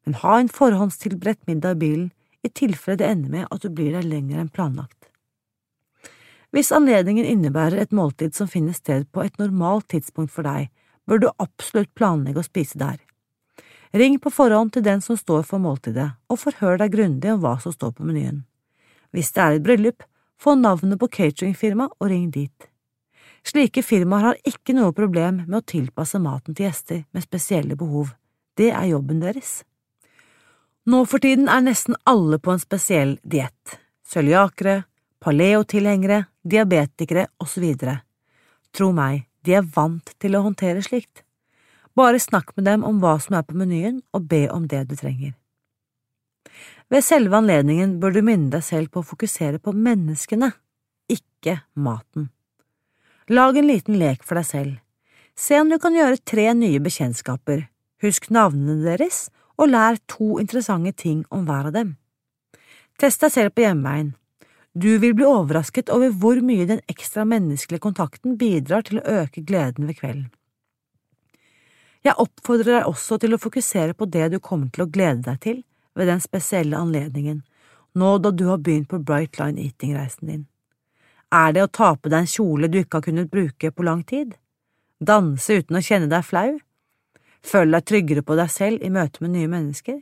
men 0.06 0.18
ha 0.24 0.40
en 0.40 0.50
forhåndstilberedt 0.50 1.44
middag 1.46 1.78
i 1.78 1.82
bilen 1.84 2.08
i 2.42 2.50
tilfelle 2.50 2.98
det 2.98 3.12
ender 3.12 3.36
med 3.36 3.52
at 3.52 3.62
du 3.62 3.70
blir 3.70 3.94
der 3.94 4.08
lenger 4.08 4.42
enn 4.42 4.50
planlagt. 4.50 4.96
Hvis 6.50 6.72
anledningen 6.74 7.28
innebærer 7.30 7.78
et 7.78 7.94
måltid 7.94 8.34
som 8.34 8.50
finner 8.50 8.74
sted 8.74 9.06
på 9.14 9.22
et 9.22 9.38
normalt 9.38 9.86
tidspunkt 9.94 10.34
for 10.34 10.48
deg, 10.48 10.72
bør 11.06 11.22
du 11.22 11.28
absolutt 11.38 11.94
planlegge 11.94 12.42
å 12.42 12.48
spise 12.48 12.80
der. 12.82 12.98
Ring 13.94 14.18
på 14.22 14.34
forhånd 14.34 14.74
til 14.74 14.86
den 14.86 15.02
som 15.02 15.18
står 15.18 15.46
for 15.46 15.62
måltidet, 15.62 16.10
og 16.30 16.42
forhør 16.42 16.82
deg 16.82 16.94
grundig 16.94 17.36
om 17.36 17.44
hva 17.46 17.56
som 17.62 17.74
står 17.74 17.94
på 17.98 18.10
menyen. 18.10 18.44
Hvis 19.14 19.30
det 19.34 19.46
er 19.46 19.58
et 19.58 19.66
bryllup, 19.66 20.06
få 20.42 20.58
navnet 20.58 20.98
på 21.02 21.10
cateringfirmaet 21.20 21.98
og 22.00 22.10
ring 22.10 22.30
dit. 22.34 22.69
Slike 23.50 23.82
firmaer 23.82 24.26
har 24.28 24.42
ikke 24.46 24.76
noe 24.78 24.94
problem 24.94 25.40
med 25.48 25.56
å 25.58 25.66
tilpasse 25.66 26.20
maten 26.22 26.54
til 26.54 26.68
gjester 26.68 27.00
med 27.16 27.26
spesielle 27.26 27.78
behov, 27.80 28.12
det 28.60 28.70
er 28.76 28.92
jobben 28.92 29.24
deres. 29.24 29.64
Nå 30.90 31.02
for 31.10 31.24
tiden 31.24 31.50
er 31.50 31.64
nesten 31.66 31.98
alle 32.10 32.38
på 32.38 32.54
en 32.54 32.62
spesiell 32.62 33.16
diett, 33.24 33.80
cøliakere, 34.06 34.84
paleotilhengere, 35.24 36.22
diabetikere 36.46 37.26
osv. 37.42 37.66
Tro 38.76 38.92
meg, 38.94 39.26
de 39.42 39.58
er 39.58 39.68
vant 39.76 40.14
til 40.22 40.38
å 40.38 40.46
håndtere 40.46 40.86
slikt. 40.86 41.24
Bare 41.98 42.22
snakk 42.22 42.54
med 42.56 42.70
dem 42.70 42.86
om 42.86 43.02
hva 43.02 43.18
som 43.24 43.40
er 43.40 43.46
på 43.48 43.58
menyen, 43.58 44.04
og 44.14 44.30
be 44.30 44.46
om 44.54 44.70
det 44.70 44.86
du 44.92 44.98
trenger. 45.00 45.34
Ved 46.90 47.06
selve 47.06 47.38
anledningen 47.38 47.98
bør 48.02 48.14
du 48.14 48.26
minne 48.26 48.54
deg 48.54 48.66
selv 48.66 48.94
på 48.94 49.02
å 49.02 49.10
fokusere 49.10 49.62
på 49.62 49.74
menneskene, 49.74 50.54
ikke 51.10 51.64
maten. 51.74 52.30
Lag 53.30 53.58
en 53.58 53.68
liten 53.68 54.00
lek 54.02 54.24
for 54.26 54.40
deg 54.40 54.46
selv. 54.48 54.78
Se 55.38 55.60
om 55.62 55.70
du 55.70 55.78
kan 55.78 55.94
gjøre 55.94 56.18
tre 56.26 56.48
nye 56.58 56.80
bekjentskaper, 56.82 57.68
husk 58.02 58.32
navnene 58.34 58.82
deres, 58.82 59.28
og 59.54 59.70
lær 59.70 60.00
to 60.10 60.40
interessante 60.42 60.96
ting 60.98 61.22
om 61.30 61.46
hver 61.46 61.70
av 61.70 61.76
dem. 61.76 61.92
Test 62.98 63.22
deg 63.22 63.36
selv 63.36 63.54
på 63.54 63.68
hjemveien, 63.68 64.16
du 64.74 64.98
vil 64.98 65.14
bli 65.14 65.30
overrasket 65.30 65.94
over 65.94 66.10
hvor 66.10 66.42
mye 66.46 66.66
den 66.70 66.82
ekstra 66.90 67.22
menneskelige 67.30 67.86
kontakten 67.86 68.38
bidrar 68.42 68.86
til 68.90 68.98
å 68.98 69.22
øke 69.22 69.46
gleden 69.46 69.86
ved 69.86 70.02
kvelden. 70.02 70.28
Jeg 72.02 72.18
oppfordrer 72.18 72.80
deg 72.80 72.90
også 72.90 73.22
til 73.22 73.36
å 73.36 73.42
fokusere 73.42 73.94
på 73.94 74.10
det 74.10 74.30
du 74.34 74.40
kommer 74.40 74.74
til 74.74 74.88
å 74.88 74.90
glede 74.90 75.26
deg 75.30 75.42
til 75.46 75.64
ved 76.00 76.10
den 76.10 76.22
spesielle 76.24 76.82
anledningen, 76.82 77.44
nå 77.94 78.18
da 78.24 78.32
du 78.32 78.48
har 78.50 78.62
begynt 78.64 78.90
på 78.90 79.02
Bright 79.04 79.38
Line 79.38 79.62
Eating-reisen 79.70 80.34
din. 80.34 80.48
Er 81.30 81.54
det 81.54 81.62
å 81.62 81.70
ta 81.70 81.92
på 81.94 82.10
deg 82.10 82.24
en 82.24 82.30
kjole 82.30 82.68
du 82.72 82.80
ikke 82.80 82.98
har 82.98 83.06
kunnet 83.06 83.30
bruke 83.30 83.70
på 83.70 83.86
lang 83.86 84.02
tid? 84.04 84.34
Danse 84.98 85.60
uten 85.62 85.78
å 85.78 85.84
kjenne 85.86 86.10
deg 86.10 86.26
flau? 86.26 86.58
Føle 87.46 87.78
deg 87.78 87.86
tryggere 87.86 88.24
på 88.26 88.38
deg 88.40 88.50
selv 88.52 88.82
i 88.84 88.90
møte 88.90 89.22
med 89.22 89.36
nye 89.36 89.52
mennesker? 89.52 90.00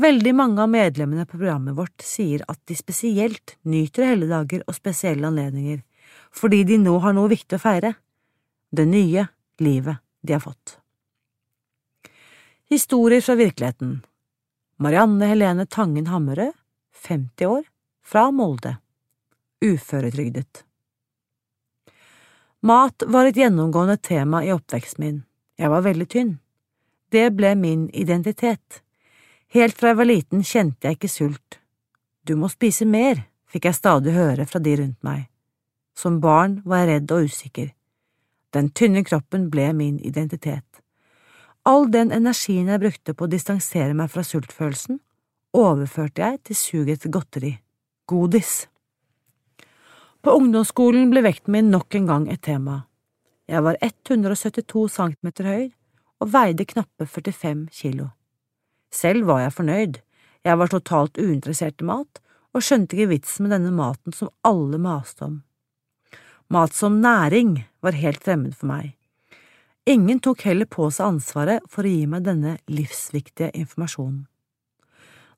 Veldig 0.00 0.32
mange 0.34 0.62
av 0.62 0.70
medlemmene 0.70 1.26
på 1.26 1.38
programmet 1.38 1.74
vårt 1.78 2.02
sier 2.06 2.42
at 2.50 2.58
de 2.66 2.76
spesielt 2.78 3.56
nyter 3.62 4.06
helligdager 4.10 4.62
og 4.66 4.76
spesielle 4.76 5.30
anledninger, 5.30 5.80
fordi 6.34 6.62
de 6.66 6.78
nå 6.82 6.98
har 7.02 7.14
noe 7.14 7.30
viktig 7.30 7.58
å 7.58 7.62
feire– 7.62 7.94
det 8.70 8.86
nye 8.86 9.24
livet 9.58 9.98
de 10.22 10.36
har 10.36 10.42
fått. 10.44 10.76
Historier 12.70 13.22
fra 13.22 13.34
virkeligheten 13.34 13.96
Marianne 14.78 15.26
Helene 15.26 15.66
Tangen 15.66 16.06
Hammerød, 16.06 16.54
50 16.94 17.50
år, 17.50 17.64
fra 18.06 18.28
Molde, 18.30 18.76
uføretrygdet. 19.64 20.64
Mat 22.60 23.02
var 23.06 23.26
et 23.26 23.40
gjennomgående 23.40 23.96
tema 23.96 24.44
i 24.44 24.52
oppveksten 24.52 25.04
min, 25.04 25.18
jeg 25.56 25.72
var 25.72 25.84
veldig 25.84 26.08
tynn. 26.12 26.38
Det 27.10 27.30
ble 27.34 27.54
min 27.58 27.88
identitet 27.96 28.82
Helt 29.50 29.74
fra 29.74 29.90
jeg 29.90 29.98
var 29.98 30.06
liten 30.06 30.42
kjente 30.46 30.86
jeg 30.86 30.96
ikke 30.96 31.10
sult. 31.10 31.58
Du 32.22 32.36
må 32.38 32.46
spise 32.52 32.86
mer, 32.86 33.24
fikk 33.50 33.66
jeg 33.66 33.78
stadig 33.80 34.14
høre 34.14 34.46
fra 34.46 34.60
de 34.62 34.76
rundt 34.78 35.00
meg. 35.02 35.24
Som 35.98 36.20
barn 36.22 36.60
var 36.62 36.84
jeg 36.84 36.90
redd 36.92 37.14
og 37.16 37.26
usikker. 37.26 37.72
Den 38.54 38.70
tynne 38.70 39.02
kroppen 39.06 39.48
ble 39.50 39.72
min 39.74 39.98
identitet. 40.06 40.66
All 41.66 41.90
den 41.90 42.14
energien 42.14 42.70
jeg 42.70 42.82
brukte 42.82 43.14
på 43.14 43.26
å 43.26 43.30
distansere 43.30 43.94
meg 43.94 44.12
fra 44.14 44.22
sultfølelsen, 44.26 45.00
overførte 45.50 46.22
jeg 46.22 46.38
til 46.46 46.56
suget 46.60 47.00
etter 47.00 47.14
godteri, 47.18 47.52
godis. 48.06 48.68
På 50.20 50.34
ungdomsskolen 50.36 51.08
ble 51.08 51.22
vekten 51.24 51.54
min 51.54 51.70
nok 51.72 51.94
en 51.96 52.06
gang 52.08 52.26
et 52.28 52.42
tema. 52.44 52.82
Jeg 53.48 53.64
var 53.64 53.78
172 53.80 54.82
cm 54.92 55.30
høy 55.46 55.70
og 56.20 56.32
veide 56.34 56.66
knappe 56.68 57.06
45 57.08 57.70
kilo. 57.72 58.10
Selv 58.92 59.24
var 59.30 59.40
jeg 59.46 59.54
fornøyd, 59.56 60.00
jeg 60.44 60.58
var 60.60 60.72
totalt 60.72 61.16
uinteressert 61.16 61.80
i 61.80 61.88
mat 61.88 62.20
og 62.52 62.64
skjønte 62.66 62.98
ikke 62.98 63.14
vitsen 63.14 63.46
med 63.46 63.56
denne 63.56 63.72
maten 63.72 64.12
som 64.12 64.32
alle 64.44 64.76
maste 64.82 65.24
om. 65.24 65.40
Mat 66.52 66.76
som 66.76 67.00
næring 67.00 67.62
var 67.80 67.96
helt 67.96 68.20
fremmed 68.20 68.56
for 68.58 68.68
meg. 68.68 68.96
Ingen 69.88 70.20
tok 70.20 70.44
heller 70.44 70.68
på 70.68 70.90
seg 70.92 71.14
ansvaret 71.14 71.64
for 71.70 71.86
å 71.86 71.92
gi 71.92 72.04
meg 72.10 72.26
denne 72.26 72.58
livsviktige 72.68 73.54
informasjonen. 73.56 74.26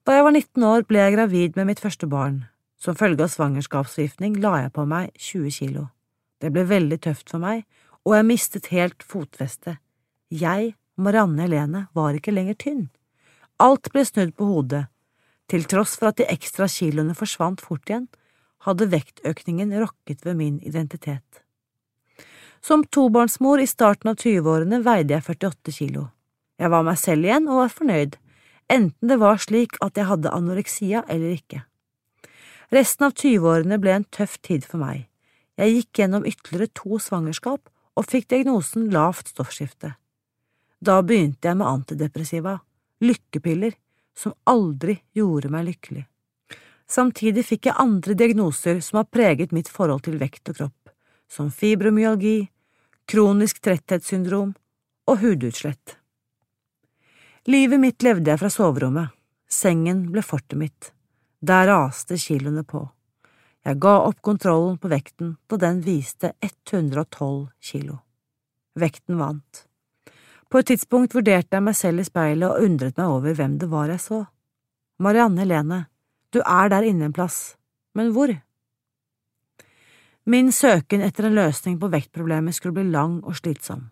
Da 0.03 0.16
jeg 0.16 0.27
var 0.27 0.35
19 0.35 0.64
år, 0.66 0.83
ble 0.88 0.99
jeg 0.99 1.14
gravid 1.14 1.59
med 1.61 1.68
mitt 1.71 1.83
første 1.83 2.09
barn. 2.11 2.49
Som 2.83 2.97
følge 2.99 3.23
av 3.23 3.31
svangerskapsforgiftning 3.31 4.40
la 4.42 4.57
jeg 4.64 4.73
på 4.75 4.85
meg 4.90 5.12
20 5.14 5.55
kilo. 5.55 5.85
Det 6.42 6.51
ble 6.51 6.64
veldig 6.66 6.99
tøft 7.05 7.31
for 7.31 7.38
meg, 7.42 7.62
og 8.03 8.16
jeg 8.16 8.27
mistet 8.27 8.73
helt 8.75 9.05
fotfestet. 9.07 9.79
Jeg, 10.35 10.73
Marianne 10.99 11.45
Helene, 11.45 11.85
var 11.95 12.18
ikke 12.18 12.35
lenger 12.35 12.59
tynn. 12.59 12.88
Alt 13.62 13.92
ble 13.95 14.03
snudd 14.09 14.35
på 14.35 14.49
hodet. 14.51 14.88
Til 15.47 15.68
tross 15.71 15.95
for 16.01 16.11
at 16.11 16.18
de 16.18 16.27
ekstra 16.33 16.66
kiloene 16.66 17.14
forsvant 17.14 17.62
fort 17.62 17.87
igjen, 17.87 18.09
hadde 18.66 18.90
vektøkningen 18.90 19.75
rokket 19.79 20.27
ved 20.27 20.38
min 20.38 20.59
identitet. 20.66 21.42
Som 22.62 22.83
tobarnsmor 22.85 23.62
i 23.62 23.71
starten 23.71 24.11
av 24.11 24.18
20-årene 24.23 24.83
veide 24.83 25.18
jeg 25.18 25.27
48 25.31 25.79
kilo. 25.79 26.09
Jeg 26.59 26.71
var 26.71 26.87
meg 26.87 26.99
selv 26.99 27.27
igjen 27.27 27.51
og 27.51 27.62
var 27.62 27.75
fornøyd, 27.75 28.16
enten 28.71 29.11
det 29.11 29.18
var 29.23 29.42
slik 29.42 29.79
at 29.83 29.99
jeg 29.99 30.11
hadde 30.11 30.35
anoreksia 30.35 31.03
eller 31.11 31.35
ikke. 31.35 31.62
Resten 32.72 33.04
av 33.04 33.12
20-årene 33.12 33.76
ble 33.76 33.92
en 33.92 34.04
tøff 34.08 34.38
tid 34.40 34.64
for 34.64 34.80
meg. 34.80 35.04
Jeg 35.61 35.74
gikk 35.74 35.98
gjennom 36.00 36.24
ytterligere 36.24 36.72
to 36.72 36.96
svangerskap 37.04 37.68
og 37.68 38.06
fikk 38.08 38.30
diagnosen 38.32 38.87
lavt 38.94 39.35
stoffskifte. 39.35 39.92
Da 40.80 41.02
begynte 41.04 41.50
jeg 41.50 41.58
med 41.61 41.68
antidepressiva 41.68 42.56
lykkepiller 43.04 43.76
som 44.16 44.32
aldri 44.48 44.96
gjorde 45.12 45.50
meg 45.52 45.66
lykkelig. 45.68 46.06
Samtidig 46.88 47.44
fikk 47.49 47.68
jeg 47.68 47.80
andre 47.80 48.16
diagnoser 48.16 48.80
som 48.84 49.03
har 49.03 49.11
preget 49.12 49.53
mitt 49.53 49.68
forhold 49.72 50.07
til 50.07 50.16
vekt 50.20 50.49
og 50.53 50.59
kropp, 50.59 50.92
som 51.28 51.53
fibromyalgi, 51.53 52.49
kronisk 53.09 53.61
tretthetssyndrom 53.64 54.57
og 55.09 55.20
hudutslett. 55.20 55.99
Livet 57.53 57.80
mitt 57.84 58.05
levde 58.05 58.32
jeg 58.32 58.40
fra 58.40 58.51
soverommet, 58.53 59.12
sengen 59.49 60.07
ble 60.12 60.24
fortet 60.24 60.57
mitt, 60.61 60.92
der 61.43 61.66
raste 61.66 62.16
kiloene 62.22 62.62
på. 62.62 62.84
Jeg 63.66 63.78
ga 63.82 63.93
opp 64.07 64.20
kontrollen 64.22 64.78
på 64.78 64.90
vekten 64.90 65.36
da 65.51 65.59
den 65.64 65.80
viste 65.82 66.32
112 66.43 67.49
kilo. 67.62 67.99
Vekten 68.78 69.18
vant. 69.18 69.64
På 70.51 70.61
et 70.61 70.68
tidspunkt 70.70 71.14
vurderte 71.16 71.57
jeg 71.57 71.64
meg 71.66 71.76
selv 71.78 72.03
i 72.03 72.07
speilet 72.07 72.47
og 72.47 72.66
undret 72.66 72.99
meg 72.99 73.11
over 73.11 73.34
hvem 73.34 73.57
det 73.59 73.68
var 73.72 73.90
jeg 73.90 74.03
så. 74.05 74.20
Marianne 75.03 75.43
Helene, 75.43 75.80
du 76.30 76.38
er 76.45 76.70
der 76.70 76.86
inne 76.86 77.09
en 77.09 77.16
plass, 77.16 77.57
men 77.99 78.12
hvor? 78.14 78.30
Min 80.24 80.53
søken 80.55 81.03
etter 81.03 81.26
en 81.26 81.34
løsning 81.34 81.80
på 81.82 81.90
vektproblemet 81.90 82.55
skulle 82.55 82.76
bli 82.78 82.86
lang 82.93 83.18
og 83.24 83.34
slitsom. 83.40 83.88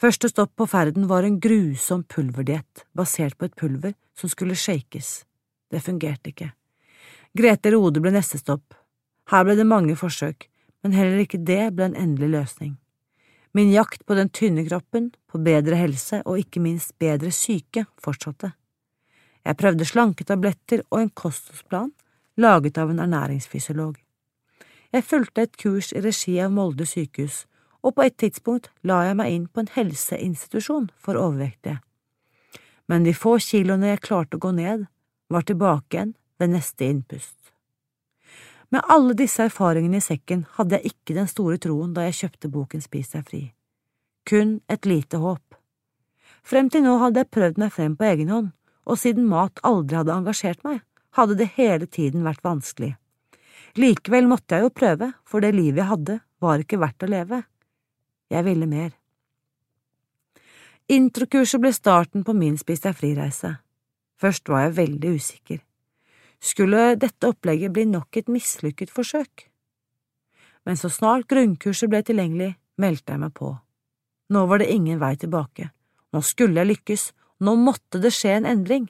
Første 0.00 0.28
stopp 0.28 0.56
på 0.58 0.66
ferden 0.66 1.06
var 1.06 1.22
en 1.22 1.38
grusom 1.38 2.02
pulverdiett 2.10 2.82
basert 2.98 3.38
på 3.38 3.46
et 3.46 3.54
pulver 3.54 3.94
som 4.18 4.32
skulle 4.32 4.58
shakes. 4.58 5.22
Det 5.70 5.82
fungerte 5.82 6.34
ikke. 6.34 6.50
Grete 7.34 7.72
Rode 7.72 7.98
ble 7.98 8.12
neste 8.14 8.38
stopp. 8.38 8.76
Her 9.26 9.42
ble 9.42 9.56
det 9.58 9.66
mange 9.66 9.96
forsøk, 9.98 10.44
men 10.86 10.92
heller 10.94 11.24
ikke 11.24 11.40
det 11.42 11.72
ble 11.74 11.88
en 11.88 11.96
endelig 11.98 12.28
løsning. 12.30 12.76
Min 13.58 13.72
jakt 13.74 14.04
på 14.06 14.14
den 14.14 14.30
tynne 14.30 14.62
kroppen, 14.68 15.08
på 15.26 15.40
bedre 15.42 15.74
helse 15.80 16.20
og 16.22 16.38
ikke 16.38 16.62
minst 16.62 16.94
bedre 17.02 17.32
syke 17.34 17.86
fortsatte. 17.98 18.52
Jeg 19.42 19.58
prøvde 19.58 19.86
slanketabletter 19.90 20.86
og 20.92 21.00
en 21.00 21.10
kostholdsplan 21.10 21.90
laget 22.38 22.78
av 22.78 22.94
en 22.94 23.02
ernæringsfysiolog. 23.02 23.98
Jeg 24.94 25.02
fulgte 25.10 25.42
et 25.42 25.58
kurs 25.58 25.90
i 25.90 26.06
regi 26.06 26.38
av 26.38 26.54
Molde 26.54 26.86
sykehus, 26.86 27.48
og 27.82 27.98
på 27.98 28.06
et 28.06 28.14
tidspunkt 28.14 28.70
la 28.86 29.02
jeg 29.08 29.18
meg 29.18 29.34
inn 29.34 29.50
på 29.50 29.64
en 29.64 29.74
helseinstitusjon 29.74 30.92
for 30.94 31.18
overvektige. 31.18 31.80
Men 32.86 33.02
de 33.02 33.14
få 33.14 33.40
kiloene 33.42 33.96
jeg 33.96 34.06
klarte 34.06 34.38
å 34.38 34.44
gå 34.46 34.54
ned, 34.54 34.86
var 35.26 35.42
tilbake 35.42 35.98
igjen 35.98 36.14
ved 36.38 36.54
neste 36.54 36.86
innpust. 36.88 37.36
Med 38.74 38.82
alle 38.90 39.14
disse 39.14 39.44
erfaringene 39.46 40.00
i 40.00 40.04
sekken 40.04 40.46
hadde 40.56 40.78
jeg 40.78 40.94
ikke 40.94 41.14
den 41.14 41.28
store 41.30 41.60
troen 41.62 41.92
da 41.94 42.06
jeg 42.08 42.18
kjøpte 42.22 42.50
boken 42.50 42.82
Spis 42.82 43.12
deg 43.12 43.28
fri. 43.28 43.42
Kun 44.26 44.56
et 44.72 44.88
lite 44.88 45.20
håp. 45.22 45.58
Frem 46.44 46.70
til 46.72 46.84
nå 46.84 46.96
hadde 47.00 47.22
jeg 47.22 47.32
prøvd 47.32 47.60
meg 47.60 47.72
frem 47.72 47.94
på 47.96 48.08
egen 48.08 48.32
hånd, 48.32 48.50
og 48.84 48.98
siden 49.00 49.28
mat 49.30 49.60
aldri 49.64 50.00
hadde 50.00 50.16
engasjert 50.16 50.64
meg, 50.66 50.82
hadde 51.16 51.38
det 51.38 51.52
hele 51.56 51.86
tiden 51.86 52.24
vært 52.26 52.42
vanskelig. 52.44 52.94
Likevel 53.80 54.28
måtte 54.30 54.56
jeg 54.56 54.66
jo 54.66 54.74
prøve, 54.74 55.12
for 55.24 55.44
det 55.44 55.54
livet 55.54 55.80
jeg 55.82 55.90
hadde, 55.90 56.18
var 56.42 56.62
ikke 56.62 56.80
verdt 56.82 57.06
å 57.06 57.10
leve. 57.10 57.40
Jeg 58.30 58.46
ville 58.46 58.68
mer. 58.68 58.90
Introkurset 60.90 61.62
ble 61.62 61.72
starten 61.72 62.26
på 62.26 62.34
min 62.36 62.58
Spis 62.60 62.82
deg 62.84 62.96
fri-reise. 62.98 63.54
Først 64.20 64.50
var 64.52 64.66
jeg 64.66 64.76
veldig 64.76 65.14
usikker. 65.16 65.62
Skulle 66.44 66.94
dette 67.00 67.30
opplegget 67.30 67.72
bli 67.72 67.86
nok 67.88 68.18
et 68.20 68.28
mislykket 68.28 68.92
forsøk? 68.92 69.46
Men 70.68 70.76
så 70.76 70.90
snart 70.92 71.28
grunnkurset 71.28 71.88
ble 71.92 72.02
tilgjengelig, 72.04 72.54
meldte 72.80 73.14
jeg 73.14 73.22
meg 73.22 73.32
på. 73.36 73.54
Nå 74.32 74.44
var 74.50 74.60
det 74.60 74.72
ingen 74.72 75.00
vei 75.00 75.14
tilbake. 75.20 75.70
Nå 76.12 76.20
skulle 76.24 76.60
jeg 76.60 76.72
lykkes, 76.72 77.04
nå 77.44 77.54
måtte 77.60 78.00
det 78.00 78.12
skje 78.14 78.36
en 78.38 78.48
endring. 78.48 78.88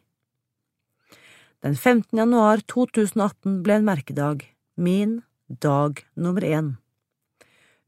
Den 1.65 1.77
15. 1.79 2.11
januar 2.19 2.61
2018 2.71 3.63
ble 3.65 3.79
en 3.79 3.87
merkedag, 3.87 4.43
min 4.75 5.21
dag 5.49 6.03
nummer 6.15 6.45
én. 6.45 6.75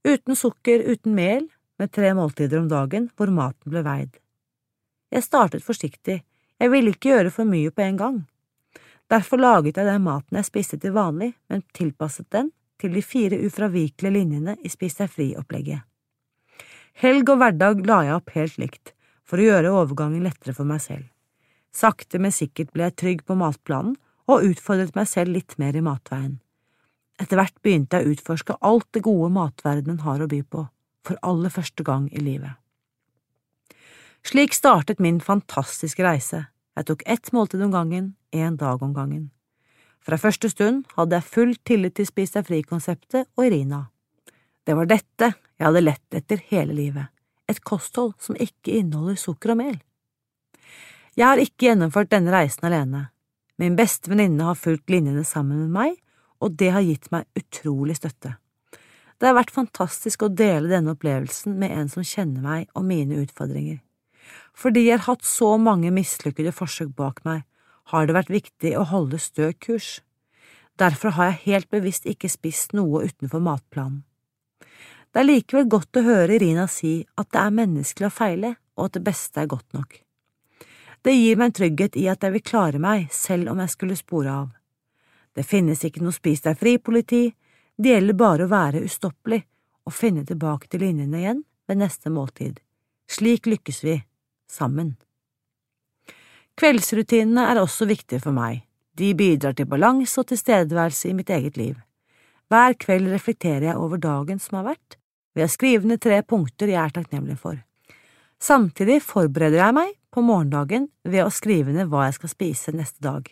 Uten 0.07 0.39
sukker, 0.39 0.87
uten 0.87 1.15
mel, 1.19 1.51
med 1.77 1.93
tre 1.93 2.15
måltider 2.17 2.63
om 2.63 2.71
dagen 2.71 3.11
hvor 3.19 3.29
maten 3.35 3.73
ble 3.73 3.83
veid. 3.85 4.15
Jeg 5.13 5.27
startet 5.27 5.67
forsiktig, 5.67 6.23
jeg 6.57 6.73
ville 6.73 6.95
ikke 6.95 7.13
gjøre 7.13 7.35
for 7.35 7.49
mye 7.49 7.75
på 7.75 7.85
en 7.85 8.01
gang. 8.01 8.23
Derfor 9.11 9.39
laget 9.39 9.79
jeg 9.79 9.87
den 9.87 10.03
maten 10.03 10.39
jeg 10.39 10.49
spiste 10.49 10.79
til 10.83 10.95
vanlig, 10.97 11.33
men 11.51 11.63
tilpasset 11.77 12.27
den 12.35 12.51
til 12.81 12.97
de 12.97 13.03
fire 13.03 13.39
ufravikelige 13.47 14.13
linjene 14.13 14.57
i 14.65 14.71
Spis 14.73 14.99
deg 14.99 15.13
fri-opplegget. 15.13 15.85
Helg 16.97 17.29
og 17.31 17.41
hverdag 17.41 17.85
la 17.87 18.01
jeg 18.07 18.17
opp 18.17 18.33
helt 18.35 18.57
likt, 18.61 18.93
for 19.27 19.39
å 19.39 19.47
gjøre 19.47 19.75
overgangen 19.83 20.25
lettere 20.25 20.55
for 20.57 20.69
meg 20.69 20.83
selv. 20.85 21.07
Sakte, 21.77 22.19
men 22.19 22.33
sikkert 22.33 22.73
ble 22.73 22.87
jeg 22.89 22.97
trygg 22.97 23.25
på 23.29 23.37
matplanen 23.37 23.97
og 24.27 24.47
utfordret 24.49 24.97
meg 24.97 25.09
selv 25.11 25.37
litt 25.37 25.59
mer 25.61 25.77
i 25.77 25.85
matveien. 25.85 26.39
Etter 27.21 27.39
hvert 27.39 27.57
begynte 27.65 28.01
jeg 28.01 28.07
å 28.07 28.15
utforske 28.17 28.57
alt 28.65 28.89
det 28.93 29.05
gode 29.07 29.29
matverdenen 29.33 30.03
har 30.05 30.23
å 30.25 30.29
by 30.29 30.41
på, 30.43 30.67
for 31.07 31.21
aller 31.23 31.53
første 31.53 31.85
gang 31.87 32.09
i 32.13 32.23
livet. 32.25 32.57
Slik 34.27 34.57
startet 34.57 35.01
min 35.01 35.21
fantastiske 35.23 36.03
reise. 36.03 36.47
Jeg 36.77 36.87
tok 36.91 37.03
ett 37.07 37.33
måltid 37.33 37.63
om 37.65 37.73
gangen, 37.73 38.15
én 38.33 38.57
dag 38.57 38.83
om 38.83 38.93
gangen. 38.95 39.31
Fra 40.05 40.19
første 40.21 40.51
stund 40.53 40.85
hadde 40.95 41.17
jeg 41.17 41.33
full 41.33 41.55
tillit 41.67 41.97
til 41.97 42.07
Spis 42.07 42.35
deg 42.37 42.47
fri-konseptet 42.47 43.27
og 43.35 43.47
Irina. 43.49 43.87
Det 44.67 44.77
var 44.77 44.91
dette 44.91 45.33
jeg 45.33 45.65
hadde 45.65 45.83
lett 45.83 46.19
etter 46.19 46.43
hele 46.51 46.77
livet, 46.77 47.09
et 47.49 47.63
kosthold 47.65 48.13
som 48.21 48.37
ikke 48.37 48.77
inneholder 48.77 49.17
sukker 49.19 49.55
og 49.55 49.61
mel. 49.63 49.79
Jeg 51.17 51.27
har 51.27 51.41
ikke 51.41 51.71
gjennomført 51.71 52.13
denne 52.13 52.35
reisen 52.35 52.69
alene. 52.69 53.07
Min 53.57 53.77
beste 53.79 54.13
venninne 54.13 54.45
har 54.45 54.59
fulgt 54.61 54.93
linjene 54.93 55.25
sammen 55.25 55.65
med 55.65 55.73
meg, 55.73 55.95
og 56.45 56.59
det 56.61 56.75
har 56.75 56.85
gitt 56.85 57.09
meg 57.15 57.25
utrolig 57.39 57.97
støtte. 57.97 58.35
Det 59.17 59.31
har 59.31 59.39
vært 59.39 59.55
fantastisk 59.55 60.27
å 60.27 60.29
dele 60.29 60.69
denne 60.69 60.93
opplevelsen 60.93 61.57
med 61.57 61.73
en 61.73 61.89
som 61.89 62.05
kjenner 62.05 62.45
meg 62.45 62.69
og 62.77 62.85
mine 62.85 63.17
utfordringer. 63.23 63.81
Fordi 64.57 64.87
jeg 64.87 64.99
har 64.99 65.13
hatt 65.13 65.27
så 65.29 65.57
mange 65.61 65.93
mislykkede 65.93 66.55
forsøk 66.57 66.95
bak 66.97 67.21
meg, 67.29 67.45
har 67.93 68.07
det 68.07 68.17
vært 68.17 68.33
viktig 68.33 68.73
å 68.79 68.87
holde 68.89 69.21
stø 69.21 69.53
kurs. 69.53 70.01
Derfor 70.81 71.15
har 71.17 71.31
jeg 71.31 71.43
helt 71.45 71.71
bevisst 71.73 72.09
ikke 72.09 72.31
spist 72.33 72.75
noe 72.77 73.05
utenfor 73.07 73.43
matplanen. 73.45 74.03
Det 75.13 75.23
er 75.23 75.29
likevel 75.31 75.69
godt 75.73 75.97
å 75.97 76.05
høre 76.05 76.35
Irina 76.37 76.67
si 76.69 76.99
at 77.17 77.31
det 77.33 77.41
er 77.41 77.55
menneskelig 77.57 78.09
å 78.11 78.13
feile, 78.13 78.51
og 78.77 78.91
at 78.91 78.99
det 78.99 79.05
beste 79.07 79.41
er 79.41 79.49
godt 79.49 79.73
nok. 79.73 79.95
Det 81.01 81.15
gir 81.15 81.39
meg 81.39 81.49
en 81.49 81.57
trygghet 81.57 81.97
i 81.97 82.09
at 82.13 82.25
jeg 82.25 82.35
vil 82.35 82.45
klare 82.45 82.81
meg 82.83 83.07
selv 83.15 83.53
om 83.53 83.63
jeg 83.63 83.73
skulle 83.73 83.97
spore 83.97 84.33
av. 84.33 84.51
Det 85.37 85.45
finnes 85.47 85.85
ikke 85.85 86.03
noe 86.05 86.17
spis 86.17 86.45
deg 86.45 86.59
fri-politi, 86.61 87.31
det 87.77 87.93
gjelder 87.93 88.19
bare 88.19 88.45
å 88.45 88.51
være 88.51 88.83
ustoppelig 88.85 89.43
og 89.87 89.95
finne 89.95 90.25
tilbake 90.27 90.69
til 90.69 90.83
linjene 90.83 91.21
igjen 91.21 91.43
ved 91.69 91.81
neste 91.81 92.13
måltid. 92.13 92.61
Slik 93.09 93.47
lykkes 93.47 93.83
vi, 93.87 93.97
sammen. 94.51 94.95
Kveldsrutinene 96.57 97.45
er 97.51 97.61
også 97.61 97.89
viktige 97.89 98.23
for 98.23 98.33
meg. 98.37 98.63
De 98.97 99.13
bidrar 99.15 99.53
til 99.57 99.69
balanse 99.69 100.23
og 100.23 100.31
tilstedeværelse 100.31 101.11
i 101.11 101.17
mitt 101.17 101.31
eget 101.31 101.59
liv. 101.61 101.75
Hver 102.49 102.77
kveld 102.81 103.11
reflekterer 103.13 103.69
jeg 103.69 103.77
over 103.77 104.01
dagen 104.01 104.39
som 104.41 104.61
har 104.61 104.71
vært, 104.71 104.97
ved 105.37 105.45
å 105.45 105.53
skrive 105.53 105.89
ned 105.89 106.01
tre 106.01 106.23
punkter 106.25 106.71
jeg 106.73 106.81
er 106.81 106.95
takknemlig 106.95 107.37
for. 107.43 107.59
Samtidig 108.41 109.03
forbereder 109.05 109.61
jeg 109.61 109.77
meg 109.77 109.93
på 110.13 110.25
morgendagen 110.25 110.89
ved 111.05 111.27
å 111.27 111.33
skrive 111.33 111.75
ned 111.75 111.91
hva 111.93 112.07
jeg 112.07 112.17
skal 112.21 112.33
spise 112.33 112.73
neste 112.73 113.05
dag. 113.05 113.29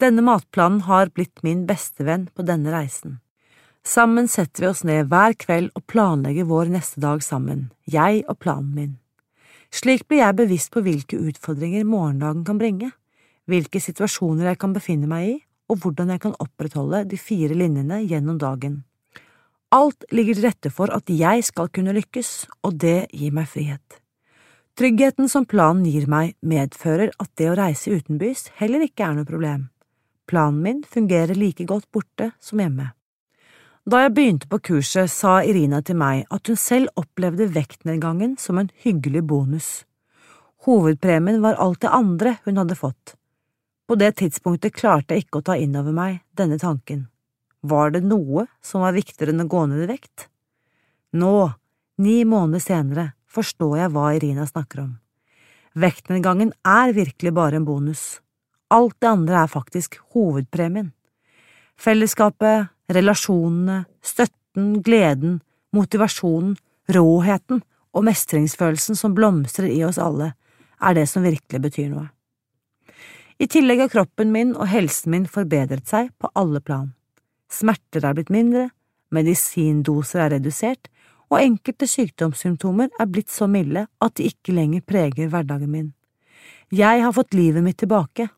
Denne 0.00 0.24
matplanen 0.24 0.84
har 0.88 1.12
blitt 1.12 1.44
min 1.44 1.66
bestevenn 1.68 2.30
på 2.34 2.46
denne 2.46 2.72
reisen. 2.72 3.20
Sammen 3.84 4.30
setter 4.32 4.64
vi 4.64 4.70
oss 4.70 4.84
ned 4.88 5.10
hver 5.12 5.36
kveld 5.36 5.74
og 5.76 5.84
planlegger 5.92 6.48
vår 6.48 6.72
neste 6.72 7.02
dag 7.04 7.20
sammen, 7.22 7.68
jeg 7.84 8.24
og 8.24 8.38
planen 8.40 8.72
min. 8.72 8.92
Slik 9.74 10.04
blir 10.06 10.22
jeg 10.22 10.38
bevisst 10.38 10.70
på 10.70 10.84
hvilke 10.86 11.18
utfordringer 11.18 11.82
morgendagen 11.88 12.44
kan 12.46 12.60
bringe, 12.60 12.92
hvilke 13.50 13.80
situasjoner 13.82 14.52
jeg 14.52 14.60
kan 14.62 14.74
befinne 14.76 15.08
meg 15.10 15.26
i, 15.32 15.34
og 15.66 15.80
hvordan 15.82 16.12
jeg 16.14 16.22
kan 16.22 16.36
opprettholde 16.38 17.02
de 17.10 17.18
fire 17.18 17.56
linjene 17.58 18.04
gjennom 18.04 18.38
dagen. 18.38 18.84
Alt 19.74 20.06
ligger 20.14 20.38
til 20.38 20.46
rette 20.46 20.70
for 20.70 20.92
at 20.94 21.10
jeg 21.10 21.42
skal 21.48 21.72
kunne 21.74 21.94
lykkes, 21.96 22.46
og 22.62 22.78
det 22.84 23.08
gir 23.10 23.34
meg 23.34 23.50
frihet. 23.50 23.98
Tryggheten 24.78 25.30
som 25.30 25.46
planen 25.46 25.86
gir 25.86 26.06
meg, 26.10 26.36
medfører 26.42 27.10
at 27.18 27.30
det 27.38 27.50
å 27.50 27.58
reise 27.58 27.94
utenbys 27.94 28.48
heller 28.60 28.86
ikke 28.86 29.08
er 29.08 29.18
noe 29.18 29.26
problem. 29.26 29.68
Planen 30.30 30.62
min 30.62 30.84
fungerer 30.86 31.34
like 31.38 31.66
godt 31.66 31.90
borte 31.90 32.30
som 32.42 32.62
hjemme. 32.62 32.92
Da 33.84 33.98
jeg 34.00 34.14
begynte 34.16 34.48
på 34.48 34.62
kurset, 34.64 35.10
sa 35.12 35.42
Irina 35.44 35.82
til 35.84 35.98
meg 36.00 36.22
at 36.32 36.48
hun 36.48 36.56
selv 36.56 36.88
opplevde 36.96 37.50
vektnedgangen 37.52 38.38
som 38.40 38.56
en 38.56 38.70
hyggelig 38.80 39.20
bonus. 39.28 39.68
Hovedpremien 40.64 41.42
var 41.44 41.60
alt 41.60 41.82
det 41.84 41.92
andre 41.92 42.38
hun 42.46 42.62
hadde 42.62 42.78
fått. 42.80 43.12
På 43.84 43.98
det 44.00 44.14
tidspunktet 44.22 44.72
klarte 44.72 45.12
jeg 45.12 45.26
ikke 45.26 45.42
å 45.42 45.46
ta 45.50 45.58
inn 45.60 45.76
over 45.76 45.92
meg 45.92 46.22
denne 46.32 46.56
tanken. 46.56 47.04
Var 47.60 47.92
det 47.92 48.00
noe 48.08 48.46
som 48.64 48.80
var 48.80 48.96
viktigere 48.96 49.34
enn 49.34 49.44
å 49.44 49.50
gå 49.52 49.66
ned 49.68 49.84
i 49.84 49.90
vekt? 49.92 50.30
Nå, 51.12 51.52
ni 52.00 52.22
måneder 52.24 52.64
senere, 52.64 53.06
forstår 53.28 53.82
jeg 53.82 53.92
hva 53.92 54.10
Irina 54.16 54.48
snakker 54.48 54.86
om. 54.86 54.92
Vektnedgangen 55.76 56.54
er 56.64 56.96
virkelig 56.96 57.34
bare 57.36 57.60
en 57.60 57.68
bonus. 57.68 58.22
Alt 58.72 58.96
det 59.04 59.12
andre 59.12 59.42
er 59.42 59.52
faktisk 59.52 60.00
hovedpremien. 60.16 60.94
Fellesskapet, 61.76 62.72
relasjonene, 62.92 63.84
støtten, 64.04 64.80
gleden, 64.82 65.40
motivasjonen, 65.74 66.56
råheten 66.94 67.62
og 67.94 68.04
mestringsfølelsen 68.06 68.98
som 68.98 69.14
blomstrer 69.16 69.70
i 69.70 69.82
oss 69.86 69.98
alle, 69.98 70.32
er 70.82 70.96
det 70.98 71.06
som 71.08 71.24
virkelig 71.24 71.62
betyr 71.64 71.88
noe. 71.92 72.08
I 73.40 73.48
tillegg 73.50 73.80
har 73.82 73.90
kroppen 73.90 74.30
min 74.34 74.52
og 74.54 74.68
helsen 74.70 75.14
min 75.14 75.26
forbedret 75.26 75.88
seg 75.90 76.12
på 76.22 76.30
alle 76.38 76.60
plan. 76.62 76.92
Smerter 77.50 78.04
er 78.06 78.14
blitt 78.16 78.30
mindre, 78.34 78.68
medisindoser 79.14 80.26
er 80.26 80.36
redusert, 80.36 80.88
og 81.32 81.40
enkelte 81.40 81.88
sykdomssymptomer 81.88 82.92
er 83.00 83.10
blitt 83.10 83.32
så 83.32 83.48
milde 83.50 83.86
at 84.04 84.14
de 84.18 84.28
ikke 84.30 84.54
lenger 84.54 84.84
preger 84.86 85.30
hverdagen 85.32 85.72
min. 85.72 85.92
Jeg 86.74 87.02
har 87.02 87.14
fått 87.14 87.34
livet 87.34 87.64
mitt 87.64 87.78
tilbake. 87.80 88.28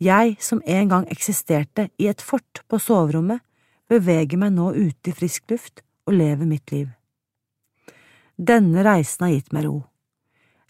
Jeg 0.00 0.36
som 0.40 0.62
en 0.64 0.88
gang 0.88 1.06
eksisterte 1.12 1.88
i 1.98 2.08
et 2.10 2.22
fort 2.22 2.62
på 2.68 2.78
soverommet, 2.80 3.42
beveger 3.90 4.38
meg 4.38 4.54
nå 4.54 4.70
ute 4.76 5.10
i 5.10 5.16
frisk 5.16 5.50
luft 5.50 5.82
og 6.06 6.16
lever 6.16 6.46
mitt 6.48 6.70
liv. 6.72 6.88
Denne 8.40 8.84
reisen 8.86 9.26
har 9.26 9.34
gitt 9.34 9.52
meg 9.52 9.66
ro. 9.66 9.76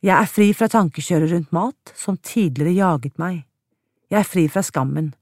Jeg 0.00 0.16
er 0.16 0.30
fri 0.32 0.48
fra 0.56 0.66
tankekjøret 0.72 1.30
rundt 1.34 1.52
mat 1.52 1.92
som 1.94 2.16
tidligere 2.16 2.72
jaget 2.78 3.18
meg. 3.20 3.42
Jeg 4.10 4.22
er 4.22 4.26
fri 4.26 4.46
fra 4.50 4.62
skammen, 4.64 5.12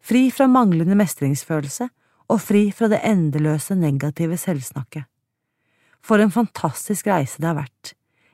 fri 0.00 0.30
fra 0.34 0.48
manglende 0.50 0.96
mestringsfølelse 0.98 1.88
og 2.32 2.40
fri 2.40 2.70
fra 2.74 2.88
det 2.90 3.02
endeløse 3.06 3.76
negative 3.78 4.38
selvsnakket. 4.40 5.04
For 6.02 6.18
en 6.18 6.32
fantastisk 6.34 7.06
reise 7.06 7.38
det 7.38 7.50
har 7.52 7.60
vært. 7.60 7.92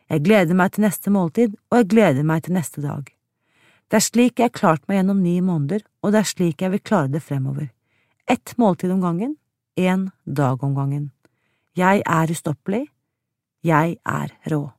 Jeg 0.08 0.24
gleder 0.24 0.56
meg 0.56 0.72
til 0.72 0.86
neste 0.86 1.12
måltid, 1.12 1.56
og 1.68 1.82
jeg 1.82 1.90
gleder 1.92 2.24
meg 2.24 2.46
til 2.46 2.56
neste 2.56 2.80
dag. 2.80 3.10
Det 3.88 3.98
er 3.98 4.04
slik 4.04 4.38
jeg 4.38 4.48
har 4.48 4.56
klart 4.56 4.86
meg 4.88 5.00
gjennom 5.00 5.20
ni 5.20 5.34
måneder, 5.44 5.82
og 6.00 6.14
det 6.14 6.22
er 6.22 6.30
slik 6.30 6.64
jeg 6.64 6.72
vil 6.72 6.84
klare 6.84 7.12
det 7.12 7.20
fremover. 7.24 7.68
Ett 8.28 8.56
måltid 8.56 8.92
om 8.92 9.00
gangen, 9.00 9.36
én 9.76 10.10
dag 10.24 10.62
om 10.62 10.74
gangen. 10.74 11.10
Jeg 11.76 12.02
er 12.06 12.30
ustoppelig. 12.30 12.88
Jeg 13.64 13.96
er 14.04 14.28
rå. 14.52 14.70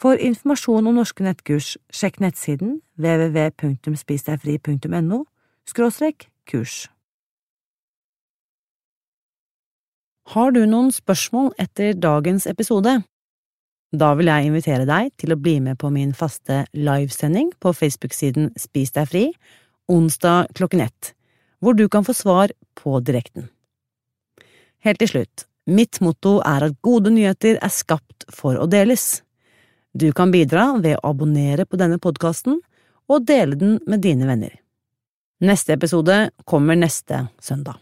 For 0.00 0.14
informasjon 0.16 0.86
om 0.86 0.94
norske 0.96 1.22
nettkurs, 1.22 1.78
sjekk 1.92 2.20
nettsiden 2.24 2.80
www.spisdegfri.no 2.96 5.24
skråstrek 5.68 6.30
kurs. 6.48 6.88
Har 10.32 10.56
du 10.56 10.64
noen 10.66 10.92
spørsmål 10.94 11.52
etter 11.60 11.92
dagens 11.92 12.46
episode? 12.48 13.02
Da 13.92 14.14
vil 14.16 14.26
jeg 14.32 14.46
invitere 14.48 14.86
deg 14.88 15.12
til 15.20 15.32
å 15.34 15.38
bli 15.38 15.60
med 15.60 15.76
på 15.78 15.90
min 15.92 16.14
faste 16.16 16.64
livesending 16.72 17.52
på 17.60 17.72
Facebook-siden 17.76 18.56
Spis 18.56 18.92
deg 18.96 19.08
fri, 19.10 19.32
onsdag 19.92 20.48
klokken 20.56 20.80
ett, 20.88 21.12
hvor 21.62 21.76
du 21.78 21.86
kan 21.88 22.04
få 22.04 22.14
svar 22.16 22.52
på 22.74 22.98
direkten. 23.00 23.48
Helt 24.82 24.98
til 24.98 25.12
slutt, 25.12 25.44
mitt 25.70 26.00
motto 26.02 26.40
er 26.42 26.66
at 26.66 26.80
gode 26.82 27.12
nyheter 27.14 27.60
er 27.62 27.70
skapt 27.70 28.26
for 28.34 28.58
å 28.58 28.66
deles. 28.66 29.22
Du 29.94 30.10
kan 30.16 30.32
bidra 30.34 30.72
ved 30.82 30.98
å 30.98 31.12
abonnere 31.12 31.68
på 31.68 31.78
denne 31.78 32.00
podkasten 32.02 32.58
og 33.06 33.28
dele 33.28 33.58
den 33.58 33.78
med 33.86 34.02
dine 34.02 34.26
venner. 34.26 34.58
Neste 35.42 35.76
episode 35.76 36.30
kommer 36.46 36.78
neste 36.78 37.26
søndag. 37.42 37.78